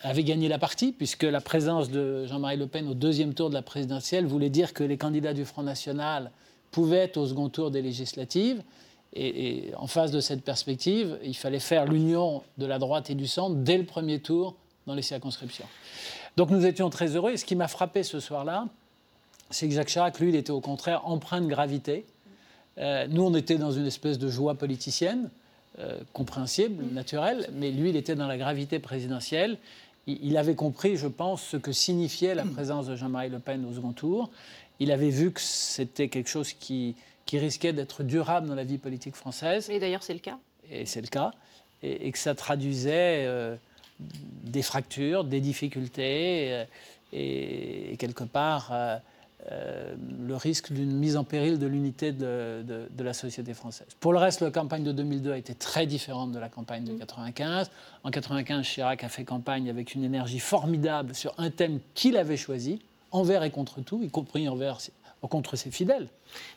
avaient 0.03 0.23
gagné 0.23 0.49
la 0.49 0.59
partie, 0.59 0.93
puisque 0.93 1.25
la 1.25 1.41
présence 1.41 1.91
de 1.91 2.25
Jean-Marie 2.27 2.57
Le 2.57 2.67
Pen 2.67 2.89
au 2.89 2.95
deuxième 2.95 3.35
tour 3.35 3.49
de 3.49 3.55
la 3.55 3.63
présidentielle 3.63 4.27
voulait 4.27 4.51
dire 4.51 4.75
que 4.75 4.85
les 4.85 4.97
candidats 4.97 5.35
du 5.35 5.45
Front 5.45 5.63
National 5.63 6.31
pouvaient 6.71 6.99
être 6.99 7.17
au 7.17 7.27
second 7.27 7.49
tour 7.49 7.71
des 7.71 7.83
législatives. 7.83 8.63
Et, 9.15 9.73
en 9.77 9.87
face 9.87 10.11
de 10.11 10.21
cette 10.21 10.43
perspective, 10.43 11.19
il 11.25 11.37
fallait 11.37 11.61
faire 11.61 11.87
l'union 11.87 12.43
de 12.59 12.67
la 12.67 12.79
droite 12.79 13.11
et 13.11 13.15
du 13.15 13.27
centre 13.27 13.57
dès 13.57 13.79
le 13.79 13.85
premier 13.85 14.21
tour 14.21 14.55
dans 14.87 14.95
les 14.95 15.03
circonscriptions. 15.03 15.67
Donc 16.37 16.51
nous 16.51 16.67
étions 16.67 16.91
très 16.91 17.17
heureux. 17.17 17.33
Et 17.33 17.37
ce 17.37 17.45
qui 17.45 17.57
m'a 17.57 17.69
frappé 17.69 18.03
ce 18.03 18.21
soir-là, 18.21 18.67
c'est 19.51 19.69
que 19.69 19.75
Jacques 19.75 19.89
Chirac, 19.89 20.19
lui, 20.21 20.31
il 20.31 20.37
était 20.37 20.51
au 20.51 20.61
contraire 20.61 21.07
empreint 21.07 21.41
de 21.41 21.47
gravité. 21.47 22.05
Euh, 22.79 23.07
nous, 23.09 23.23
on 23.23 23.35
était 23.35 23.57
dans 23.57 23.71
une 23.71 23.87
espèce 23.87 24.19
de 24.19 24.29
joie 24.29 24.55
politicienne, 24.55 25.31
euh, 25.79 25.99
compréhensible, 26.13 26.85
naturelle, 26.93 27.49
mais 27.55 27.71
lui, 27.71 27.91
il 27.91 27.97
était 27.97 28.17
dans 28.17 28.27
la 28.27 28.37
gravité 28.37 28.79
présidentielle. 28.79 29.57
Il, 30.07 30.19
il, 30.23 30.37
avait 30.37 30.55
compris, 30.55 30.97
je 30.97 31.07
pense, 31.07 31.43
ce 31.43 31.57
que 31.57 31.73
signifiait 31.73 32.35
la 32.35 32.45
présence 32.45 32.87
de 32.87 32.97
Jean-Marie 32.97 33.31
Le 33.31 33.39
Pen 33.39 33.65
au 33.65 33.73
second 33.73 33.93
tour. 33.93 34.31
Il 34.79 34.93
avait 34.93 35.11
vu 35.11 35.33
que 35.33 35.41
c'était 35.41 36.09
quelque 36.09 36.29
chose 36.29 36.53
qui, 36.53 36.97
qui 37.27 37.39
risquait 37.39 37.73
d'être 37.73 38.03
durable 38.03 38.49
dans 38.49 38.55
la 38.55 38.65
vie 38.65 38.79
politique 38.79 39.17
française. 39.17 39.69
Et 39.69 39.79
d'ailleurs, 39.79 40.03
c'est 40.03 40.15
le 40.15 40.21
cas. 40.21 40.39
Et 40.71 40.87
c'est 40.87 41.01
le 41.01 41.09
cas. 41.09 41.33
Et, 41.83 42.09
et, 42.09 42.13
que 42.13 42.19
ça 42.19 42.35
traduisait 42.35 43.25
euh, 43.27 43.57
des 43.99 44.63
fractures, 44.63 45.25
des 45.25 45.41
difficultés, 45.41 46.53
euh, 46.53 46.65
et, 47.13 47.93
et, 47.93 47.97
quelque 47.97 48.25
part 48.25 48.73
euh, 49.53 49.95
le 50.27 50.35
risque 50.35 50.73
d'une 50.73 50.93
mise 50.93 51.17
en 51.17 51.23
péril 51.23 51.59
de 51.59 51.67
l'unité 51.67 52.11
de, 52.11 52.65
de, 52.67 52.89
de, 52.91 53.05
la 53.05 53.13
société 53.13 53.55
française. 53.55 53.87
Pour 54.01 54.13
le 54.13 54.19
reste, 54.19 54.41
la 54.41 54.51
campagne 54.51 54.83
de 54.83 54.91
2002 54.91 55.33
a 55.33 55.39
été 55.39 55.55
très 55.55 55.87
différente 55.87 56.33
de 56.33 56.39
la 56.41 56.49
campagne 56.49 56.83
de 56.83 56.91
1995. 56.91 57.71
En 58.03 58.09
1995, 58.09 58.67
Chirac 58.67 59.05
a 59.05 59.09
fait 59.09 59.25
campagne 59.25 59.71
avec 59.71 59.95
une 59.95 60.03
énergie 60.03 60.41
formidable 60.41 61.15
sur 61.15 61.33
un 61.39 61.51
thème 61.51 61.79
qu'il 61.95 62.17
avait 62.17 62.37
choisi, 62.37 62.81
envers 63.13 63.45
et 63.45 63.51
contre 63.51 63.81
tout, 63.83 64.03
y 64.03 64.11
compris 64.11 64.49
envers, 64.49 64.79
contre 65.23 65.57
ses 65.57 65.71
fidèles. 65.71 66.09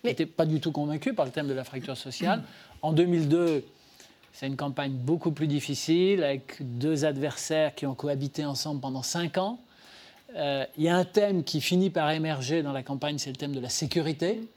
Mais... 0.03 0.11
Il 0.11 0.13
n'était 0.13 0.25
pas 0.25 0.45
du 0.45 0.59
tout 0.59 0.71
convaincu 0.71 1.13
par 1.13 1.25
le 1.25 1.31
thème 1.31 1.47
de 1.47 1.53
la 1.53 1.63
fracture 1.63 1.97
sociale. 1.97 2.43
En 2.81 2.93
2002, 2.93 3.65
c'est 4.31 4.47
une 4.47 4.55
campagne 4.55 4.93
beaucoup 4.93 5.31
plus 5.31 5.47
difficile, 5.47 6.23
avec 6.23 6.57
deux 6.61 7.03
adversaires 7.03 7.75
qui 7.75 7.85
ont 7.85 7.93
cohabité 7.93 8.45
ensemble 8.45 8.79
pendant 8.79 9.03
cinq 9.03 9.37
ans. 9.37 9.59
Euh, 10.35 10.65
il 10.77 10.83
y 10.83 10.87
a 10.87 10.95
un 10.95 11.03
thème 11.03 11.43
qui 11.43 11.59
finit 11.59 11.89
par 11.89 12.09
émerger 12.11 12.63
dans 12.63 12.71
la 12.71 12.83
campagne, 12.83 13.17
c'est 13.17 13.31
le 13.31 13.35
thème 13.35 13.51
de 13.51 13.59
la 13.59 13.67
sécurité, 13.67 14.47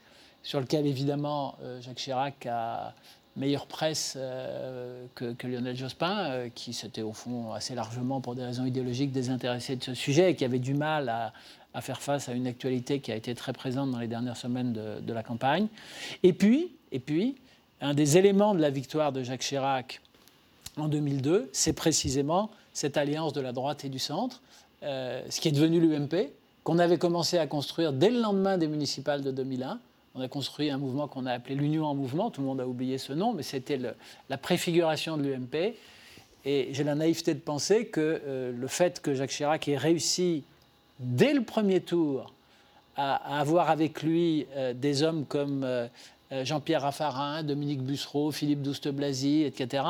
sur 0.41 0.61
lequel 0.61 0.85
évidemment 0.85 1.57
euh, 1.63 1.81
Jacques 1.81 1.97
Chirac 1.97 2.45
a 2.45 2.93
meilleure 3.35 3.65
presse 3.65 4.13
euh, 4.15 5.05
que, 5.15 5.33
que, 5.33 5.47
Lionel 5.47 5.75
Jospin, 5.75 6.49
qui 6.53 6.71
s'était 6.71 7.01
au 7.01 7.13
fond 7.13 7.51
assez 7.51 7.73
largement, 7.75 8.21
pour 8.21 8.35
des 8.35 8.45
raisons 8.45 8.65
idéologiques, 8.65 9.11
désintéressé 9.11 9.75
de 9.75 9.83
ce 9.83 9.95
sujet 9.95 10.31
et 10.31 10.35
qui 10.35 10.45
avait 10.45 10.59
du 10.59 10.75
mal 10.75 11.09
à, 11.09 11.33
à, 11.73 11.81
faire 11.81 12.01
face 12.01 12.29
à 12.29 12.33
une 12.33 12.47
actualité 12.47 12.99
qui 12.99 13.11
a 13.11 13.15
été 13.15 13.33
très 13.35 13.53
présente 13.53 13.91
dans 13.91 13.99
les 13.99 14.07
dernières 14.07 14.37
semaines 14.37 14.73
de, 14.73 15.13
la 15.13 15.23
campagne. 15.23 15.67
Et 16.23 16.33
puis, 16.33 16.71
et 16.91 16.99
puis, 16.99 17.35
un 17.81 17.93
des 17.93 18.17
éléments 18.17 18.55
de 18.55 18.61
la 18.61 18.69
victoire 18.69 19.11
de 19.11 19.23
Jacques 19.23 19.41
Chirac 19.41 20.01
en 20.77 20.87
2002, 20.87 21.49
c'est 21.53 21.73
précisément 21.73 22.49
cette 22.73 22.97
alliance 22.97 23.33
de 23.33 23.41
la 23.41 23.51
droite 23.51 23.85
et 23.85 23.89
du 23.89 23.99
centre, 23.99 24.41
euh, 24.83 25.21
ce 25.29 25.39
qui 25.39 25.47
est 25.49 25.51
devenu 25.51 25.79
l'UMP, 25.79 26.31
qu'on 26.63 26.79
avait 26.79 26.97
commencé 26.97 27.37
à 27.37 27.45
construire 27.45 27.93
dès 27.93 28.09
le 28.09 28.19
lendemain 28.19 28.57
des 28.57 28.67
municipales 28.67 29.21
de 29.21 29.31
2001. 29.31 29.79
On 30.15 30.21
a 30.21 30.27
construit 30.27 30.69
un 30.69 30.77
mouvement 30.77 31.07
qu'on 31.07 31.25
a 31.25 31.33
appelé 31.33 31.55
l'Union 31.55 31.85
en 31.85 31.95
mouvement, 31.95 32.29
tout 32.29 32.41
le 32.41 32.47
monde 32.47 32.61
a 32.61 32.67
oublié 32.67 32.97
ce 32.97 33.13
nom, 33.13 33.33
mais 33.33 33.43
c'était 33.43 33.79
la 34.29 34.37
préfiguration 34.37 35.17
de 35.17 35.23
l'UMP. 35.23 35.75
Et 36.45 36.69
j'ai 36.71 36.83
la 36.83 36.95
naïveté 36.95 37.33
de 37.33 37.39
penser 37.39 37.87
que 37.87 38.21
euh, 38.25 38.51
le 38.51 38.67
fait 38.67 38.99
que 38.99 39.13
Jacques 39.13 39.31
Chirac 39.31 39.67
ait 39.67 39.77
réussi, 39.77 40.43
dès 40.99 41.33
le 41.33 41.43
premier 41.43 41.81
tour, 41.81 42.33
à, 42.95 43.37
à 43.37 43.39
avoir 43.39 43.69
avec 43.69 44.03
lui 44.03 44.45
euh, 44.55 44.73
des 44.73 45.03
hommes 45.03 45.25
comme 45.25 45.63
euh, 45.63 45.87
Jean-Pierre 46.43 46.83
Raffarin, 46.83 47.43
Dominique 47.43 47.81
Bussereau, 47.81 48.31
Philippe 48.31 48.61
Douste-Blazy, 48.61 49.43
etc., 49.43 49.83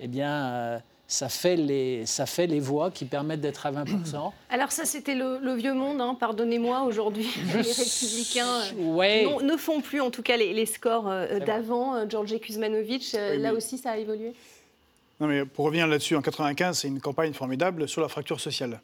eh 0.00 0.08
bien, 0.08 0.80
ça 1.10 1.28
fait, 1.28 1.56
les, 1.56 2.06
ça 2.06 2.24
fait 2.24 2.46
les 2.46 2.60
voix 2.60 2.92
qui 2.92 3.04
permettent 3.04 3.40
d'être 3.40 3.66
à 3.66 3.72
20%. 3.72 4.30
Alors 4.48 4.70
ça, 4.70 4.84
c'était 4.84 5.16
le, 5.16 5.38
le, 5.42 5.54
vieux 5.54 5.74
monde, 5.74 6.00
hein, 6.00 6.16
pardonnez-moi, 6.18 6.82
aujourd'hui, 6.82 7.28
les 7.52 7.62
républicains 7.62 8.62
ouais. 8.78 9.24
non, 9.24 9.40
ne 9.40 9.56
font 9.56 9.80
plus, 9.80 10.00
en 10.00 10.10
tout 10.12 10.22
cas, 10.22 10.36
les, 10.36 10.52
les 10.52 10.66
scores 10.66 11.08
euh, 11.08 11.40
d'avant. 11.40 12.08
Georges 12.08 12.38
Kuzmanovic, 12.38 13.12
euh, 13.14 13.34
oui, 13.34 13.42
là 13.42 13.52
aussi, 13.52 13.76
ça 13.76 13.90
a 13.90 13.96
évolué 13.96 14.34
Non, 15.18 15.26
mais 15.26 15.44
pour 15.44 15.64
revenir 15.64 15.88
là-dessus, 15.88 16.14
en 16.14 16.22
95, 16.22 16.78
c'est 16.78 16.88
une 16.88 17.00
campagne 17.00 17.32
formidable 17.32 17.88
sur 17.88 18.00
la 18.02 18.08
fracture 18.08 18.40
sociale. 18.40 18.80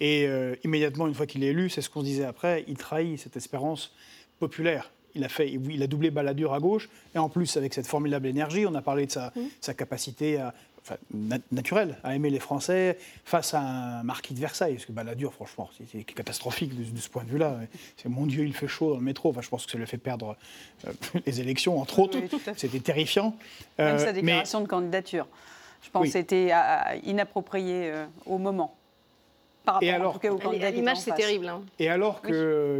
Et 0.00 0.26
euh, 0.26 0.54
immédiatement, 0.64 1.06
une 1.06 1.14
fois 1.14 1.26
qu'il 1.26 1.44
est 1.44 1.48
élu, 1.48 1.70
c'est 1.70 1.82
ce 1.82 1.90
qu'on 1.90 2.00
se 2.00 2.06
disait 2.06 2.24
après, 2.24 2.64
il 2.68 2.76
trahit 2.76 3.18
cette 3.18 3.36
espérance 3.36 3.94
populaire. 4.38 4.90
Il 5.16 5.24
a, 5.24 5.28
fait, 5.28 5.50
il 5.50 5.82
a 5.82 5.88
doublé 5.88 6.12
Balladur 6.12 6.54
à 6.54 6.60
gauche, 6.60 6.88
et 7.16 7.18
en 7.18 7.28
plus, 7.28 7.56
avec 7.56 7.74
cette 7.74 7.88
formidable 7.88 8.28
énergie, 8.28 8.64
on 8.64 8.74
a 8.76 8.82
parlé 8.82 9.06
de 9.06 9.10
sa, 9.10 9.32
mmh. 9.34 9.40
sa 9.60 9.74
capacité 9.74 10.38
à, 10.38 10.54
Enfin, 10.82 10.96
nat 11.12 11.38
naturel 11.52 11.98
à 12.02 12.14
aimer 12.14 12.30
les 12.30 12.38
Français 12.38 12.96
face 13.24 13.52
à 13.52 13.60
un 13.60 14.02
marquis 14.02 14.32
de 14.32 14.40
Versailles. 14.40 14.74
Parce 14.74 14.86
que 14.86 14.92
Balladur, 14.92 15.34
franchement, 15.34 15.68
c'est 15.92 16.04
catastrophique 16.04 16.74
de, 16.74 16.84
de, 16.90 16.98
ce 16.98 17.08
point 17.10 17.22
de 17.24 17.28
vue-là. 17.28 17.58
C'est 17.98 18.08
mon 18.08 18.26
Dieu, 18.26 18.44
il 18.44 18.54
fait 18.54 18.68
chaud 18.68 18.90
dans 18.90 18.96
le 18.96 19.02
métro. 19.02 19.28
Enfin, 19.28 19.42
je 19.42 19.48
pense 19.48 19.66
que 19.66 19.72
ça 19.72 19.76
lui 19.76 19.84
a 19.84 19.86
fait 19.86 19.98
perdre 19.98 20.36
euh, 20.86 20.92
les 21.26 21.40
élections, 21.40 21.78
entre 21.78 21.98
autres. 21.98 22.18
Oui, 22.18 22.40
C'était 22.56 22.80
terrifiant. 22.80 23.36
Même 23.78 23.96
euh, 23.96 23.98
sa 23.98 24.12
déclaration 24.12 24.60
mais... 24.60 24.64
de 24.64 24.70
candidature, 24.70 25.28
je 25.82 25.90
pense, 25.90 26.06
oui. 26.06 26.16
était 26.16 26.52
inappropriée 27.04 27.90
euh, 27.90 28.06
au 28.24 28.38
moment. 28.38 28.74
Par 29.64 29.74
rapport, 29.74 29.88
et 29.88 29.92
alors, 29.92 30.10
en 30.10 30.18
tout 30.18 30.38
cas, 30.38 30.48
au 30.48 30.52
l'image, 30.52 30.98
c'est 30.98 31.14
terrible. 31.14 31.48
Hein. 31.48 31.62
Et 31.78 31.88
alors 31.88 32.22
qu'il 32.22 32.32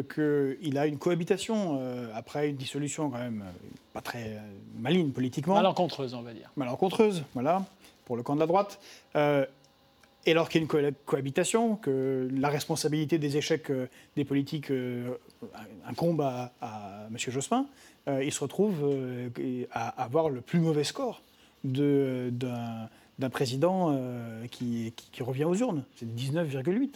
que 0.08 0.58
a 0.76 0.86
une 0.86 0.98
cohabitation 0.98 1.78
euh, 1.80 2.08
après 2.14 2.48
une 2.48 2.56
dissolution 2.56 3.10
quand 3.10 3.18
même 3.18 3.44
pas 3.92 4.00
très 4.00 4.38
maligne 4.78 5.10
politiquement. 5.10 5.54
Malencontreuse, 5.54 6.14
on 6.14 6.22
va 6.22 6.32
dire. 6.32 6.50
Malencontreuse, 6.56 7.22
voilà 7.34 7.64
pour 8.10 8.16
le 8.16 8.24
camp 8.24 8.34
de 8.34 8.40
la 8.40 8.46
droite. 8.46 8.80
Euh, 9.14 9.46
et 10.26 10.32
alors 10.32 10.48
qu'il 10.48 10.60
y 10.60 10.62
a 10.62 10.64
une 10.64 10.68
co 10.68 10.78
cohabitation, 11.06 11.76
que 11.76 12.28
la 12.32 12.48
responsabilité 12.48 13.18
des 13.18 13.36
échecs 13.36 13.70
euh, 13.70 13.86
des 14.16 14.24
politiques 14.24 14.72
euh, 14.72 15.14
incombe 15.86 16.20
à, 16.20 16.52
à 16.60 17.06
M. 17.08 17.16
Jospin, 17.16 17.66
euh, 18.08 18.24
il 18.24 18.32
se 18.32 18.40
retrouve 18.40 18.82
euh, 18.82 19.28
à 19.70 20.02
avoir 20.02 20.28
le 20.28 20.40
plus 20.40 20.58
mauvais 20.58 20.82
score 20.82 21.22
d'un 21.62 22.88
président 23.28 23.88
euh, 23.92 24.46
qui, 24.46 24.92
revient 25.20 25.44
aux 25.44 25.54
urnes. 25.54 25.85
C'est 25.96 26.06
19,8. 26.06 26.90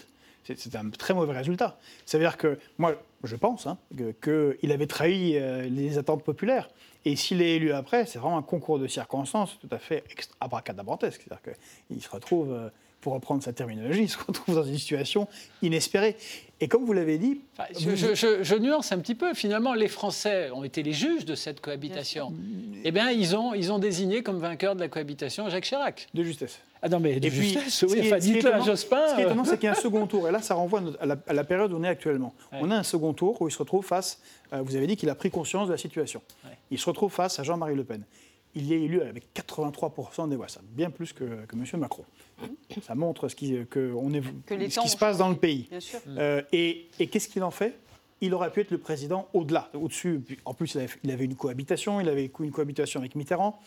C'est 0.57 0.77
un 0.77 0.91
très 0.91 1.15
mauvais 1.15 1.33
résultat. 1.33 1.79
Ça 2.05 2.19
veut 2.19 2.25
dire 2.25 2.37
que, 2.37 2.59
moi, 2.77 2.95
je 3.23 3.35
pense 3.35 3.67
hein, 3.67 3.79
qu'il 4.23 4.73
avait 4.73 4.87
trahi 4.87 5.41
les 5.71 5.97
attentes 5.97 6.23
populaires. 6.23 6.69
Et 7.07 7.17
s'il 7.17 7.41
est 7.41 7.57
élu 7.57 7.73
après, 7.73 8.05
c'est 8.05 8.19
vraiment 8.19 8.37
un 8.37 8.43
concours 8.43 8.79
de 8.79 8.87
circonstances 8.87 9.59
tout 9.59 9.69
à 9.71 9.79
fait 9.79 10.05
abracadabrantesque. 10.41 11.23
C'est-à-dire 11.23 11.55
qu'il 11.89 12.03
se 12.03 12.11
retrouve, 12.11 12.55
pour 13.05 13.12
reprendre 13.12 13.43
sa 13.43 13.53
terminologie, 13.53 14.09
se 14.09 14.17
retrouve 14.17 14.55
dans 14.55 14.64
une 14.64 14.79
situation 14.79 15.29
inespérée. 15.61 16.17
Et 16.61 16.69
comme 16.69 16.87
vous 16.87 16.95
l'avez 16.95 17.19
dit... 17.19 17.43
Enfin, 17.53 17.69
je, 17.79 17.95
je, 17.95 18.14
je, 18.14 18.43
je, 18.43 18.55
nuance 18.55 18.93
un 18.93 18.99
petit 18.99 19.14
peu. 19.14 19.35
Finalement, 19.35 19.75
les 19.75 19.88
Français 19.88 20.51
ont 20.53 20.64
été 20.64 20.83
les 20.83 20.95
juges 20.95 21.27
de 21.27 21.35
cette 21.35 21.61
cohabitation. 21.61 22.33
Eh 22.83 22.90
bien, 22.93 23.11
ils 23.11 23.37
ont, 23.37 23.53
ils 23.53 23.71
ont 23.71 23.79
désigné 23.79 24.23
comme 24.23 24.38
vainqueur 24.38 24.75
de 24.75 24.81
la 24.81 24.88
cohabitation 24.88 25.51
Jacques 25.51 25.64
Chirac. 25.64 26.07
De 26.14 26.23
justesse. 26.23 26.61
Ah 26.81 26.88
non, 26.88 26.99
mais 27.01 27.21
de 27.21 27.27
et 27.27 27.31
justesse, 27.31 27.85
puis, 27.85 28.01
oui, 28.01 28.07
enfin, 28.07 28.19
dites-le 28.19 28.55
à 28.55 28.61
Jospin. 28.61 29.09
Ce 29.09 29.14
qui 29.14 29.21
est 29.21 29.25
étonnant, 29.25 29.45
c'est 29.45 29.57
qu'il 29.57 29.64
y 29.64 29.69
a 29.69 29.73
un 29.73 29.75
second 29.75 30.07
tour. 30.07 30.29
Et 30.29 30.33
là, 30.33 30.40
ça 30.40 30.55
renvoie 30.55 30.83
à 31.01 31.07
la, 31.07 31.17
à 31.27 31.33
la 31.35 31.45
période 31.45 31.73
où 31.73 31.77
on 31.77 31.85
est 31.85 31.88
actuellement. 31.88 32.33
Ouais. 32.53 32.61
On 32.62 32.71
a 32.71 32.77
un 32.77 32.83
second 32.83 33.12
tour 33.12 33.40
où 33.43 33.49
il 33.49 33.53
se 33.53 33.59
retrouve 33.59 33.85
face... 33.85 34.21
Euh, 34.53 34.62
vous 34.62 34.77
avez 34.77 34.87
dit 34.87 34.97
qu'il 34.97 35.11
a 35.11 35.14
pris 35.14 35.31
conscience 35.31 35.67
de 35.69 35.73
la 35.73 35.79
situation. 35.79 36.23
Ouais. 36.45 36.57
Il 36.71 36.79
se 36.79 36.87
retrouve 36.87 37.12
face 37.12 37.38
à 37.38 37.43
Jean-Marie 37.43 37.75
Le 37.75 37.85
Pen. 37.85 38.03
Il 38.57 38.67
y 38.67 38.75
est 38.75 38.83
élu 38.83 39.01
avec 39.01 39.25
83% 39.35 40.29
des 40.29 40.37
voix. 40.37 40.49
Ça, 40.49 40.61
bien 40.62 40.90
plus 40.90 41.12
que, 41.12 41.45
que 41.47 41.57
M. 41.57 41.64
Macron. 41.81 42.05
Ça 42.83 42.95
montre 42.95 43.29
ce 43.29 43.35
qui, 43.35 43.57
que 43.67 43.93
on 43.95 44.12
est, 44.12 44.23
que 44.47 44.69
ce 44.69 44.81
qui 44.81 44.88
se 44.88 44.97
passe 44.97 45.19
dans 45.19 45.29
le 45.29 45.37
pays. 45.37 45.69
Euh, 46.09 46.43
et, 46.53 46.87
et 46.99 47.09
qu'est-ce 47.09 47.29
qu'il 47.29 47.43
en 47.43 47.51
fait? 47.51 47.79
Il 48.21 48.33
aurait 48.33 48.51
pu 48.51 48.61
être 48.61 48.71
le 48.71 48.79
président 48.79 49.29
au-delà, 49.35 49.71
au-dessus. 49.75 50.23
En 50.45 50.55
plus, 50.55 50.77
il 51.03 51.11
avait, 51.11 51.25
une 51.25 51.35
cohabitation, 51.35 52.01
il 52.01 52.09
avait 52.09 52.31
une 52.38 52.53
cohabitation 52.53 53.01
avec 53.01 53.17
Mitterrand. 53.17 53.61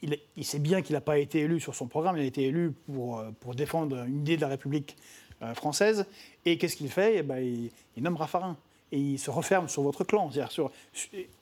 Il, 0.00 0.18
il 0.36 0.44
sait 0.44 0.58
bien 0.58 0.82
qu'il 0.82 0.94
n'a 0.94 1.00
pas 1.00 1.18
été 1.18 1.40
élu 1.40 1.60
sur 1.60 1.74
son 1.74 1.86
programme, 1.86 2.16
il 2.16 2.22
a 2.22 2.26
été 2.26 2.42
élu 2.42 2.72
pour, 2.92 3.18
euh, 3.18 3.30
pour 3.38 3.54
défendre 3.54 4.02
une 4.04 4.20
idée 4.20 4.36
de 4.36 4.40
la 4.40 4.48
République 4.48 4.96
euh, 5.42 5.54
française. 5.54 6.06
Et 6.44 6.58
qu'est-ce 6.58 6.76
qu'il 6.76 6.90
fait? 6.90 7.18
Eh 7.18 7.22
ben, 7.22 7.38
il, 7.38 7.70
il, 7.96 8.02
nomme 8.02 8.16
Raffarin. 8.16 8.56
Et 8.90 8.98
il 8.98 9.18
se 9.18 9.30
referme 9.30 9.68
sur 9.68 9.82
votre 9.82 10.04
clan. 10.04 10.30
Sur, 10.48 10.70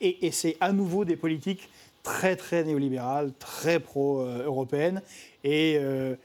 et, 0.00 0.26
et 0.26 0.30
c'est 0.30 0.56
à 0.60 0.72
nouveau 0.72 1.04
des 1.04 1.16
politiques 1.16 1.68
très, 2.02 2.36
très 2.36 2.64
néolibérales, 2.64 3.32
très 3.38 3.80
pro-européennes. 3.80 5.02
Et. 5.44 5.78
Euh, 5.78 6.16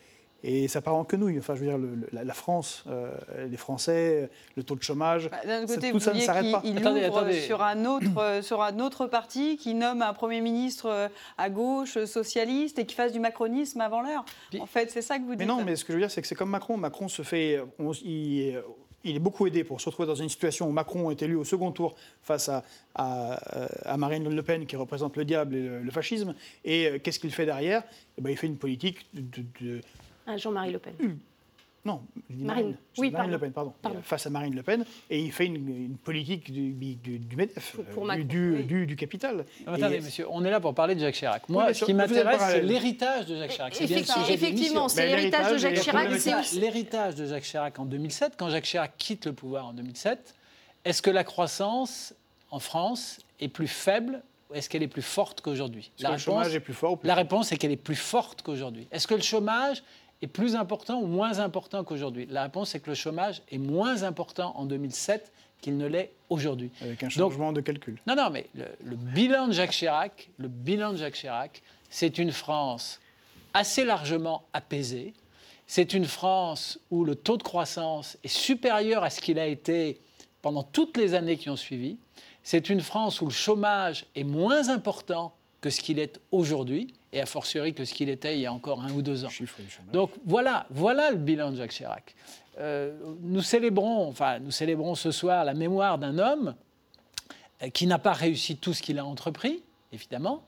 et 0.48 0.68
ça 0.68 0.80
part 0.80 0.94
en 0.94 1.04
quenouille. 1.04 1.40
Enfin, 1.40 1.56
je 1.56 1.62
veux 1.62 1.66
dire, 1.66 1.80
le, 1.80 2.08
la, 2.12 2.24
la, 2.24 2.34
France, 2.36 2.84
euh, 2.88 3.12
les 3.50 3.58
Français, 3.58 4.30
le 4.56 4.62
taux 4.62 4.76
de 4.76 4.84
chômage, 4.84 5.28
bah, 5.32 5.66
côté, 5.66 5.92
tout 5.92 6.00
ça 6.00 6.14
ne 6.14 6.20
s'arrête 6.20 6.52
pas. 6.52 6.62
Il 6.64 6.78
attendez, 6.78 7.04
attendez. 7.04 7.42
Sur, 7.42 7.64
un 7.64 7.84
autre, 7.86 8.42
sur 8.44 8.62
un 8.62 8.80
autre 8.80 9.08
parti 9.08 9.58
qui 9.58 9.74
nomme 9.74 10.04
un 10.04 10.14
Premier 10.14 10.42
ministre 10.42 10.86
euh, 10.88 11.08
à 11.40 11.50
gauche, 11.50 12.04
socialiste, 12.06 12.78
et 12.78 12.86
qui 12.86 12.94
fasse 12.94 13.12
du 13.12 13.20
macronisme 13.20 13.82
avant 13.82 14.02
l'heure. 14.02 14.24
En 14.60 14.68
fait, 14.68 14.92
c'est 14.92 15.02
ça 15.02 15.18
que 15.18 15.24
vous 15.24 15.32
dites. 15.32 15.40
Mais 15.40 15.46
non, 15.48 15.64
mais 15.64 15.76
ce 15.76 15.84
que 15.84 15.94
je 15.94 15.98
veux 15.98 16.04
dire, 16.04 16.12
c'est 16.12 16.22
que 16.22 16.28
c'est 16.28 16.36
comme 16.36 16.52
Macron. 16.52 16.78
Macron 16.78 17.08
se 17.08 17.24
fait... 17.24 17.60
On, 17.80 17.92
il, 17.94 18.62
il 19.06 19.16
est 19.16 19.20
beaucoup 19.20 19.48
aidé 19.48 19.64
pour 19.64 19.80
se 19.80 19.86
retrouver 19.88 20.08
dans 20.08 20.16
une 20.16 20.30
situation 20.30 20.68
où 20.68 20.72
Macron 20.72 21.12
est 21.12 21.22
élu 21.22 21.36
au 21.36 21.44
second 21.44 21.72
tour 21.72 21.96
face 22.22 22.50
à, 22.50 22.64
à, 22.96 23.34
à 23.86 23.98
Marine 23.98 24.28
Le 24.28 24.44
Pen 24.44 24.66
qui 24.66 24.76
représente 24.76 25.16
le 25.16 25.24
diable 25.26 25.56
et 25.56 25.62
le, 25.62 25.82
le 25.84 25.92
fascisme. 25.92 26.36
Et 26.64 26.88
euh, 26.88 27.00
qu'est-ce 27.00 27.20
qu'il 27.20 27.32
fait 27.32 27.46
derrière? 27.46 27.84
Eh 28.18 28.22
ben, 28.22 28.32
Il 28.32 28.38
fait 28.38 28.48
une 28.48 28.58
politique 28.58 29.06
de, 29.14 29.44
de, 29.62 29.82
ah, 30.28 30.38
Jean-Marie 30.38 30.72
Le 30.72 30.80
Pen. 30.80 30.94
Non, 31.86 32.02
je 32.30 32.36
dis 32.36 32.44
Marine. 32.44 32.64
Marine. 32.64 32.78
Je 32.94 32.96
dis 32.96 33.02
Oui, 33.02 33.12
Marine 33.12 33.14
pardon. 33.14 33.32
Le 33.32 33.40
Pen, 33.40 33.52
pardon. 33.52 33.74
Pardon. 33.82 34.00
Face 34.02 34.26
à 34.26 34.30
Marine 34.32 34.56
Le 34.56 34.64
Pen, 34.64 34.84
et 35.10 35.20
il 35.22 35.32
fait 35.32 35.46
une, 35.46 35.56
une 35.56 35.98
politique 35.98 36.52
du, 36.52 36.74
du, 36.74 37.20
du 37.20 37.36
MEDEF, 37.36 37.74
Pour- 37.76 37.86
pour 37.86 38.04
euh, 38.04 38.08
Macron, 38.08 38.24
du, 38.26 38.52
oui. 38.58 38.64
du, 38.64 38.88
du 38.88 38.96
capital. 38.96 39.46
Non, 39.68 39.74
Attendez, 39.74 39.96
Et- 39.98 40.02
monsieur, 40.02 40.26
on 40.32 40.44
est 40.44 40.50
là 40.50 40.60
pour 40.60 40.74
parler 40.74 40.96
de 40.96 41.00
Jacques 41.00 41.14
Chirac. 41.16 41.48
Moi, 41.48 41.66
Oui, 41.68 41.76
ce 41.76 41.86
qui 41.86 41.94
m'intéresse, 41.94 42.42
c'est 42.42 42.62
l'héritage 42.64 43.28
de 43.28 43.38
Jacques 43.38 43.52
Chirac. 43.52 43.76
C'est 43.76 43.86
bien 43.86 43.98
le 43.98 44.32
Effectivement, 44.34 44.90
c'est 44.90 45.02
Ben, 45.04 45.16
l'héritage 45.16 45.52
de 45.54 45.58
Jacques 45.60 45.76
la 45.76 45.82
Chirac. 46.18 46.52
L'héritage 46.54 47.16
de 47.16 47.26
Jacques 47.28 47.44
Chirac 47.44 47.80
en 47.80 47.86
2007, 47.86 48.34
quand 48.38 48.50
Jacques 48.50 48.66
Chirac 48.66 48.94
quitte 48.98 49.26
le 49.28 49.34
pouvoir 49.34 49.68
en 49.68 49.74
2007, 49.74 50.34
est-ce 50.86 51.02
que 51.02 51.12
la 51.12 51.24
croissance 51.24 52.16
en 52.52 52.60
France 52.60 53.20
est 53.40 53.48
plus 53.48 53.68
faible 53.68 54.24
ou 54.50 54.56
est-ce 54.56 54.70
qu'elle 54.70 54.84
est 54.84 54.88
plus 54.88 55.02
forte 55.02 55.42
qu'aujourd'hui? 55.42 55.92
Est-ce 56.00 56.08
que 56.08 56.12
le 56.14 56.18
chômage 56.18 56.56
est 56.56 56.60
plus 56.60 56.74
fort 56.74 56.98
plus 56.98 57.08
La 57.08 57.16
réponse 57.16 57.52
est 57.52 57.58
qu'elle 57.58 57.72
est 57.72 57.76
plus 57.76 57.96
forte 57.96 58.42
qu'aujourd'hui. 58.44 58.88
Est-ce 58.92 59.08
que 59.08 59.16
le 59.16 59.22
chômage 59.22 59.84
est 60.22 60.28
plus 60.28 60.56
important 60.56 61.00
ou 61.02 61.08
moins 61.08 61.40
important 61.40 61.84
qu'aujourd'hui 61.84 62.28
La 62.30 62.44
réponse 62.44 62.74
est 62.76 62.80
que 62.80 62.90
le 62.90 62.96
chômage 62.96 63.42
est 63.52 63.58
moins 63.58 64.04
important 64.04 64.54
en 64.58 64.66
2007 64.66 65.32
qu'il 65.62 65.78
ne 65.78 65.88
l'est 65.88 66.12
aujourd'hui. 66.30 66.72
Avec 66.82 67.04
un 67.04 67.08
Donc- 67.08 67.32
changement 67.32 67.54
de 67.54 67.62
calcul. 67.62 67.98
Non, 68.08 68.16
non, 68.16 68.30
mais 68.30 68.48
le, 68.56 68.66
le 68.84 68.96
bilan 68.96 69.48
de 69.48 69.54
Jacques 69.54 69.72
Chirac, 69.72 70.30
le 70.38 70.48
bilan 70.48 70.92
de 70.94 70.98
Jacques 70.98 71.16
Chirac, 71.16 71.62
c'est 71.90 72.18
une 72.18 72.32
France 72.32 73.00
assez 73.54 73.86
largement 73.86 74.44
apaisée. 74.54 75.14
C'est 75.68 75.94
une 75.94 76.06
France 76.06 76.78
où 76.92 77.04
le 77.06 77.16
taux 77.16 77.38
de 77.38 77.44
croissance 77.44 78.18
est 78.24 78.28
supérieur 78.28 79.04
à 79.04 79.10
ce 79.10 79.22
qu'il 79.22 79.40
a 79.40 79.48
été 79.48 80.00
pendant 80.42 80.62
toutes 80.64 80.98
les 80.98 81.14
années 81.16 81.38
qui 81.38 81.50
ont 81.50 81.56
suivi. 81.56 81.98
C'est 82.44 82.70
une 82.70 82.82
France 82.82 83.22
où 83.22 83.26
le 83.26 83.32
chômage 83.32 84.06
est 84.16 84.24
moins 84.24 84.70
important 84.70 85.34
que 85.62 85.72
ce 85.72 85.82
qu'il 85.82 85.98
est 85.98 86.20
aujourd'hui, 86.32 86.94
et 87.16 87.22
a 87.22 87.26
fortiori 87.26 87.74
que 87.74 87.86
ce 87.86 87.94
qu'il 87.94 88.10
était 88.10 88.36
il 88.36 88.42
y 88.42 88.46
a 88.46 88.54
encore 88.54 88.82
un 88.82 88.92
ou 88.92 89.02
deux 89.02 89.24
ans. 89.26 89.30
Donc 89.94 90.12
voilà, 90.26 90.68
voilà 90.70 91.12
le 91.12 91.18
bilan 91.18 91.52
de 91.52 91.56
Jacques 91.58 91.72
Chirac. 91.72 92.14
Euh, 92.60 92.94
nous 93.22 93.42
célébrons, 93.42 94.08
enfin, 94.08 94.40
nous 94.40 94.52
célébrons 94.52 94.96
ce 94.96 95.12
soir 95.12 95.46
la 95.46 95.54
mémoire 95.54 95.98
d'un 95.98 96.20
homme 96.20 96.56
euh, 97.64 97.70
qui 97.70 97.88
n'a 97.88 98.00
pas 98.00 98.14
réussi 98.14 98.58
tout 98.58 98.74
ce 98.74 98.82
qu'il 98.82 99.00
a 99.00 99.06
entrepris, 99.06 99.64
évidemment. 99.94 100.44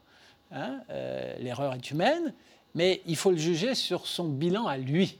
hein, 0.51 0.79
euh, 0.89 1.35
L'erreur 1.39 1.73
est 1.73 1.89
humaine, 1.91 2.33
mais 2.75 3.01
il 3.05 3.15
faut 3.15 3.31
le 3.31 3.37
juger 3.37 3.73
sur 3.73 4.05
son 4.07 4.25
bilan 4.27 4.67
à 4.67 4.77
lui 4.77 5.17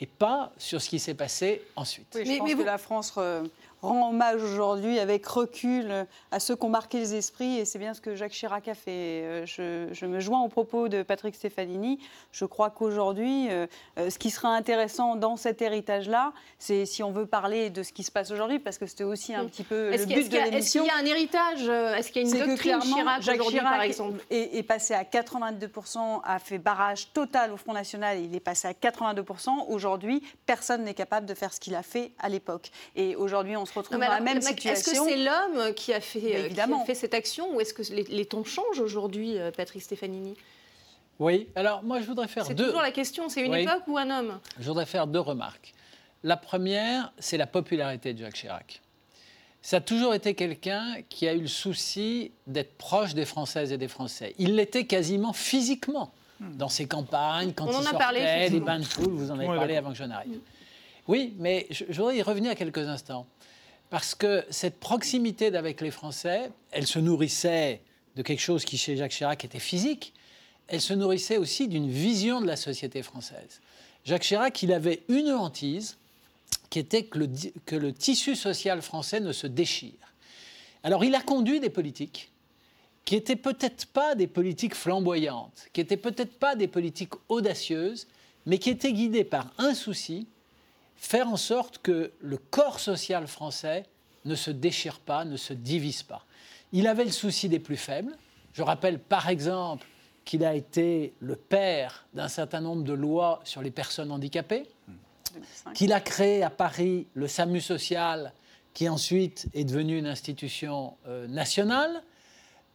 et 0.00 0.06
pas 0.06 0.52
sur 0.58 0.82
ce 0.82 0.88
qui 0.90 0.98
s'est 0.98 1.14
passé 1.14 1.62
ensuite. 1.76 2.08
Oui, 2.14 2.22
je 2.26 2.30
Mais- 2.30 2.38
pense 2.38 2.48
mais 2.48 2.54
que 2.56 2.62
la 2.62 2.78
France 2.78 3.12
euh, 3.16 3.42
rend 3.84 4.08
hommage 4.10 4.42
aujourd'hui 4.42 4.98
avec 4.98 5.26
recul 5.26 5.86
euh, 5.90 6.04
à 6.30 6.40
ceux 6.40 6.56
qui 6.56 6.64
ont 6.64 6.68
marqué 6.68 6.98
les 6.98 7.14
esprits 7.14 7.58
et 7.58 7.64
c'est 7.64 7.78
bien 7.78 7.94
ce 7.94 8.00
que 8.00 8.14
Jacques 8.16 8.32
Chirac 8.32 8.66
a 8.68 8.74
fait. 8.74 8.90
Euh, 8.90 9.46
Je, 9.46 9.88
je 9.92 10.06
me 10.06 10.20
joins 10.20 10.42
aux 10.42 10.48
propos 10.48 10.88
de 10.88 11.02
Patrick 11.02 11.34
Stefanini. 11.34 11.98
Je 12.32 12.44
crois 12.44 12.70
qu'aujourd'hui, 12.70 13.50
euh, 13.50 13.66
ce 13.96 14.18
qui 14.18 14.30
sera 14.30 14.48
intéressant 14.48 15.16
dans 15.16 15.36
cet 15.36 15.62
héritage-là, 15.62 16.32
c'est 16.58 16.86
si 16.86 17.02
on 17.02 17.12
veut 17.12 17.26
parler 17.26 17.70
de 17.70 17.82
ce 17.82 17.92
qui 17.92 18.02
se 18.02 18.10
passe 18.10 18.30
aujourd'hui, 18.30 18.58
parce 18.58 18.78
que 18.78 18.86
c'était 18.86 19.04
aussi 19.04 19.34
un 19.34 19.44
petit 19.46 19.62
peu 19.64 19.92
Est-ce 19.92 20.02
le 20.02 20.06
qu'il 20.14 20.22
but 20.24 20.28
de 20.32 20.36
a- 20.36 20.40
est-ce 20.42 20.50
l'émission. 20.50 20.82
qu'il 20.84 20.92
y 20.92 20.94
a 20.94 20.98
un 20.98 21.04
héritage 21.06 21.68
Est-ce 21.98 22.10
qu'il 22.10 22.22
y 22.22 22.24
a 22.24 22.28
une 22.28 22.34
que 22.34 22.38
doctrine 22.50 22.56
clairement, 22.78 22.96
Chirac 22.96 23.22
Jacques 23.22 23.34
aujourd'hui, 23.36 23.58
Chirac 23.60 23.72
par 23.74 23.82
exemple? 23.82 24.24
est, 24.30 24.56
est 24.58 24.62
passé 24.62 24.94
à 24.94 25.04
82%, 25.04 26.20
a 26.24 26.38
fait 26.38 26.58
barrage 26.58 27.12
total 27.12 27.52
au 27.52 27.56
Front 27.56 27.72
National, 27.72 28.18
il 28.20 28.34
est 28.34 28.40
passé 28.40 28.68
à 28.68 28.72
82%. 28.72 29.66
Aujourd'hui, 29.68 30.22
personne 30.46 30.84
n'est 30.84 30.94
capable 30.94 31.26
de 31.26 31.34
faire 31.34 31.52
ce 31.52 31.60
qu'il 31.60 31.74
a 31.74 31.82
fait 31.82 32.12
à 32.18 32.28
l'époque. 32.28 32.70
Et 32.96 33.16
aujourd'hui, 33.16 33.56
on 33.56 33.66
se 33.66 33.73
dans 33.82 33.98
la 33.98 34.20
même 34.20 34.38
Est-ce 34.38 34.52
que 34.84 34.94
c'est 34.94 35.16
l'homme 35.16 35.74
qui 35.74 35.92
a 35.92 36.00
fait, 36.00 36.36
euh, 36.36 36.48
qui 36.48 36.60
a 36.60 36.84
fait 36.84 36.94
cette 36.94 37.14
action 37.14 37.54
ou 37.54 37.60
est-ce 37.60 37.74
que 37.74 37.82
les, 37.92 38.04
les 38.04 38.24
temps 38.26 38.44
changent 38.44 38.80
aujourd'hui, 38.80 39.38
euh, 39.38 39.50
Patrick 39.50 39.82
Stefanini? 39.82 40.34
Oui, 41.18 41.48
alors 41.54 41.82
moi 41.82 42.00
je 42.00 42.06
voudrais 42.06 42.26
faire 42.28 42.44
C'est 42.46 42.54
deux, 42.54 42.66
toujours 42.66 42.82
la 42.82 42.90
question, 42.90 43.28
c'est 43.28 43.42
une 43.42 43.52
Oui. 43.52 43.62
époque 43.62 43.82
ou 43.86 43.96
un 43.98 44.10
homme? 44.10 44.40
Je 44.58 44.66
voudrais 44.66 44.86
faire 44.86 45.06
deux 45.06 45.20
remarques. 45.20 45.72
La 46.22 46.36
première, 46.36 47.12
c'est 47.18 47.36
la 47.36 47.46
popularité 47.46 48.14
de 48.14 48.18
Jacques 48.18 48.34
Chirac. 48.34 48.80
Ça 49.62 49.76
a 49.76 49.80
toujours 49.80 50.12
été 50.14 50.34
quelqu'un 50.34 50.96
qui 51.08 51.26
a 51.28 51.32
eu 51.34 51.40
le 51.40 51.46
souci 51.46 52.32
d'être 52.46 52.76
proche 52.76 53.14
des 53.14 53.24
Françaises 53.24 53.72
et 53.72 53.78
des 53.78 53.88
Français. 53.88 54.34
Il 54.38 54.56
l'était 54.56 54.84
quasiment 54.86 55.32
physiquement 55.32 56.12
dans 56.40 56.68
ses 56.68 56.86
campagnes, 56.86 57.52
quand 57.54 57.66
On 57.66 57.70
il 57.70 57.74
en 57.76 57.78
a 57.78 57.82
sortait, 57.84 57.98
parlé, 57.98 58.20
les 58.20 58.26
effectivement. 58.26 58.66
bains 58.66 58.78
de 58.80 58.84
foule, 58.84 59.10
vous 59.12 59.30
en 59.30 59.34
avez 59.36 59.44
est 59.44 59.56
parlé 59.56 59.76
avant 59.76 59.90
que 59.90 59.96
je 59.96 60.04
n'arrive. 60.04 60.38
Oui, 61.06 61.34
mais 61.38 61.66
je, 61.70 61.84
je 61.88 61.96
voudrais 62.00 62.16
y 62.16 62.22
revenir 62.22 62.54
quelques 62.56 62.78
instants. 62.88 63.26
Parce 63.94 64.16
que 64.16 64.44
cette 64.50 64.80
proximité 64.80 65.52
d'avec 65.52 65.80
les 65.80 65.92
Français, 65.92 66.50
elle 66.72 66.84
se 66.84 66.98
nourrissait 66.98 67.80
de 68.16 68.22
quelque 68.22 68.40
chose 68.40 68.64
qui, 68.64 68.76
chez 68.76 68.96
Jacques 68.96 69.12
Chirac, 69.12 69.44
était 69.44 69.60
physique. 69.60 70.14
Elle 70.66 70.80
se 70.80 70.94
nourrissait 70.94 71.36
aussi 71.36 71.68
d'une 71.68 71.88
vision 71.88 72.40
de 72.40 72.46
la 72.48 72.56
société 72.56 73.04
française. 73.04 73.60
Jacques 74.04 74.22
Chirac, 74.22 74.60
il 74.64 74.72
avait 74.72 75.04
une 75.08 75.30
hantise, 75.30 75.96
qui 76.70 76.80
était 76.80 77.04
que 77.04 77.20
le, 77.20 77.28
que 77.66 77.76
le 77.76 77.92
tissu 77.92 78.34
social 78.34 78.82
français 78.82 79.20
ne 79.20 79.30
se 79.30 79.46
déchire. 79.46 80.12
Alors, 80.82 81.04
il 81.04 81.14
a 81.14 81.20
conduit 81.20 81.60
des 81.60 81.70
politiques 81.70 82.32
qui 83.04 83.14
n'étaient 83.14 83.36
peut-être 83.36 83.86
pas 83.86 84.16
des 84.16 84.26
politiques 84.26 84.74
flamboyantes, 84.74 85.68
qui 85.72 85.80
n'étaient 85.82 85.96
peut-être 85.96 86.36
pas 86.40 86.56
des 86.56 86.66
politiques 86.66 87.12
audacieuses, 87.28 88.08
mais 88.44 88.58
qui 88.58 88.70
étaient 88.70 88.92
guidées 88.92 89.22
par 89.22 89.52
un 89.56 89.72
souci, 89.72 90.26
faire 91.04 91.28
en 91.28 91.36
sorte 91.36 91.78
que 91.78 92.12
le 92.20 92.38
corps 92.38 92.80
social 92.80 93.26
français 93.26 93.84
ne 94.24 94.34
se 94.34 94.50
déchire 94.50 95.00
pas, 95.00 95.24
ne 95.24 95.36
se 95.36 95.52
divise 95.52 96.02
pas. 96.02 96.24
Il 96.72 96.86
avait 96.86 97.04
le 97.04 97.10
souci 97.10 97.48
des 97.48 97.58
plus 97.58 97.76
faibles. 97.76 98.16
Je 98.54 98.62
rappelle 98.62 98.98
par 98.98 99.28
exemple 99.28 99.86
qu'il 100.24 100.44
a 100.44 100.54
été 100.54 101.12
le 101.20 101.36
père 101.36 102.06
d'un 102.14 102.28
certain 102.28 102.62
nombre 102.62 102.84
de 102.84 102.94
lois 102.94 103.40
sur 103.44 103.60
les 103.60 103.70
personnes 103.70 104.10
handicapées, 104.10 104.64
2005. 105.34 105.72
qu'il 105.74 105.92
a 105.92 106.00
créé 106.00 106.42
à 106.42 106.48
Paris 106.48 107.06
le 107.12 107.28
SAMU 107.28 107.60
social, 107.60 108.32
qui 108.72 108.88
ensuite 108.88 109.46
est 109.52 109.64
devenu 109.64 109.98
une 109.98 110.06
institution 110.06 110.94
euh, 111.06 111.28
nationale. 111.28 112.02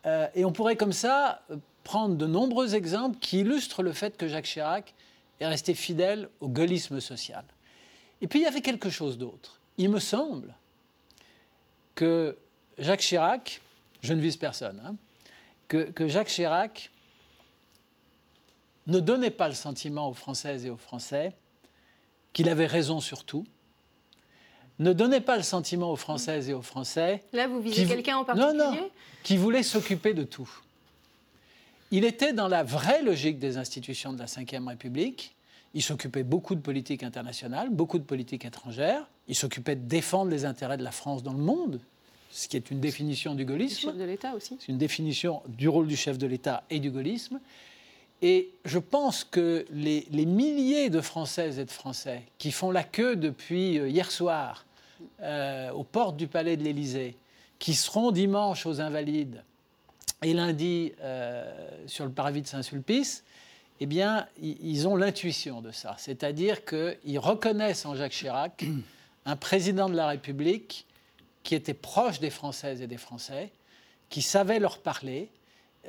Euh, 0.06 0.28
et 0.36 0.46
on 0.46 0.52
pourrait 0.52 0.78
comme 0.78 0.94
ça 0.94 1.42
euh, 1.50 1.58
prendre 1.84 2.16
de 2.16 2.28
nombreux 2.28 2.76
exemples 2.76 3.18
qui 3.20 3.40
illustrent 3.40 3.82
le 3.82 3.92
fait 3.92 4.18
que 4.18 4.28
Jacques 4.28 4.46
Chirac 4.46 4.94
est 5.40 5.48
resté 5.48 5.74
fidèle 5.74 6.30
au 6.42 6.48
gaullisme 6.48 7.00
social. 7.02 7.44
Et 8.22 8.28
puis 8.28 8.40
il 8.40 8.44
y 8.44 8.48
avait 8.48 8.62
quelque 8.62 8.90
chose 8.90 9.18
d'autre. 9.18 9.60
Il 9.78 9.90
me 9.90 10.00
semble 10.00 10.54
que 11.96 12.38
Jacques 12.78 13.02
Chirac, 13.02 13.62
je 14.02 14.14
ne 14.14 14.22
vise 14.22 14.38
personne, 14.38 14.82
hein, 14.86 14.96
que, 15.68 15.84
que 15.92 16.08
Jacques 16.08 16.28
Chirac 16.28 16.92
ne 18.88 19.00
donnait 19.00 19.32
pas 19.32 19.48
le 19.48 19.54
sentiment 19.54 20.10
aux 20.10 20.14
Françaises 20.14 20.66
et 20.66 20.70
aux 20.70 20.78
Français 20.78 21.34
qu'il 22.34 22.50
avait 22.50 22.66
raison 22.66 23.00
sur 23.00 23.24
tout, 23.24 23.46
ne 24.80 24.94
donnait 24.94 25.22
pas 25.22 25.36
le 25.36 25.44
sentiment 25.44 25.92
aux 25.92 25.98
Françaises 25.98 26.50
et 26.50 26.54
aux 26.54 26.62
Français 26.62 27.24
Là, 27.34 27.48
vous 27.48 27.60
visez 27.62 27.86
quelqu'un 27.86 28.18
en 28.18 28.20
Non, 28.20 28.26
particulier? 28.26 28.58
non, 28.58 28.90
qui 29.24 29.36
voulait 29.38 29.64
s'occuper 29.64 30.14
de 30.14 30.24
tout. 30.24 30.50
Il 31.92 32.06
était 32.06 32.34
dans 32.34 32.48
la 32.48 32.64
vraie 32.64 33.02
logique 33.02 33.40
des 33.40 33.58
institutions 33.58 34.14
de 34.14 34.20
la 34.20 34.26
Ve 34.26 34.68
République. 34.68 35.36
Il 35.74 35.84
s'occupait 35.84 36.24
beaucoup 36.24 36.56
de 36.56 36.62
politique 36.62 37.04
internationale, 37.04 37.70
beaucoup 37.70 38.00
de 38.00 38.04
politique 38.04 38.46
étrangère. 38.46 39.08
Il 39.28 39.36
s'occupait 39.36 39.76
de 39.76 39.88
défendre 39.88 40.32
les 40.32 40.46
intérêts 40.46 40.78
de 40.78 40.84
la 40.84 40.92
France 40.92 41.22
dans 41.22 41.34
le 41.34 41.40
monde, 41.40 41.80
ce 42.32 42.48
qui 42.48 42.58
est 42.58 42.72
une 42.72 42.80
définition 42.80 43.36
du 43.36 43.46
gaullisme. 43.46 43.90
chef 43.90 43.98
de 43.98 44.04
l'État 44.04 44.34
aussi. 44.34 44.58
C'est 44.60 44.72
une 44.72 44.78
définition 44.78 45.44
du 45.48 45.70
rôle 45.70 45.88
du 45.88 45.96
chef 45.96 46.18
de 46.18 46.26
l'État 46.26 46.64
et 46.70 46.80
du 46.80 46.90
gaullisme. 46.90 47.40
Et 48.22 48.50
je 48.66 48.80
pense 48.80 49.24
que 49.24 49.66
les, 49.72 50.06
les 50.12 50.26
milliers 50.26 50.90
de 50.90 51.02
Françaises 51.02 51.60
et 51.60 51.66
de 51.66 51.72
Français 51.72 52.24
qui 52.38 52.52
font 52.52 52.72
la 52.72 52.84
queue 52.84 53.16
depuis 53.16 53.80
euh, 53.80 53.88
hier 53.88 54.12
soir 54.12 54.66
euh, 55.22 55.72
aux 55.72 55.84
portes 55.84 56.18
du 56.18 56.28
palais 56.28 56.58
de 56.58 56.64
l'Élysée, 56.64 57.16
qui 57.60 57.74
seront 57.74 58.12
dimanche 58.12 58.66
aux 58.66 58.82
Invalides 58.82 59.44
et 60.22 60.34
lundi 60.34 60.92
euh, 61.02 61.70
sur 61.88 62.06
le 62.06 62.12
parvis 62.12 62.42
de 62.42 62.48
Saint-Sulpice, 62.48 63.24
eh 63.80 63.86
bien, 63.86 64.28
ils 64.42 64.88
ont 64.88 64.96
l'intuition 64.96 65.62
de 65.62 65.72
ça. 65.72 65.96
C'est-à-dire 65.98 66.66
qu'ils 66.66 67.20
reconnaissent 67.20 67.86
en 67.86 67.96
Jacques 67.96 68.12
Chirac 68.12 68.66
un 69.26 69.36
président 69.36 69.90
de 69.90 69.96
la 69.96 70.08
République 70.08 70.86
qui 71.44 71.56
était 71.56 71.74
proche 71.74 72.20
des 72.20 72.30
Françaises 72.30 72.82
et 72.82 72.88
des 72.88 72.98
Français, 72.98 73.52
qui 74.10 74.22
savait 74.22 74.60
leur 74.60 74.80
parler, 74.80 75.30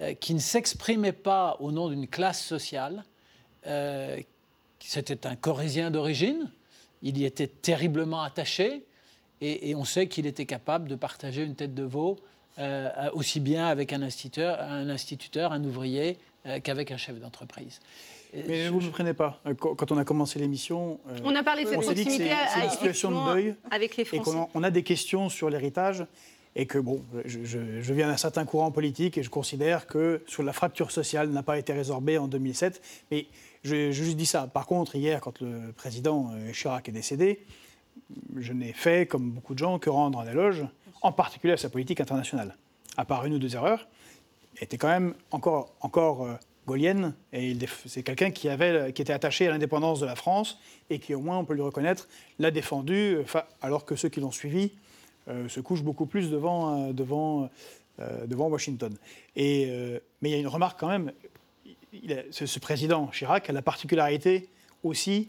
euh, 0.01 0.15
qui 0.15 0.35
ne 0.35 0.39
s'exprimait 0.39 1.13
pas 1.13 1.57
au 1.61 1.73
nom 1.73 1.89
d'une 1.89 2.07
classe 2.07 2.43
sociale. 2.45 3.05
Euh, 3.67 4.21
C'était 4.79 5.27
un 5.27 5.37
Corésien 5.37 5.91
d'origine, 5.91 6.51
il 7.03 7.19
y 7.19 7.25
était 7.25 7.49
terriblement 7.49 8.23
attaché, 8.23 8.85
et, 9.43 9.75
on 9.75 9.87
sait 9.87 10.07
qu'il 10.07 10.27
était 10.27 10.45
capable 10.45 10.87
de 10.87 10.95
partager 10.95 11.43
une 11.43 11.55
tête 11.55 11.75
de 11.75 11.83
veau 11.83 12.19
euh, 12.59 13.11
aussi 13.15 13.41
bien 13.41 13.69
avec 13.69 13.95
un 13.95 14.03
instituteur, 14.03 14.61
un, 14.61 14.91
instituteur, 14.91 15.53
un 15.53 15.65
ouvrier, 15.65 16.19
qu'avec 16.63 16.91
un 16.91 16.97
chef 16.97 17.19
d'entreprise. 17.21 17.81
Mais 18.47 18.67
je- 18.67 18.71
vous 18.71 18.81
ne 18.81 18.87
me 18.87 18.91
prenez 18.91 19.13
pas. 19.15 19.41
Euh, 19.47 19.55
Quand 19.55 19.91
on 19.93 19.99
a 19.99 20.05
commencé 20.05 20.39
l'émission, 20.39 21.01
euh, 21.09 21.19
On 21.25 21.35
a 21.35 21.43
parlé 21.43 21.65
de 21.65 21.69
cette 21.71 21.81
proximité 21.81 22.31
c'est 22.55 22.65
une 22.65 22.71
situation 22.71 23.11
de 23.11 23.33
deuil 23.33 23.55
avec 23.71 23.97
les 23.97 24.03
et 24.03 24.07
Français. 24.07 24.31
qu'on 24.31 24.49
on 24.55 24.63
a 24.63 24.71
des 24.71 24.83
questions 24.85 25.29
sur 25.29 25.51
l'héritage 25.51 26.07
et 26.57 26.67
que, 26.67 26.79
bon, 26.79 27.03
je, 27.25 27.45
je- 27.45 27.81
je 27.81 27.93
viens 27.95 28.07
d'un 28.09 28.17
certain 28.17 28.45
courant 28.45 28.71
politique 28.71 29.19
et 29.19 29.23
je 29.23 29.31
considère 29.31 29.87
que 29.87 30.23
sur 30.29 30.43
la 30.45 30.53
fracture 30.53 30.91
sociale 30.93 31.29
n'a 31.31 31.43
pas 31.43 31.59
été 31.59 31.73
résorbée 31.73 32.19
en 32.19 32.29
2007. 32.29 32.81
Mais 33.11 33.27
Je, 33.63 33.91
je 33.93 34.03
juste 34.05 34.17
dis 34.17 34.25
ça. 34.25 34.47
Par 34.47 34.65
contre, 34.67 34.97
hier, 34.97 35.21
quand 35.21 35.39
le 35.43 35.73
président 35.77 36.31
euh, 36.33 36.51
Chirac 36.53 36.89
est 36.89 36.93
décédé, 36.93 37.45
je 38.39 38.55
n'ai 38.55 38.73
fait, 38.73 39.07
comme 39.07 39.31
beaucoup 39.33 39.53
de 39.53 39.59
gens, 39.59 39.79
que 39.79 39.91
rendre 39.91 40.19
un 40.21 40.31
éloge, 40.31 40.65
en 41.03 41.13
particulier 41.13 41.53
à 41.53 41.57
sa 41.59 41.69
politique 41.69 42.01
internationale. 42.01 42.57
À 42.97 43.05
part 43.05 43.27
une 43.27 43.35
ou 43.35 43.39
deux 43.39 43.55
erreurs, 43.55 43.87
était 44.61 44.77
quand 44.77 44.89
même 44.89 45.15
encore, 45.31 45.73
encore 45.81 46.25
euh, 46.25 46.35
gaulienne, 46.67 47.15
et 47.33 47.57
c'est 47.87 48.03
quelqu'un 48.03 48.31
qui, 48.31 48.49
avait, 48.49 48.93
qui 48.93 49.03
était 49.03 49.13
attaché 49.13 49.47
à 49.49 49.51
l'indépendance 49.51 50.01
de 50.01 50.07
la 50.07 50.15
France, 50.15 50.59
et 50.91 50.99
qui, 50.99 51.15
au 51.15 51.21
moins, 51.21 51.39
on 51.39 51.45
peut 51.45 51.55
lui 51.55 51.63
reconnaître, 51.63 52.09
l'a 52.39 52.51
défendu, 52.51 53.19
alors 53.63 53.85
que 53.85 53.97
ceux 53.97 54.09
qui 54.09 54.21
l'ont 54.21 54.31
suivi 54.31 54.73
euh, 55.29 55.49
se 55.49 55.61
couchent 55.61 55.83
beaucoup 55.83 56.07
plus 56.07 56.31
devant, 56.31 56.89
euh, 56.89 56.93
devant, 56.93 57.51
devant 58.27 58.49
Washington. 58.49 58.97
Et, 59.37 59.67
mais 60.23 60.31
il 60.31 60.33
y 60.33 60.35
a 60.35 60.39
une 60.39 60.49
remarque 60.49 60.81
quand 60.81 60.89
même, 60.89 61.13
ce, 62.31 62.59
président 62.59 63.09
Chirac 63.09 63.51
a 63.51 63.53
la 63.53 63.61
particularité 63.61 64.49
aussi 64.83 65.29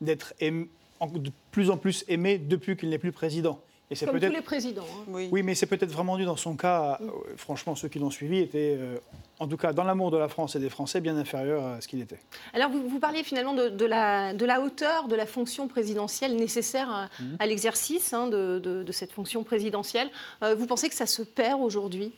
d'être 0.00 0.32
de 0.40 1.32
plus 1.50 1.68
en 1.68 1.76
plus 1.76 2.06
aimé 2.08 2.38
depuis 2.38 2.74
qu'il 2.74 2.88
n'est 2.88 2.98
plus 2.98 3.12
président. 3.12 3.60
Et 3.90 3.94
c'est 3.94 4.06
Comme 4.06 4.18
tous 4.18 4.26
les 4.26 4.40
présidents. 4.40 4.86
Hein. 4.98 5.04
Oui. 5.06 5.28
oui. 5.30 5.42
mais 5.44 5.54
c'est 5.54 5.66
peut-être 5.66 5.92
vraiment 5.92 6.16
dû 6.16 6.24
dans 6.24 6.36
son 6.36 6.56
cas. 6.56 6.98
Euh, 7.00 7.06
franchement, 7.36 7.76
ceux 7.76 7.88
qui 7.88 8.00
l'ont 8.00 8.10
suivi 8.10 8.38
étaient, 8.38 8.76
euh, 8.76 8.98
en 9.38 9.46
tout 9.46 9.56
cas 9.56 9.72
dans 9.72 9.84
l'amour 9.84 10.10
de 10.10 10.16
la 10.16 10.28
France 10.28 10.56
et 10.56 10.58
des 10.58 10.70
Français, 10.70 11.00
bien 11.00 11.16
inférieurs 11.16 11.64
à 11.64 11.80
ce 11.80 11.86
qu'il 11.86 12.00
était. 12.00 12.18
Alors, 12.52 12.70
vous, 12.70 12.88
vous 12.88 12.98
parliez 12.98 13.22
finalement 13.22 13.54
de, 13.54 13.84
la, 13.84 14.34
de, 14.34 14.44
la, 14.44 14.60
hauteur 14.60 15.06
de 15.06 15.14
la 15.14 15.24
fonction 15.24 15.68
présidentielle 15.68 16.34
nécessaire 16.34 16.90
à, 16.90 17.08
mhm. 17.20 17.36
l'exercice 17.46 18.12
hein, 18.12 18.26
de, 18.26 18.58
de, 18.58 18.92
cette 18.92 19.12
fonction 19.12 19.44
présidentielle. 19.44 20.10
Euh, 20.42 20.56
vous 20.56 20.66
pensez 20.66 20.88
que 20.88 20.94
ça 20.94 21.06
se 21.06 21.22
perd 21.22 21.60
aujourd'hui? 21.62 22.12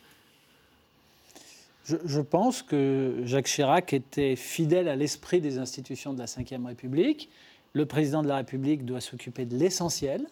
Je, 1.85 1.97
je, 2.05 2.21
pense 2.21 2.63
que 2.63 3.21
Jacques 3.25 3.47
Chirac 3.47 3.93
était 3.93 4.37
fidèle 4.37 4.89
à 4.89 4.97
l'esprit 4.97 5.43
des 5.43 5.59
institutions 5.59 6.15
de 6.15 6.19
la 6.19 6.25
Ve 6.25 6.67
République. 6.67 7.29
Le 7.75 7.85
président 7.85 8.23
de 8.23 8.29
la 8.29 8.37
République 8.37 8.87
doit 8.87 9.01
s'occuper 9.03 9.45
de 9.45 9.57
l'essentiel. 9.57 10.27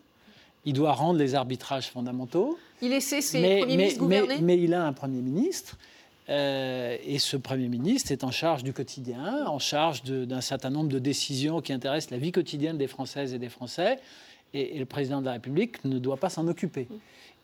Il 0.66 0.72
doit 0.72 0.92
rendre 0.92 1.18
les 1.18 1.34
arbitrages 1.36 1.88
fondamentaux. 1.90 2.58
Il 2.82 2.92
essaie 2.92 3.20
ses 3.20 3.40
mais, 3.40 3.60
premiers 3.60 3.76
ministres 3.76 4.00
gouverner 4.00 4.38
mais, 4.42 4.58
il 4.58 4.74
a 4.74 4.84
un 4.84 4.92
Premier 4.92 5.22
ministre. 5.22 5.78
Euh, 6.28 6.96
et 7.06 7.20
ce 7.20 7.36
Premier 7.36 7.68
ministre 7.68 8.10
est 8.10 8.24
en 8.24 8.32
charge 8.32 8.64
du 8.64 8.72
quotidien, 8.72 9.46
en 9.46 9.60
charge 9.60 10.02
d'un 10.02 10.40
certain 10.40 10.70
nombre 10.70 10.88
de 10.88 10.98
décisions 10.98 11.60
qui 11.60 11.72
intéressent 11.72 12.10
la 12.10 12.18
vie 12.18 12.32
quotidienne 12.32 12.76
des 12.76 12.88
Françaises 12.88 13.32
et 13.32 13.38
des 13.38 13.48
Français. 13.48 14.00
Et, 14.52 14.76
le 14.76 14.86
président 14.86 15.20
de 15.20 15.26
la 15.26 15.32
République 15.32 15.84
ne 15.84 16.00
doit 16.00 16.16
pas 16.16 16.30
s'en 16.30 16.48
occuper. 16.48 16.88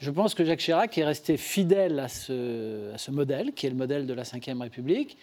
Je 0.01 0.11
pense 0.11 0.35
que 0.35 0.45
Jacques 0.45 0.61
Chirac 0.61 0.99
est 0.99 1.05
resté 1.05 1.37
fidèle 1.37 2.01
à 2.01 2.09
ce, 2.09 2.93
à 2.93 2.99
ce 2.99 3.13
modèle, 3.13 3.53
qui 3.53 3.67
est 3.67 3.71
le 3.71 3.77
modèle 3.77 4.07
de 4.07 4.15
la 4.15 4.25
Ve 4.25 4.61
République. 4.61 5.17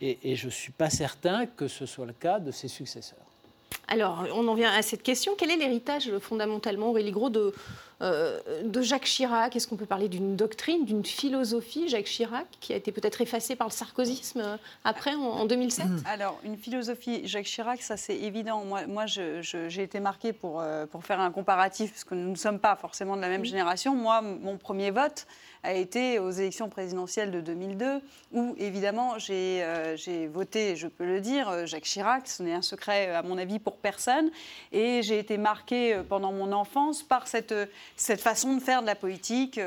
Et, 0.00 0.18
et 0.22 0.34
je 0.36 0.46
ne 0.46 0.50
suis 0.50 0.72
pas 0.72 0.88
certain 0.88 1.44
que 1.44 1.68
ce 1.68 1.84
soit 1.84 2.06
le 2.06 2.14
cas 2.14 2.40
de 2.40 2.50
ses 2.50 2.68
successeurs. 2.68 3.33
Alors, 3.88 4.26
on 4.34 4.48
en 4.48 4.54
vient 4.54 4.72
à 4.72 4.82
cette 4.82 5.02
question. 5.02 5.34
Quel 5.36 5.50
est 5.50 5.56
l'héritage 5.56 6.10
fondamentalement, 6.18 6.90
Aurélie 6.90 7.10
Gros, 7.10 7.30
de, 7.30 7.40
euh, 7.40 7.52
de 8.00 8.82
Jacques 8.82 9.04
Chirac 9.04 9.54
Est-ce 9.56 9.68
qu'on 9.68 9.76
peut 9.76 9.86
parler 9.86 10.08
d'une 10.08 10.36
doctrine, 10.36 10.84
d'une 10.84 11.04
philosophie, 11.04 11.88
Jacques 11.88 12.04
Chirac, 12.04 12.46
qui 12.60 12.72
a 12.72 12.76
été 12.76 12.92
peut-être 12.92 13.20
effacée 13.20 13.56
par 13.56 13.68
le 13.68 13.72
sarkozysme 13.72 14.40
euh, 14.40 14.56
après, 14.84 15.14
en, 15.14 15.44
2007 15.46 15.86
Alors, 16.06 16.38
une 16.44 16.56
philosophie, 16.56 17.26
Jacques 17.26 17.46
Chirac, 17.46 17.82
ça 17.82 17.96
c'est 17.96 18.16
évident. 18.16 18.64
Moi, 18.64 18.86
moi 18.86 19.06
j'ai 19.06 19.82
été 19.82 20.00
marquée 20.00 20.32
pour, 20.32 20.60
euh, 20.60 20.86
pour 20.86 21.04
faire 21.04 21.20
un 21.20 21.30
comparatif, 21.30 21.90
parce 21.90 22.04
que 22.04 22.14
nous 22.14 22.30
ne 22.30 22.36
sommes 22.36 22.58
pas 22.58 22.76
forcément 22.76 23.16
de 23.16 23.20
la 23.20 23.28
même 23.28 23.44
génération. 23.44 23.94
Moi, 23.94 24.22
mon 24.22 24.56
premier 24.56 24.90
vote, 24.90 25.26
a 25.64 25.72
été 25.72 26.18
aux 26.18 26.30
élections 26.30 26.68
présidentielles 26.68 27.30
de 27.30 27.40
2002, 27.40 28.00
où 28.32 28.54
évidemment 28.58 29.16
euh, 29.30 29.96
j'ai 29.96 30.26
voté, 30.26 30.76
je 30.76 30.86
peux 30.86 31.06
le 31.06 31.20
dire, 31.20 31.48
euh, 31.48 31.66
Jacques 31.66 31.84
Chirac, 31.84 32.28
ce 32.28 32.42
n'est 32.42 32.52
un 32.52 32.62
secret 32.62 33.08
à 33.14 33.22
mon 33.22 33.38
avis 33.38 33.58
pour 33.58 33.78
personne, 33.78 34.30
et 34.72 35.02
j'ai 35.02 35.18
été 35.18 35.38
marquée 35.38 35.94
euh, 35.94 36.02
pendant 36.02 36.32
mon 36.32 36.52
enfance 36.52 37.02
par 37.02 37.26
cette, 37.26 37.54
cette 37.96 38.20
façon 38.20 38.54
de 38.54 38.60
faire 38.60 38.82
de 38.82 38.86
la 38.86 38.94
politique, 38.94 39.60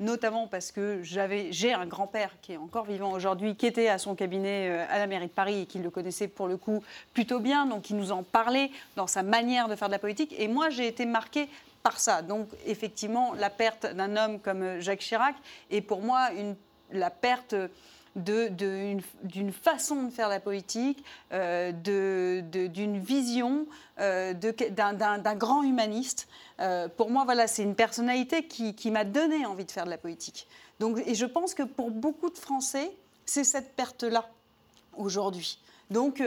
notamment 0.00 0.46
parce 0.46 0.72
que 0.72 1.00
j'ai 1.02 1.72
un 1.72 1.86
grand-père 1.86 2.30
qui 2.42 2.52
est 2.52 2.56
encore 2.56 2.84
vivant 2.84 3.12
aujourd'hui, 3.12 3.56
qui 3.56 3.66
était 3.66 3.88
à 3.88 3.98
son 3.98 4.14
cabinet 4.14 4.86
à 4.90 4.98
la 4.98 5.06
mairie 5.06 5.26
de 5.26 5.32
Paris 5.32 5.62
et 5.62 5.66
qui 5.66 5.78
le 5.78 5.90
connaissait 5.90 6.28
pour 6.28 6.48
le 6.48 6.56
coup 6.56 6.82
plutôt 7.12 7.40
bien, 7.40 7.66
donc 7.66 7.82
qui 7.82 7.94
nous 7.94 8.12
en 8.12 8.22
parlait 8.22 8.70
dans 8.96 9.06
sa 9.06 9.22
manière 9.22 9.68
de 9.68 9.76
faire 9.76 9.88
de 9.88 9.92
la 9.92 9.98
politique, 9.98 10.34
et 10.38 10.48
moi 10.48 10.70
j'ai 10.70 10.86
été 10.86 11.06
marquée 11.06 11.48
par 11.82 12.00
ça. 12.00 12.22
Donc 12.22 12.48
effectivement, 12.66 13.34
la 13.34 13.50
perte 13.50 13.86
d'un 13.86 14.16
homme 14.16 14.40
comme 14.40 14.80
Jacques 14.80 15.00
Chirac 15.00 15.34
est 15.70 15.82
pour 15.82 16.00
moi 16.00 16.30
la 16.90 17.10
perte 17.10 17.54
d'une 18.16 19.52
façon 19.52 20.04
de 20.04 20.10
faire 20.10 20.28
la 20.28 20.40
politique, 20.40 21.04
euh, 21.32 21.72
d'une 21.72 22.98
vision, 22.98 23.66
euh, 24.00 24.32
d'un 24.32 25.34
grand 25.34 25.62
humaniste. 25.62 26.28
Euh, 26.60 26.88
pour 26.88 27.10
moi, 27.10 27.24
voilà, 27.24 27.46
c'est 27.46 27.62
une 27.62 27.74
personnalité 27.74 28.46
qui, 28.46 28.74
qui 28.74 28.90
m'a 28.90 29.04
donné 29.04 29.46
envie 29.46 29.64
de 29.64 29.70
faire 29.70 29.84
de 29.84 29.90
la 29.90 29.98
politique. 29.98 30.46
Donc, 30.80 31.00
et 31.06 31.14
je 31.14 31.26
pense 31.26 31.54
que 31.54 31.62
pour 31.62 31.90
beaucoup 31.90 32.30
de 32.30 32.38
Français, 32.38 32.90
c'est 33.26 33.44
cette 33.44 33.74
perte-là 33.74 34.28
aujourd'hui. 34.96 35.58
Donc 35.90 36.22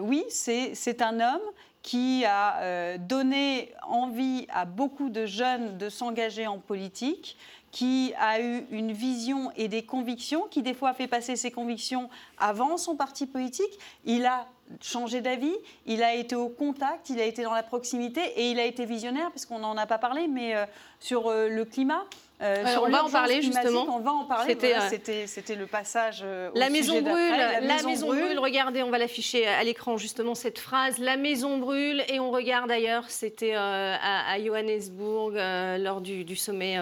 oui, 0.00 0.24
c'est 0.28 1.02
un 1.02 1.20
homme 1.20 1.40
qui 1.82 2.24
a 2.26 2.98
donné 2.98 3.72
envie 3.86 4.46
à 4.50 4.64
beaucoup 4.64 5.08
de 5.08 5.24
jeunes 5.24 5.78
de 5.78 5.88
s'engager 5.88 6.46
en 6.46 6.58
politique, 6.58 7.36
qui 7.70 8.12
a 8.18 8.40
eu 8.40 8.66
une 8.70 8.92
vision 8.92 9.50
et 9.56 9.68
des 9.68 9.84
convictions, 9.84 10.46
qui 10.50 10.62
des 10.62 10.74
fois 10.74 10.90
a 10.90 10.94
fait 10.94 11.06
passer 11.06 11.36
ses 11.36 11.50
convictions 11.50 12.08
avant 12.38 12.76
son 12.76 12.96
parti 12.96 13.26
politique. 13.26 13.78
Il 14.04 14.26
a 14.26 14.46
changé 14.80 15.20
d'avis, 15.20 15.54
il 15.86 16.02
a 16.02 16.14
été 16.14 16.36
au 16.36 16.48
contact, 16.48 17.10
il 17.10 17.20
a 17.20 17.24
été 17.24 17.42
dans 17.42 17.54
la 17.54 17.62
proximité 17.62 18.20
et 18.36 18.50
il 18.50 18.58
a 18.58 18.64
été 18.64 18.84
visionnaire, 18.84 19.30
parce 19.30 19.46
qu'on 19.46 19.58
n'en 19.58 19.76
a 19.76 19.86
pas 19.86 19.98
parlé, 19.98 20.28
mais 20.28 20.54
euh, 20.54 20.64
sur 21.00 21.28
euh, 21.28 21.48
le 21.48 21.64
climat. 21.64 22.04
Euh, 22.40 22.64
on 22.80 22.88
va 22.88 23.04
en 23.04 23.10
parler 23.10 23.42
justement. 23.42 23.96
On 23.96 23.98
va 23.98 24.12
en 24.12 24.24
parler. 24.24 24.56
C'était 25.26 25.56
le 25.56 25.66
passage. 25.66 26.24
la 26.54 26.70
maison 26.70 27.02
brûle. 27.02 27.32
La, 27.62 27.82
maison, 27.82 28.06
brûle. 28.06 28.38
Regardez, 28.38 28.84
on 28.84 28.90
va 28.90 28.98
l'afficher 28.98 29.48
à 29.48 29.64
l'écran 29.64 29.96
justement 29.96 30.36
cette 30.36 30.60
phrase. 30.60 30.98
La 30.98 31.16
maison 31.16 31.58
brûle 31.58 32.00
et 32.06 32.20
on 32.20 32.30
regarde 32.30 32.70
ailleurs. 32.70 33.06
C'était 33.08 33.54
à, 33.56 34.36
Johannesburg 34.38 35.32
lors 35.80 36.00
du, 36.00 36.36
sommet 36.36 36.78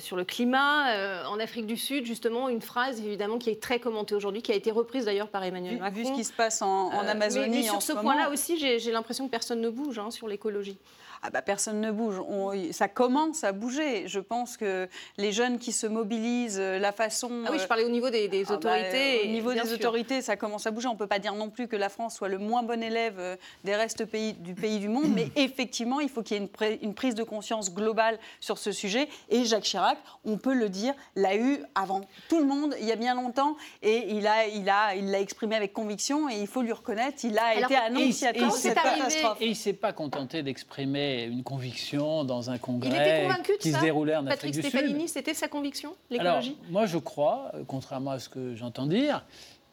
sur 0.00 0.16
le 0.16 0.24
climat 0.24 1.28
en 1.28 1.38
Afrique 1.38 1.66
du 1.66 1.76
Sud 1.76 2.04
justement 2.04 2.48
une 2.48 2.60
phrase 2.60 2.98
évidemment 2.98 3.38
qui 3.38 3.50
est 3.50 3.62
très 3.62 3.78
commentée 3.78 4.16
aujourd'hui, 4.16 4.42
qui 4.42 4.50
a 4.50 4.56
été 4.56 4.72
reprise 4.72 5.04
d'ailleurs 5.04 5.28
par 5.28 5.44
Emmanuel 5.44 5.78
Macron. 5.78 6.00
Vu 6.00 6.04
ce 6.04 6.12
qui 6.14 6.24
se 6.24 6.32
passe 6.32 6.62
en, 6.62 6.92
en 6.92 7.06
Mais, 7.34 7.62
sur 7.62 7.82
ce, 7.82 7.92
point-là 7.92 8.30
aussi, 8.30 8.58
j'ai 8.58 8.90
l'impression 8.90 9.26
que 9.26 9.30
personne 9.30 9.60
ne 9.60 9.70
bouge 9.70 9.98
hein, 9.98 10.10
sur 10.10 10.28
l'écologie 10.28 10.78
ah 11.26 11.30
bah, 11.30 11.42
personne 11.42 11.80
ne 11.80 11.90
bouge. 11.90 12.22
ça 12.70 12.86
commence 12.86 13.42
à 13.42 13.50
bouger. 13.50 14.06
Je 14.06 14.20
pense 14.20 14.56
que 14.56 14.88
les 15.18 15.32
jeunes 15.32 15.58
qui 15.58 15.72
se 15.72 15.88
mobilisent, 15.88 16.60
euh, 16.60 16.78
la 16.78 16.92
façon. 16.92 17.42
Ah 17.44 17.48
oui, 17.50 17.58
je 17.58 17.64
euh, 17.64 17.66
parlais 17.66 17.84
au 17.84 17.88
niveau 17.88 18.10
des, 18.10 18.30
ah 18.32 18.48
bah, 18.48 18.54
autorités. 18.54 19.22
au 19.24 19.26
niveau 19.26 19.52
des 19.52 19.72
autorités, 19.72 20.22
ça 20.22 20.36
commence 20.36 20.68
à 20.68 20.70
bouger. 20.70 20.86
On 20.86 20.92
ne 20.92 20.98
peut 20.98 21.08
pas 21.08 21.18
dire 21.18 21.34
non 21.34 21.50
plus 21.50 21.66
que 21.66 21.74
la 21.74 21.88
France 21.88 22.14
soit 22.14 22.28
le 22.28 22.38
moins 22.38 22.62
bon 22.62 22.80
élève 22.80 23.16
euh, 23.18 23.34
des 23.64 23.74
restes 23.74 24.04
pays, 24.04 24.34
du 24.34 24.54
pays 24.54 24.78
du 24.78 24.88
monde, 24.88 25.08
mais 25.12 25.28
effectivement, 25.36 25.98
il 25.98 26.08
faut 26.08 26.22
qu'il 26.22 26.36
y 26.36 26.40
ait 26.40 26.78
une, 26.80 26.94
prise 26.94 27.16
de 27.16 27.24
conscience 27.24 27.74
globale 27.74 28.20
sur 28.38 28.56
ce 28.58 28.70
sujet. 28.70 29.08
Et 29.28 29.44
Jacques 29.44 29.64
Chirac, 29.64 29.98
on 30.24 30.36
peut 30.38 30.54
le 30.54 30.68
dire, 30.68 30.94
l'a 31.16 31.34
eu 31.36 31.58
avant 31.74 32.02
tout 32.28 32.38
le 32.38 32.46
monde, 32.46 32.76
il 32.80 32.86
y 32.86 32.92
a 32.92 32.96
bien 32.96 33.16
longtemps, 33.16 33.56
et 33.82 34.10
il 34.10 34.22
l'a 34.22 34.46
il 34.46 34.68
a, 34.70 34.94
il 34.94 35.10
l'a 35.10 35.18
exprimé 35.20 35.56
avec 35.56 35.72
conviction, 35.72 36.28
et 36.28 36.36
il 36.40 36.46
faut 36.46 36.62
lui 36.62 36.72
reconnaître, 36.72 37.24
il 37.24 37.36
a 37.36 37.56
été 37.56 37.74
annonciateur 37.74 38.52
de 38.52 38.56
cette 38.56 38.74
catastrophe. 38.74 39.38
Et 39.40 39.46
il 39.46 39.50
ne 39.50 39.54
s'est 39.54 39.72
pas 39.72 39.92
contenté 39.92 40.44
d'exprimer 40.44 41.15
une 41.24 41.42
conviction 41.42 42.24
dans 42.24 42.50
un 42.50 42.58
congrès 42.58 43.28
qui 43.60 43.72
se 43.72 43.80
déroulait 43.80 44.16
en 44.16 44.26
Afrique 44.26 44.52
du. 44.52 44.62
Patrick 44.62 45.08
c'était 45.08 45.34
sa 45.34 45.48
conviction, 45.48 45.94
l'écologie 46.10 46.56
Moi, 46.70 46.86
je 46.86 46.98
crois, 46.98 47.52
contrairement 47.66 48.12
à 48.12 48.18
ce 48.18 48.28
que 48.28 48.54
j'entends 48.54 48.86
dire, 48.86 49.24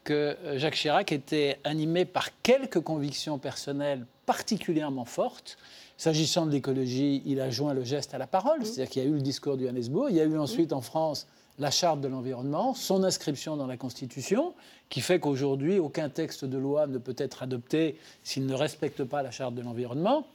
que 0.03 0.37
euh, 0.43 0.57
Jacques 0.57 0.75
Chirac 0.75 1.11
était 1.11 1.59
animé 1.63 2.05
par 2.05 2.29
quelques 2.41 2.79
convictions 2.79 3.37
personnelles 3.37 4.05
particulièrement 4.25 5.05
fortes. 5.05 5.57
S'agissant 5.97 6.45
de 6.45 6.51
l'écologie, 6.51 7.21
il 7.25 7.39
a 7.39 7.49
joint 7.49 7.73
le 7.73 7.83
geste 7.83 8.13
à 8.13 8.17
la 8.17 8.27
parole, 8.27 8.59
mmh. 8.59 8.65
c'est-à-dire 8.65 8.89
qu'il 8.89 9.03
y 9.03 9.05
a 9.05 9.09
eu 9.09 9.13
le 9.13 9.21
discours 9.21 9.57
du 9.57 9.63
Johannesburg, 9.63 10.07
il 10.09 10.15
y 10.15 10.21
a 10.21 10.25
eu 10.25 10.37
ensuite 10.37 10.71
mmh. 10.71 10.77
en 10.77 10.81
France 10.81 11.27
la 11.59 11.69
charte 11.69 12.01
de 12.01 12.07
l'environnement, 12.07 12.73
son 12.73 13.03
inscription 13.03 13.55
dans 13.57 13.67
la 13.67 13.77
Constitution, 13.77 14.53
qui 14.89 15.01
fait 15.01 15.19
qu'aujourd'hui, 15.19 15.79
aucun 15.79 16.09
texte 16.09 16.45
de 16.45 16.57
loi 16.57 16.87
ne 16.87 16.97
peut 16.97 17.15
être 17.17 17.43
adopté 17.43 17.97
s'il 18.23 18.45
ne 18.45 18.55
respecte 18.55 19.03
pas 19.03 19.21
la 19.21 19.31
charte 19.31 19.53
de 19.53 19.61
l'environnement. 19.61 20.25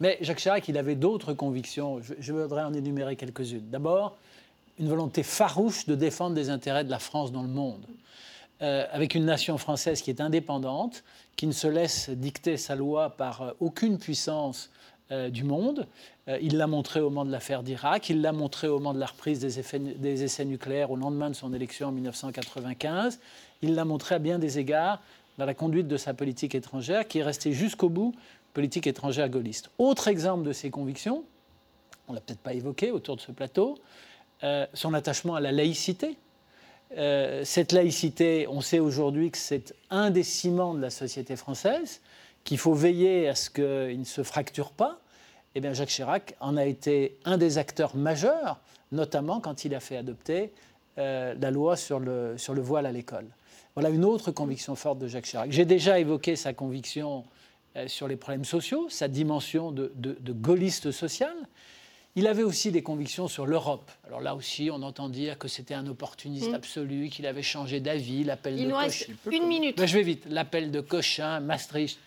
Mais 0.00 0.18
Jacques 0.20 0.38
Chirac, 0.38 0.68
il 0.68 0.78
avait 0.78 0.94
d'autres 0.94 1.32
convictions. 1.32 2.00
Je, 2.20 2.32
voudrais 2.32 2.62
en 2.62 2.72
énumérer 2.72 3.16
quelques-unes. 3.16 3.68
D'abord, 3.70 4.16
une 4.78 4.88
volonté 4.88 5.22
farouche 5.22 5.86
de 5.86 5.94
défendre 5.94 6.36
les 6.36 6.50
intérêts 6.50 6.84
de 6.84 6.90
la 6.90 7.00
France 7.00 7.32
dans 7.32 7.42
le 7.42 7.48
monde. 7.48 7.84
Euh, 8.62 8.86
avec 8.92 9.14
une 9.14 9.24
nation 9.24 9.58
française 9.58 10.02
qui 10.02 10.10
est 10.10 10.20
indépendante, 10.20 11.04
qui 11.36 11.46
ne 11.46 11.52
se 11.52 11.68
laisse 11.68 12.10
dicter 12.10 12.56
sa 12.56 12.74
loi 12.74 13.10
par 13.10 13.42
euh, 13.42 13.52
aucune 13.60 13.98
puissance 13.98 14.70
euh, 15.10 15.30
du 15.30 15.44
monde. 15.44 15.86
il 16.42 16.58
l'a 16.58 16.66
montré 16.66 17.00
au 17.00 17.08
moment 17.08 17.24
de 17.24 17.30
l'affaire 17.30 17.62
d'Irak, 17.62 18.10
il 18.10 18.20
l'a 18.20 18.32
montré 18.32 18.66
au 18.68 18.78
moment 18.78 18.92
de 18.92 18.98
la 18.98 19.06
reprise 19.06 19.38
des, 19.38 19.78
des, 19.78 20.24
essais 20.24 20.44
nucléaires 20.44 20.90
au 20.90 20.96
lendemain 20.96 21.30
de 21.30 21.34
son 21.34 21.54
élection 21.54 21.88
en 21.88 21.92
1995, 21.92 23.18
il 23.62 23.74
l'a 23.74 23.84
montré 23.84 24.16
à 24.16 24.18
bien 24.18 24.38
des 24.38 24.58
égards 24.58 25.00
dans 25.38 25.46
la 25.46 25.54
conduite 25.54 25.88
de 25.88 25.96
sa 25.96 26.12
politique 26.12 26.54
étrangère, 26.54 27.06
qui 27.06 27.20
est 27.20 27.22
resté 27.22 27.52
jusqu'au 27.52 27.88
bout 27.88 28.14
politique 28.54 28.86
étrangère 28.86 29.28
gaulliste. 29.28 29.70
Autre 29.78 30.08
exemple 30.08 30.44
de 30.44 30.52
ses 30.52 30.70
convictions, 30.70 31.24
on 32.08 32.12
l'a 32.12 32.20
peut-être 32.20 32.40
pas 32.40 32.54
évoqué 32.54 32.90
autour 32.90 33.16
de 33.16 33.20
ce 33.20 33.32
plateau, 33.32 33.78
euh, 34.42 34.66
son 34.74 34.94
attachement 34.94 35.34
à 35.34 35.40
la 35.40 35.52
laïcité. 35.52 36.16
Euh, 36.96 37.44
cette 37.44 37.72
laïcité, 37.72 38.46
on 38.48 38.60
sait 38.60 38.78
aujourd'hui 38.78 39.30
que 39.30 39.38
c'est 39.38 39.74
un 39.90 40.10
des 40.10 40.22
ciments 40.22 40.74
de 40.74 40.80
la 40.80 40.90
société 40.90 41.36
française, 41.36 42.00
qu'il 42.44 42.58
faut 42.58 42.72
veiller 42.72 43.28
à 43.28 43.34
ce 43.34 43.50
qu'il 43.50 43.98
ne 43.98 44.04
se 44.04 44.22
fracture 44.22 44.70
pas. 44.70 45.00
Eh 45.54 45.60
bien, 45.60 45.72
Jacques 45.72 45.90
Chirac 45.90 46.34
en 46.40 46.56
a 46.56 46.64
été 46.64 47.18
un 47.24 47.36
des 47.36 47.58
acteurs 47.58 47.96
majeurs, 47.96 48.60
notamment 48.92 49.40
quand 49.40 49.64
il 49.64 49.74
a 49.74 49.80
fait 49.80 49.96
adopter 49.96 50.52
euh, 50.98 51.34
la 51.38 51.50
loi 51.50 51.76
sur 51.76 52.00
le, 52.00 52.38
sur 52.38 52.54
le 52.54 52.62
voile 52.62 52.86
à 52.86 52.92
l'école. 52.92 53.26
Voilà 53.74 53.90
une 53.90 54.04
autre 54.04 54.30
conviction 54.30 54.74
forte 54.74 54.98
de 54.98 55.08
Jacques 55.08 55.26
Chirac. 55.26 55.52
J'ai 55.52 55.64
déjà 55.64 55.98
évoqué 55.98 56.36
sa 56.36 56.52
conviction 56.52 57.24
sur 57.86 58.08
les 58.08 58.16
problèmes 58.16 58.44
sociaux, 58.44 58.88
sa 58.88 59.08
dimension 59.08 59.70
de, 59.70 59.92
de, 59.96 60.16
de 60.20 60.32
gaulliste 60.32 60.90
social. 60.90 61.34
Il 62.16 62.26
avait 62.26 62.42
aussi 62.42 62.72
des 62.72 62.82
convictions 62.82 63.28
sur 63.28 63.46
l'Europe. 63.46 63.90
Alors 64.06 64.20
là 64.20 64.34
aussi, 64.34 64.70
on 64.72 64.82
entend 64.82 65.08
dire 65.08 65.38
que 65.38 65.46
c'était 65.46 65.74
un 65.74 65.86
opportuniste 65.86 66.50
mm. 66.50 66.54
absolu, 66.54 67.08
qu'il 67.10 67.26
avait 67.26 67.42
changé 67.42 67.78
d'avis, 67.80 68.24
l'appel 68.24 68.56
de 68.56 68.60
Il 68.60 68.68
nous 68.68 68.76
reste 68.76 69.08
une 69.30 69.46
minute. 69.46 69.76
Ben, 69.76 69.86
je 69.86 69.94
vais 69.94 70.02
vite. 70.02 70.24
L'appel 70.28 70.72
de 70.72 70.80
Cochin, 70.80 71.38
Maastricht, 71.40 72.00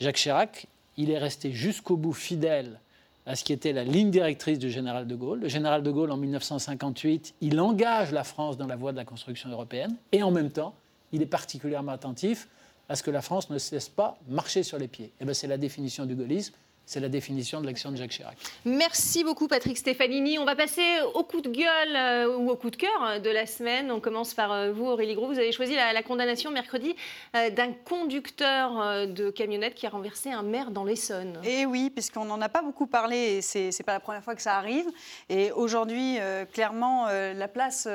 Jacques 0.00 0.16
Chirac, 0.16 0.66
il 0.96 1.10
est 1.10 1.18
resté 1.18 1.52
jusqu'au 1.52 1.96
bout 1.96 2.12
fidèle 2.12 2.80
à 3.24 3.36
ce 3.36 3.44
qui 3.44 3.52
était 3.52 3.72
la 3.72 3.84
ligne 3.84 4.10
directrice 4.10 4.58
du 4.58 4.70
général 4.70 5.06
de 5.06 5.14
Gaulle. 5.14 5.40
Le 5.40 5.48
général 5.48 5.82
de 5.82 5.90
Gaulle, 5.90 6.10
en 6.10 6.16
1958, 6.16 7.34
il 7.40 7.60
engage 7.60 8.10
la 8.10 8.24
France 8.24 8.56
dans 8.56 8.66
la 8.66 8.74
voie 8.74 8.90
de 8.90 8.96
la 8.96 9.04
construction 9.04 9.48
européenne 9.48 9.94
et 10.10 10.22
en 10.22 10.32
même 10.32 10.50
temps, 10.50 10.74
il 11.12 11.22
est 11.22 11.26
particulièrement 11.26 11.92
attentif 11.92 12.48
à 12.88 12.96
ce 12.96 13.02
que 13.02 13.10
la 13.10 13.22
France 13.22 13.50
ne 13.50 13.58
se 13.58 13.74
laisse 13.74 13.88
pas 13.88 14.18
marcher 14.28 14.62
sur 14.62 14.78
les 14.78 14.88
pieds. 14.88 15.06
Et 15.06 15.12
eh 15.22 15.24
ben, 15.24 15.34
c'est 15.34 15.46
la 15.46 15.58
définition 15.58 16.06
du 16.06 16.14
gaullisme. 16.14 16.54
C'est 16.84 17.00
la 17.00 17.08
définition 17.08 17.60
de 17.60 17.66
l'action 17.66 17.92
de 17.92 17.96
Jacques 17.96 18.10
Chirac. 18.10 18.36
Merci 18.64 19.22
beaucoup 19.22 19.46
Patrick 19.46 19.78
Stefanini. 19.78 20.38
On 20.38 20.44
va 20.44 20.56
passer 20.56 20.82
au 21.14 21.22
coup 21.22 21.40
de 21.40 21.48
gueule 21.48 21.96
euh, 21.96 22.36
ou 22.36 22.50
au 22.50 22.56
coup 22.56 22.70
de 22.70 22.76
cœur 22.76 23.20
de 23.22 23.30
la 23.30 23.46
semaine. 23.46 23.90
On 23.92 24.00
commence 24.00 24.34
par 24.34 24.52
euh, 24.52 24.72
vous 24.72 24.86
Aurélie 24.86 25.14
Gros. 25.14 25.28
Vous 25.28 25.38
avez 25.38 25.52
choisi 25.52 25.74
la, 25.74 26.02
condamnation 26.02 26.50
mercredi 26.50 26.94
euh, 27.36 27.50
d'un 27.50 27.72
conducteur 27.72 29.06
de 29.06 29.30
camionnette 29.30 29.74
qui 29.74 29.86
a 29.86 29.90
renversé 29.90 30.32
un 30.32 30.42
maire 30.42 30.70
dans 30.70 30.84
l'Essonne. 30.84 31.40
Et 31.44 31.64
oui, 31.66 31.88
puisqu'on 31.88 32.24
n'en 32.24 32.40
a 32.40 32.48
pas 32.48 32.62
beaucoup 32.62 32.86
parlé 32.86 33.16
et 33.16 33.42
c'est 33.42 33.70
n'est 33.70 33.84
pas 33.84 33.94
la 33.94 34.00
première 34.00 34.24
fois 34.24 34.34
que 34.34 34.42
ça 34.42 34.56
arrive. 34.56 34.86
Et 35.28 35.52
aujourd'hui, 35.52 36.18
clairement, 36.52 37.06
la 37.06 37.48
place 37.48 37.86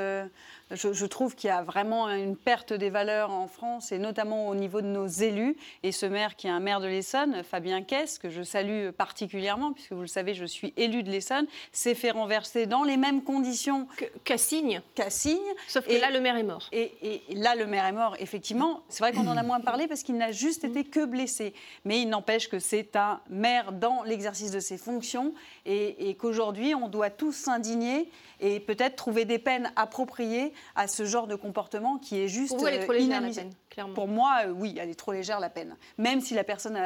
je, 0.71 1.05
trouve 1.05 1.35
qu'il 1.35 1.47
y 1.47 1.51
a 1.51 1.63
vraiment 1.63 2.09
une 2.09 2.35
perte 2.35 2.73
des 2.73 2.89
valeurs 2.89 3.31
en 3.31 3.47
France 3.47 3.93
et 3.93 3.99
notamment 3.99 4.47
au 4.49 4.55
niveau 4.55 4.81
de 4.81 4.87
nos 4.87 5.07
élus. 5.07 5.55
Et 5.83 5.93
ce 5.93 6.05
maire 6.05 6.35
qui 6.35 6.47
est 6.47 6.49
un 6.49 6.59
maire 6.59 6.81
de 6.81 6.87
l'Essonne, 6.87 7.41
Fabien 7.43 7.81
Kess, 7.83 8.19
que 8.19 8.29
je 8.29 8.41
salue 8.43 8.89
particulièrement, 8.89 9.71
puisque 9.71 9.93
vous 9.93 10.01
le 10.01 10.07
savez, 10.07 10.33
je 10.33 10.43
suis 10.43 10.73
élu 10.75 11.03
de 11.03 11.09
l'Essonne, 11.09 11.47
s'est 11.71 11.95
fait 11.95 12.11
renverser 12.11 12.65
dans 12.65 12.83
les 12.83 12.97
mêmes 12.97 13.23
conditions 13.23 13.87
Cassigne. 14.25 14.81
Cassigne. 14.93 15.37
Sauf 15.69 15.87
que 15.87 15.93
là, 15.93 16.11
le 16.11 16.19
maire 16.19 16.35
est 16.35 16.43
mort. 16.43 16.67
Et, 16.73 17.21
là, 17.33 17.55
le 17.55 17.65
maire 17.65 17.85
est 17.85 17.93
mort, 17.93 18.15
effectivement. 18.19 18.83
C'est 18.89 19.03
vrai 19.03 19.13
qu'on 19.13 19.27
en 19.27 19.37
a 19.37 19.43
moins 19.43 19.61
parlé 19.61 19.87
parce 19.87 20.03
qu'il 20.03 20.17
n'a 20.17 20.33
juste 20.33 20.65
été 20.65 20.83
que 20.83 21.05
blessé. 21.05 21.53
Mais 21.85 22.01
il 22.01 22.09
n'empêche 22.09 22.49
que 22.49 22.59
c'est 22.59 22.95
un 22.97 23.21
maire 23.29 23.71
dans 23.71 24.03
l'exercice 24.03 24.51
de 24.51 24.59
ses 24.59 24.77
fonctions 24.77 25.33
et, 25.65 26.09
et 26.09 26.15
qu'aujourd'hui, 26.15 26.75
on 26.75 26.89
doit 26.89 27.09
tous 27.09 27.31
s'indigner 27.31 28.09
et 28.39 28.59
peut-être 28.59 28.95
trouver 28.95 29.25
des 29.25 29.39
peines 29.39 29.71
appropriées 29.75 30.53
à 30.75 30.87
ce 30.87 31.05
genre 31.05 31.27
de 31.27 31.35
comportement 31.35 31.97
qui 31.97 32.19
est 32.19 32.27
juste 32.27 32.49
Pour 32.49 32.59
vous, 32.59 32.67
elle 32.67 32.75
est 32.75 32.83
trop 32.83 32.93
légère 32.93 33.21
la 33.21 33.29
peine, 33.29 33.51
clairement. 33.69 33.93
Pour 33.93 34.07
moi, 34.07 34.41
euh, 34.45 34.51
oui, 34.51 34.75
elle 34.79 34.89
est 34.89 34.95
trop 34.95 35.11
légère 35.11 35.39
la 35.39 35.49
peine. 35.49 35.75
Même 35.97 36.21
si 36.21 36.33
la 36.33 36.43
personne 36.43 36.77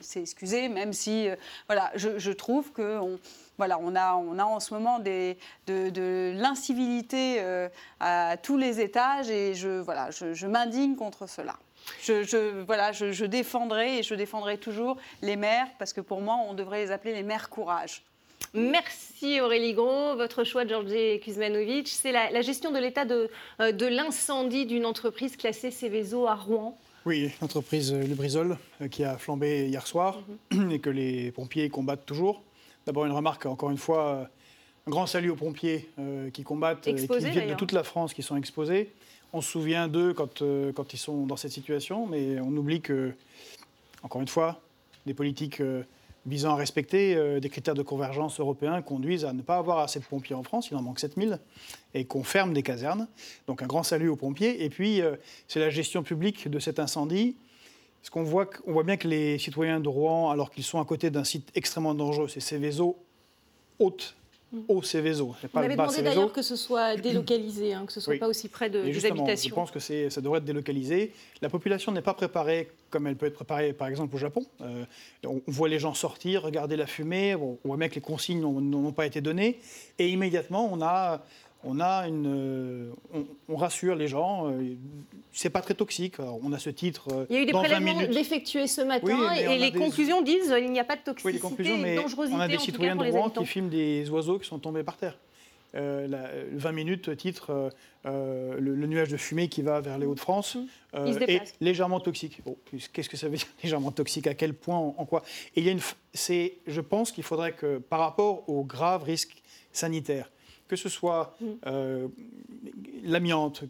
s'est 0.00 0.20
excusée, 0.20 0.68
même 0.68 0.92
si, 0.92 1.28
euh, 1.28 1.36
voilà, 1.66 1.90
je, 1.94 2.30
trouve 2.32 2.72
que 2.72 2.98
on, 2.98 3.18
voilà, 3.56 3.78
on 3.80 3.94
a, 3.94 4.14
on 4.14 4.38
a 4.38 4.44
en 4.44 4.60
ce 4.60 4.72
moment 4.74 4.98
des, 4.98 5.38
de, 5.66 6.32
l'incivilité 6.36 7.36
euh, 7.40 7.68
à 8.00 8.36
tous 8.36 8.56
les 8.56 8.80
étages 8.80 9.30
et 9.30 9.54
je, 9.54 9.80
voilà, 9.80 10.10
je, 10.10 10.46
m'indigne 10.46 10.96
contre 10.96 11.28
cela. 11.28 11.56
Je, 12.02 12.22
je, 12.22 12.62
voilà, 12.62 12.92
je, 12.92 13.12
je, 13.12 13.24
défendrai 13.24 13.98
et 13.98 14.02
je 14.02 14.14
défendrai 14.14 14.58
toujours 14.58 14.96
les 15.22 15.36
maires 15.36 15.68
parce 15.78 15.92
que 15.92 16.00
pour 16.00 16.20
moi, 16.20 16.36
on 16.48 16.54
devrait 16.54 16.84
les 16.84 16.90
appeler 16.90 17.14
les 17.14 17.22
maires 17.22 17.50
courage. 17.50 18.02
Merci 18.54 19.40
Aurélie 19.40 19.74
Gros. 19.74 20.16
Votre 20.16 20.44
choix, 20.44 20.66
Georgi 20.66 21.20
Kuzmanovic, 21.20 21.88
c'est 21.88 22.12
la, 22.12 22.40
gestion 22.40 22.72
de 22.72 22.78
l'état 22.78 23.04
de, 23.04 23.28
euh, 23.60 23.72
de 23.72 23.86
l'incendie 23.86 24.66
d'une 24.66 24.86
entreprise 24.86 25.36
classée 25.36 25.70
Céveso 25.70 26.26
à 26.26 26.34
Rouen. 26.34 26.78
Oui, 27.04 27.30
l'entreprise 27.40 27.92
Lubrizol 27.92 28.56
euh, 28.80 28.88
qui 28.88 29.04
a 29.04 29.18
flambé 29.18 29.68
hier 29.68 29.86
soir 29.86 30.22
mhm. 30.50 30.70
et 30.72 30.78
que 30.78 30.90
les 30.90 31.30
pompiers 31.32 31.68
combattent 31.68 32.06
toujours. 32.06 32.42
D'abord 32.86 33.04
une 33.04 33.12
remarque, 33.12 33.44
encore 33.46 33.70
une 33.70 33.76
fois, 33.78 34.06
euh, 34.06 34.24
un 34.86 34.90
grand 34.90 35.06
salut 35.06 35.28
aux 35.28 35.36
pompiers 35.36 35.90
qui 36.32 36.42
combattent 36.44 36.86
et 36.86 36.94
qui 36.94 37.06
viennent 37.06 37.50
de 37.50 37.54
toute 37.54 37.72
la 37.72 37.84
France, 37.84 38.14
qui 38.14 38.22
sont 38.22 38.36
exposés. 38.36 38.90
On 39.34 39.42
se 39.42 39.50
souvient 39.50 39.86
d'eux 39.86 40.14
quand, 40.14 40.42
quand 40.74 40.94
ils 40.94 40.98
sont 40.98 41.26
dans 41.26 41.36
cette 41.36 41.52
situation, 41.52 42.06
mais 42.06 42.40
on 42.40 42.56
oublie 42.56 42.80
que, 42.80 43.12
encore 44.02 44.22
une 44.22 44.28
fois, 44.28 44.62
des 45.04 45.12
politiques 45.12 45.60
visant 46.26 46.52
à 46.52 46.56
respecter 46.56 47.14
euh, 47.14 47.40
des 47.40 47.48
critères 47.48 47.74
de 47.74 47.82
convergence 47.82 48.40
européens 48.40 48.82
conduisent 48.82 49.24
à 49.24 49.32
ne 49.32 49.42
pas 49.42 49.56
avoir 49.56 49.78
assez 49.78 49.98
de 50.00 50.04
pompiers 50.04 50.34
en 50.34 50.42
France, 50.42 50.68
il 50.70 50.76
en 50.76 50.82
manque 50.82 51.00
7000, 51.00 51.38
et 51.94 52.04
qu'on 52.04 52.22
ferme 52.22 52.52
des 52.52 52.62
casernes. 52.62 53.08
Donc 53.46 53.62
un 53.62 53.66
grand 53.66 53.82
salut 53.82 54.08
aux 54.08 54.16
pompiers. 54.16 54.64
Et 54.64 54.70
puis, 54.70 55.00
euh, 55.00 55.16
c'est 55.46 55.60
la 55.60 55.70
gestion 55.70 56.02
publique 56.02 56.48
de 56.48 56.58
cet 56.58 56.78
incendie. 56.78 57.36
Ce 58.02 58.10
qu'on 58.10 58.22
voit, 58.22 58.48
on 58.66 58.72
voit 58.72 58.84
bien 58.84 58.96
que 58.96 59.08
les 59.08 59.38
citoyens 59.38 59.80
de 59.80 59.88
Rouen, 59.88 60.30
alors 60.30 60.50
qu'ils 60.50 60.64
sont 60.64 60.80
à 60.80 60.84
côté 60.84 61.10
d'un 61.10 61.24
site 61.24 61.50
extrêmement 61.54 61.94
dangereux, 61.94 62.28
c'est 62.28 62.40
Céveso, 62.40 62.96
haute 63.78 64.16
au 64.68 64.82
Céveso. 64.82 65.34
Pas 65.52 65.60
On 65.60 65.64
avait 65.64 65.76
demandé 65.76 66.02
d'ailleurs 66.02 66.32
que 66.32 66.42
ce 66.42 66.56
soit 66.56 66.96
délocalisé, 67.00 67.74
hein, 67.74 67.84
que 67.86 67.92
ce 67.92 68.00
ne 68.00 68.02
soit 68.02 68.18
pas 68.18 68.28
aussi 68.28 68.48
près 68.48 68.70
de, 68.70 68.82
des 68.82 69.06
habitations. 69.06 69.50
Je 69.50 69.54
pense 69.54 69.70
que 69.70 69.78
ça 69.78 70.20
devrait 70.20 70.38
être 70.38 70.44
délocalisé. 70.44 71.12
La 71.42 71.48
population 71.48 71.92
n'est 71.92 72.02
pas 72.02 72.14
préparée 72.14 72.70
comme 72.90 73.06
elle 73.06 73.16
peut 73.16 73.26
être 73.26 73.34
préparée, 73.34 73.72
par 73.72 73.88
exemple, 73.88 74.14
au 74.14 74.18
Japon. 74.18 74.46
Euh, 74.62 74.84
on 75.26 75.42
voit 75.46 75.68
les 75.68 75.78
gens 75.78 75.94
sortir, 75.94 76.42
regarder 76.42 76.76
la 76.76 76.86
fumée, 76.86 77.34
on 77.34 77.58
voit 77.64 77.76
bien 77.76 77.88
que 77.88 77.96
les 77.96 78.00
consignes 78.00 78.40
n'ont 78.40 78.92
pas 78.92 79.06
été 79.06 79.20
données, 79.20 79.60
et 79.98 80.08
immédiatement, 80.08 80.70
on 80.72 80.80
a 80.80 81.22
on, 81.64 81.80
a 81.80 82.06
une, 82.06 82.26
euh, 83.14 83.24
on, 83.48 83.56
rassure 83.56 83.96
les 83.96 84.08
gens. 84.08 84.50
Euh, 84.50 84.76
c'est 85.32 85.50
pas 85.50 85.60
très 85.60 85.74
toxique. 85.74 86.16
on 86.18 86.52
a 86.52 86.58
ce 86.58 86.70
titre. 86.70 87.08
Euh, 87.12 87.26
il 87.30 87.36
y 87.36 87.38
a 87.38 87.42
eu 87.42 87.46
des 87.46 87.52
prélèvements 87.52 88.00
effectués 88.00 88.66
ce 88.66 88.80
matin 88.80 89.32
et 89.34 89.58
les 89.58 89.72
conclusions 89.72 90.22
disent 90.22 90.52
qu'il 90.52 90.72
n'y 90.72 90.80
a 90.80 90.84
pas 90.84 90.96
de 90.96 91.02
toxicité, 91.02 91.28
oui, 91.28 91.32
les 91.34 91.40
conclusions, 91.40 91.78
mais 91.78 91.96
dangerosité. 91.96 92.36
On 92.36 92.40
a 92.40 92.48
des 92.48 92.58
citoyens 92.58 92.96
de 92.96 93.10
Rouen 93.10 93.30
qui 93.30 93.46
filment 93.46 93.70
des 93.70 94.08
oiseaux 94.10 94.38
qui 94.38 94.48
sont 94.48 94.58
tombés 94.58 94.82
par 94.82 94.96
terre. 94.96 95.18
20 95.74 96.72
minutes 96.72 97.14
titre 97.16 97.70
le, 98.04 98.86
nuage 98.86 99.08
de 99.08 99.16
fumée 99.18 99.48
qui 99.48 99.60
va 99.60 99.80
vers 99.80 99.98
les 99.98 100.06
Hauts-de-France 100.06 100.56
est 100.94 101.56
légèrement 101.60 102.00
toxique. 102.00 102.40
Qu'est-ce 102.92 103.08
que 103.08 103.16
ça 103.16 103.28
veut 103.28 103.36
dire 103.36 103.46
légèrement 103.62 103.90
toxique? 103.90 104.26
À 104.26 104.34
quel 104.34 104.54
point 104.54 104.78
En, 104.78 105.04
quoi? 105.04 105.22
Et 105.56 105.60
il 105.60 105.66
y 105.66 105.68
a 105.68 105.72
une, 105.72 105.80
je 106.66 106.80
pense 106.80 107.12
qu'il 107.12 107.24
faudrait 107.24 107.52
que 107.52 107.78
par 107.78 108.00
rapport 108.00 108.48
aux 108.48 108.64
graves 108.64 109.02
risques 109.02 109.42
sanitaires 109.72 110.30
que 110.68 110.76
ce 110.76 110.88
soit 110.88 111.34
mm. 111.40 111.46
euh, 111.66 112.08
l'amiante, 113.02 113.64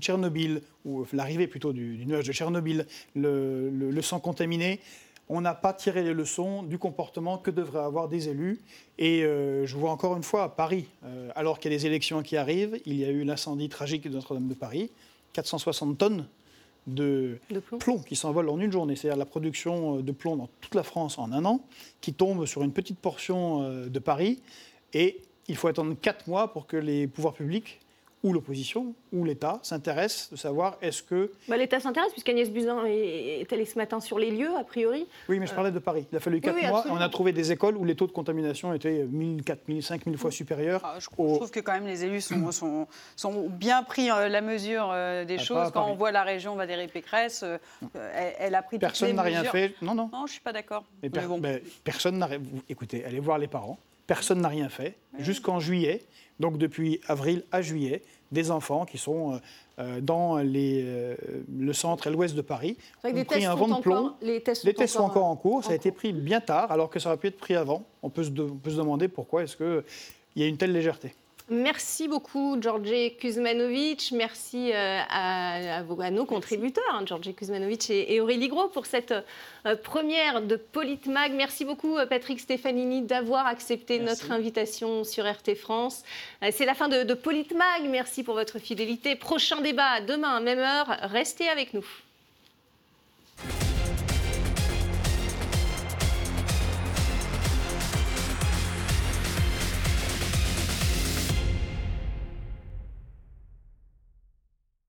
Tchernobyl, 0.00 0.62
ou 0.84 1.04
l'arrivée 1.12 1.46
plutôt 1.46 1.72
du, 1.72 2.04
nuage 2.06 2.26
de 2.26 2.32
Tchernobyl, 2.32 2.86
le, 3.14 4.00
sang 4.00 4.18
contaminé, 4.18 4.80
on 5.28 5.40
n'a 5.40 5.54
pas 5.54 5.72
tiré 5.72 6.02
les 6.02 6.14
leçons 6.14 6.62
du 6.62 6.78
comportement 6.78 7.38
que 7.38 7.50
devraient 7.50 7.84
avoir 7.84 8.08
des 8.08 8.28
élus. 8.28 8.58
Et 8.98 9.22
euh, 9.22 9.66
je 9.66 9.76
vois 9.76 9.90
encore 9.90 10.16
une 10.16 10.22
fois 10.22 10.44
à 10.44 10.48
Paris, 10.48 10.86
euh, 11.04 11.30
alors 11.36 11.58
qu'il 11.58 11.70
y 11.70 11.74
a 11.74 11.78
des 11.78 11.86
élections 11.86 12.22
qui 12.22 12.36
arrivent, 12.36 12.80
il 12.86 12.96
y 12.96 13.04
a 13.04 13.08
eu 13.08 13.22
l'incendie 13.22 13.68
tragique 13.68 14.02
de 14.02 14.14
Notre-Dame 14.14 14.48
de 14.48 14.54
Paris, 14.54 14.90
460 15.34 15.98
tonnes 15.98 16.26
de, 16.88 17.38
plomb. 17.48 17.78
plomb. 17.78 17.98
qui 18.00 18.16
s'envolent 18.16 18.48
en 18.48 18.58
une 18.58 18.72
journée, 18.72 18.96
c'est-à-dire 18.96 19.18
la 19.18 19.26
production 19.26 20.00
de 20.00 20.12
plomb 20.12 20.36
dans 20.36 20.48
toute 20.60 20.74
la 20.74 20.82
France 20.82 21.16
en 21.16 21.30
un 21.30 21.44
an, 21.44 21.64
qui 22.00 22.12
tombe 22.12 22.44
sur 22.44 22.64
une 22.64 22.72
petite 22.72 22.98
portion 22.98 23.86
de 23.86 23.98
Paris. 24.00 24.42
Et 24.92 25.20
il 25.48 25.56
faut 25.56 25.68
attendre 25.68 25.94
quatre 26.00 26.26
mois 26.28 26.52
pour 26.52 26.66
que 26.66 26.76
les 26.76 27.06
pouvoirs 27.06 27.34
publics 27.34 27.80
ou 28.22 28.32
l'opposition 28.32 28.94
ou 29.12 29.24
l'État 29.24 29.58
s'intéressent 29.62 30.30
de 30.30 30.36
savoir 30.36 30.76
est-ce 30.80 31.02
que... 31.02 31.32
Bah, 31.48 31.56
L'État 31.56 31.80
s'intéresse 31.80 32.12
puisqu'Agnès 32.12 32.50
Buzyn 32.50 32.84
est 32.86 33.52
allée 33.52 33.64
ce 33.64 33.76
matin 33.76 34.00
sur 34.00 34.18
les 34.18 34.30
lieux, 34.30 34.54
a 34.56 34.64
priori. 34.64 35.06
Oui, 35.28 35.40
mais 35.40 35.46
je 35.46 35.54
parlais 35.54 35.72
de 35.72 35.78
Paris. 35.78 36.06
Il 36.12 36.16
a 36.16 36.20
fallu 36.20 36.40
quatre 36.40 36.62
mois. 36.68 36.84
On 36.88 36.96
a 36.96 37.08
trouvé 37.08 37.32
des 37.32 37.50
écoles 37.50 37.76
où 37.76 37.84
les 37.84 37.96
taux 37.96 38.06
de 38.06 38.12
contamination 38.12 38.72
étaient 38.72 39.04
1000, 39.04 39.42
4000, 39.42 39.82
5000 39.82 40.18
fois 40.18 40.30
supérieurs. 40.30 40.80
Ah, 40.84 40.96
je, 41.00 41.08
trouve 41.08 41.50
que 41.50 41.60
quand 41.60 41.72
même 41.72 41.86
les 41.86 42.04
élus 42.04 42.20
sont, 42.20 42.52
sont, 42.52 42.86
sont 43.16 43.48
bien 43.48 43.82
pris 43.82 44.10
euh, 44.10 44.28
la 44.28 44.40
mesure 44.40 44.90
euh, 44.92 45.24
des 45.24 45.38
ah, 45.38 45.42
choses. 45.42 45.70
Quand 45.72 45.88
on 45.88 45.94
voit 45.94 46.12
la 46.12 46.22
région 46.22 46.54
Valérie 46.54 46.88
Pécresse, 46.88 47.42
euh, 47.42 47.58
elle, 48.38 48.54
a 48.54 48.62
pris 48.62 48.78
Personne 48.78 49.16
n'a 49.16 49.22
rien 49.22 49.44
fait. 49.44 49.74
Non, 49.82 49.94
non. 49.94 50.08
Non, 50.12 50.20
je 50.20 50.22
ne 50.24 50.28
suis 50.28 50.40
pas 50.40 50.52
d'accord. 50.52 50.84
Mais, 51.02 51.10
personne 51.82 52.18
n'a... 52.18 52.28
Écoutez, 52.68 53.04
allez 53.04 53.20
voir 53.20 53.38
les 53.38 53.48
parents 53.48 53.78
personne 54.14 54.42
n'a 54.42 54.48
rien 54.48 54.68
fait. 54.68 54.98
Jusqu'en 55.18 55.58
juillet, 55.58 56.02
donc 56.38 56.58
depuis 56.58 57.00
avril 57.08 57.44
à 57.50 57.62
juillet, 57.62 58.02
des 58.30 58.50
enfants 58.50 58.84
qui 58.84 58.98
sont 58.98 59.40
euh, 59.78 60.00
dans 60.02 60.36
les, 60.36 61.16
le 61.50 61.72
centre 61.72 62.06
et 62.06 62.10
l'ouest 62.10 62.34
de 62.34 62.42
Paris 62.42 62.76
ont 63.04 63.24
pris 63.24 63.46
un 63.46 63.54
vent 63.54 63.78
de 63.78 63.80
plomb. 63.80 64.12
les 64.20 64.42
tests 64.42 64.86
sont, 64.88 65.00
encore, 65.00 65.24
en 65.24 65.36
cours. 65.36 65.64
Ça 65.64 65.72
a 65.72 65.74
été 65.74 65.92
pris 65.92 66.12
bien 66.12 66.40
tard, 66.40 66.70
alors 66.70 66.90
que 66.90 66.98
ça 66.98 67.08
aurait 67.08 67.16
pu 67.16 67.28
être 67.28 67.38
pris 67.38 67.54
avant. 67.54 67.84
On 68.02 68.10
peut 68.10 68.24
se, 68.24 68.30
on 68.30 68.56
peut 68.56 68.70
se 68.70 68.76
demander 68.76 69.08
pourquoi 69.08 69.44
est-ce 69.44 69.56
qu'il 69.56 69.82
y 70.36 70.42
a 70.42 70.46
une 70.46 70.58
telle 70.58 70.72
légèreté. 70.72 71.14
Merci 71.52 72.08
beaucoup, 72.08 72.56
Georgi 72.58 73.14
Kuzmanovic. 73.16 74.10
Merci 74.12 74.72
euh, 74.72 75.00
à, 75.10 75.82
nos 76.10 76.24
contributeurs, 76.24 76.82
hein, 76.94 77.04
Kuzmanovic 77.36 77.90
et, 77.90 78.20
Aurélie 78.22 78.48
Gros, 78.48 78.68
pour 78.68 78.86
cette 78.86 79.12
euh, 79.66 79.76
première 79.76 80.40
de 80.40 80.56
Politmag. 80.56 81.34
Merci 81.34 81.66
beaucoup, 81.66 81.98
euh, 81.98 82.06
Patrick 82.06 82.40
Stefanini, 82.40 83.02
d'avoir 83.02 83.46
accepté 83.46 83.98
notre 83.98 84.32
invitation 84.32 85.04
sur 85.04 85.30
RT 85.30 85.54
France. 85.54 86.04
C'est 86.52 86.64
la 86.64 86.72
fin 86.72 86.88
de, 86.88 87.02
de 87.02 87.12
Politmag. 87.12 87.82
Merci 87.86 88.22
pour 88.22 88.34
votre 88.34 88.58
fidélité. 88.58 89.14
Prochain 89.14 89.60
débat 89.60 90.00
demain 90.00 90.36
à 90.36 90.40
même 90.40 90.58
heure. 90.58 90.86
Restez 91.02 91.50
avec 91.50 91.74
nous. 91.74 91.84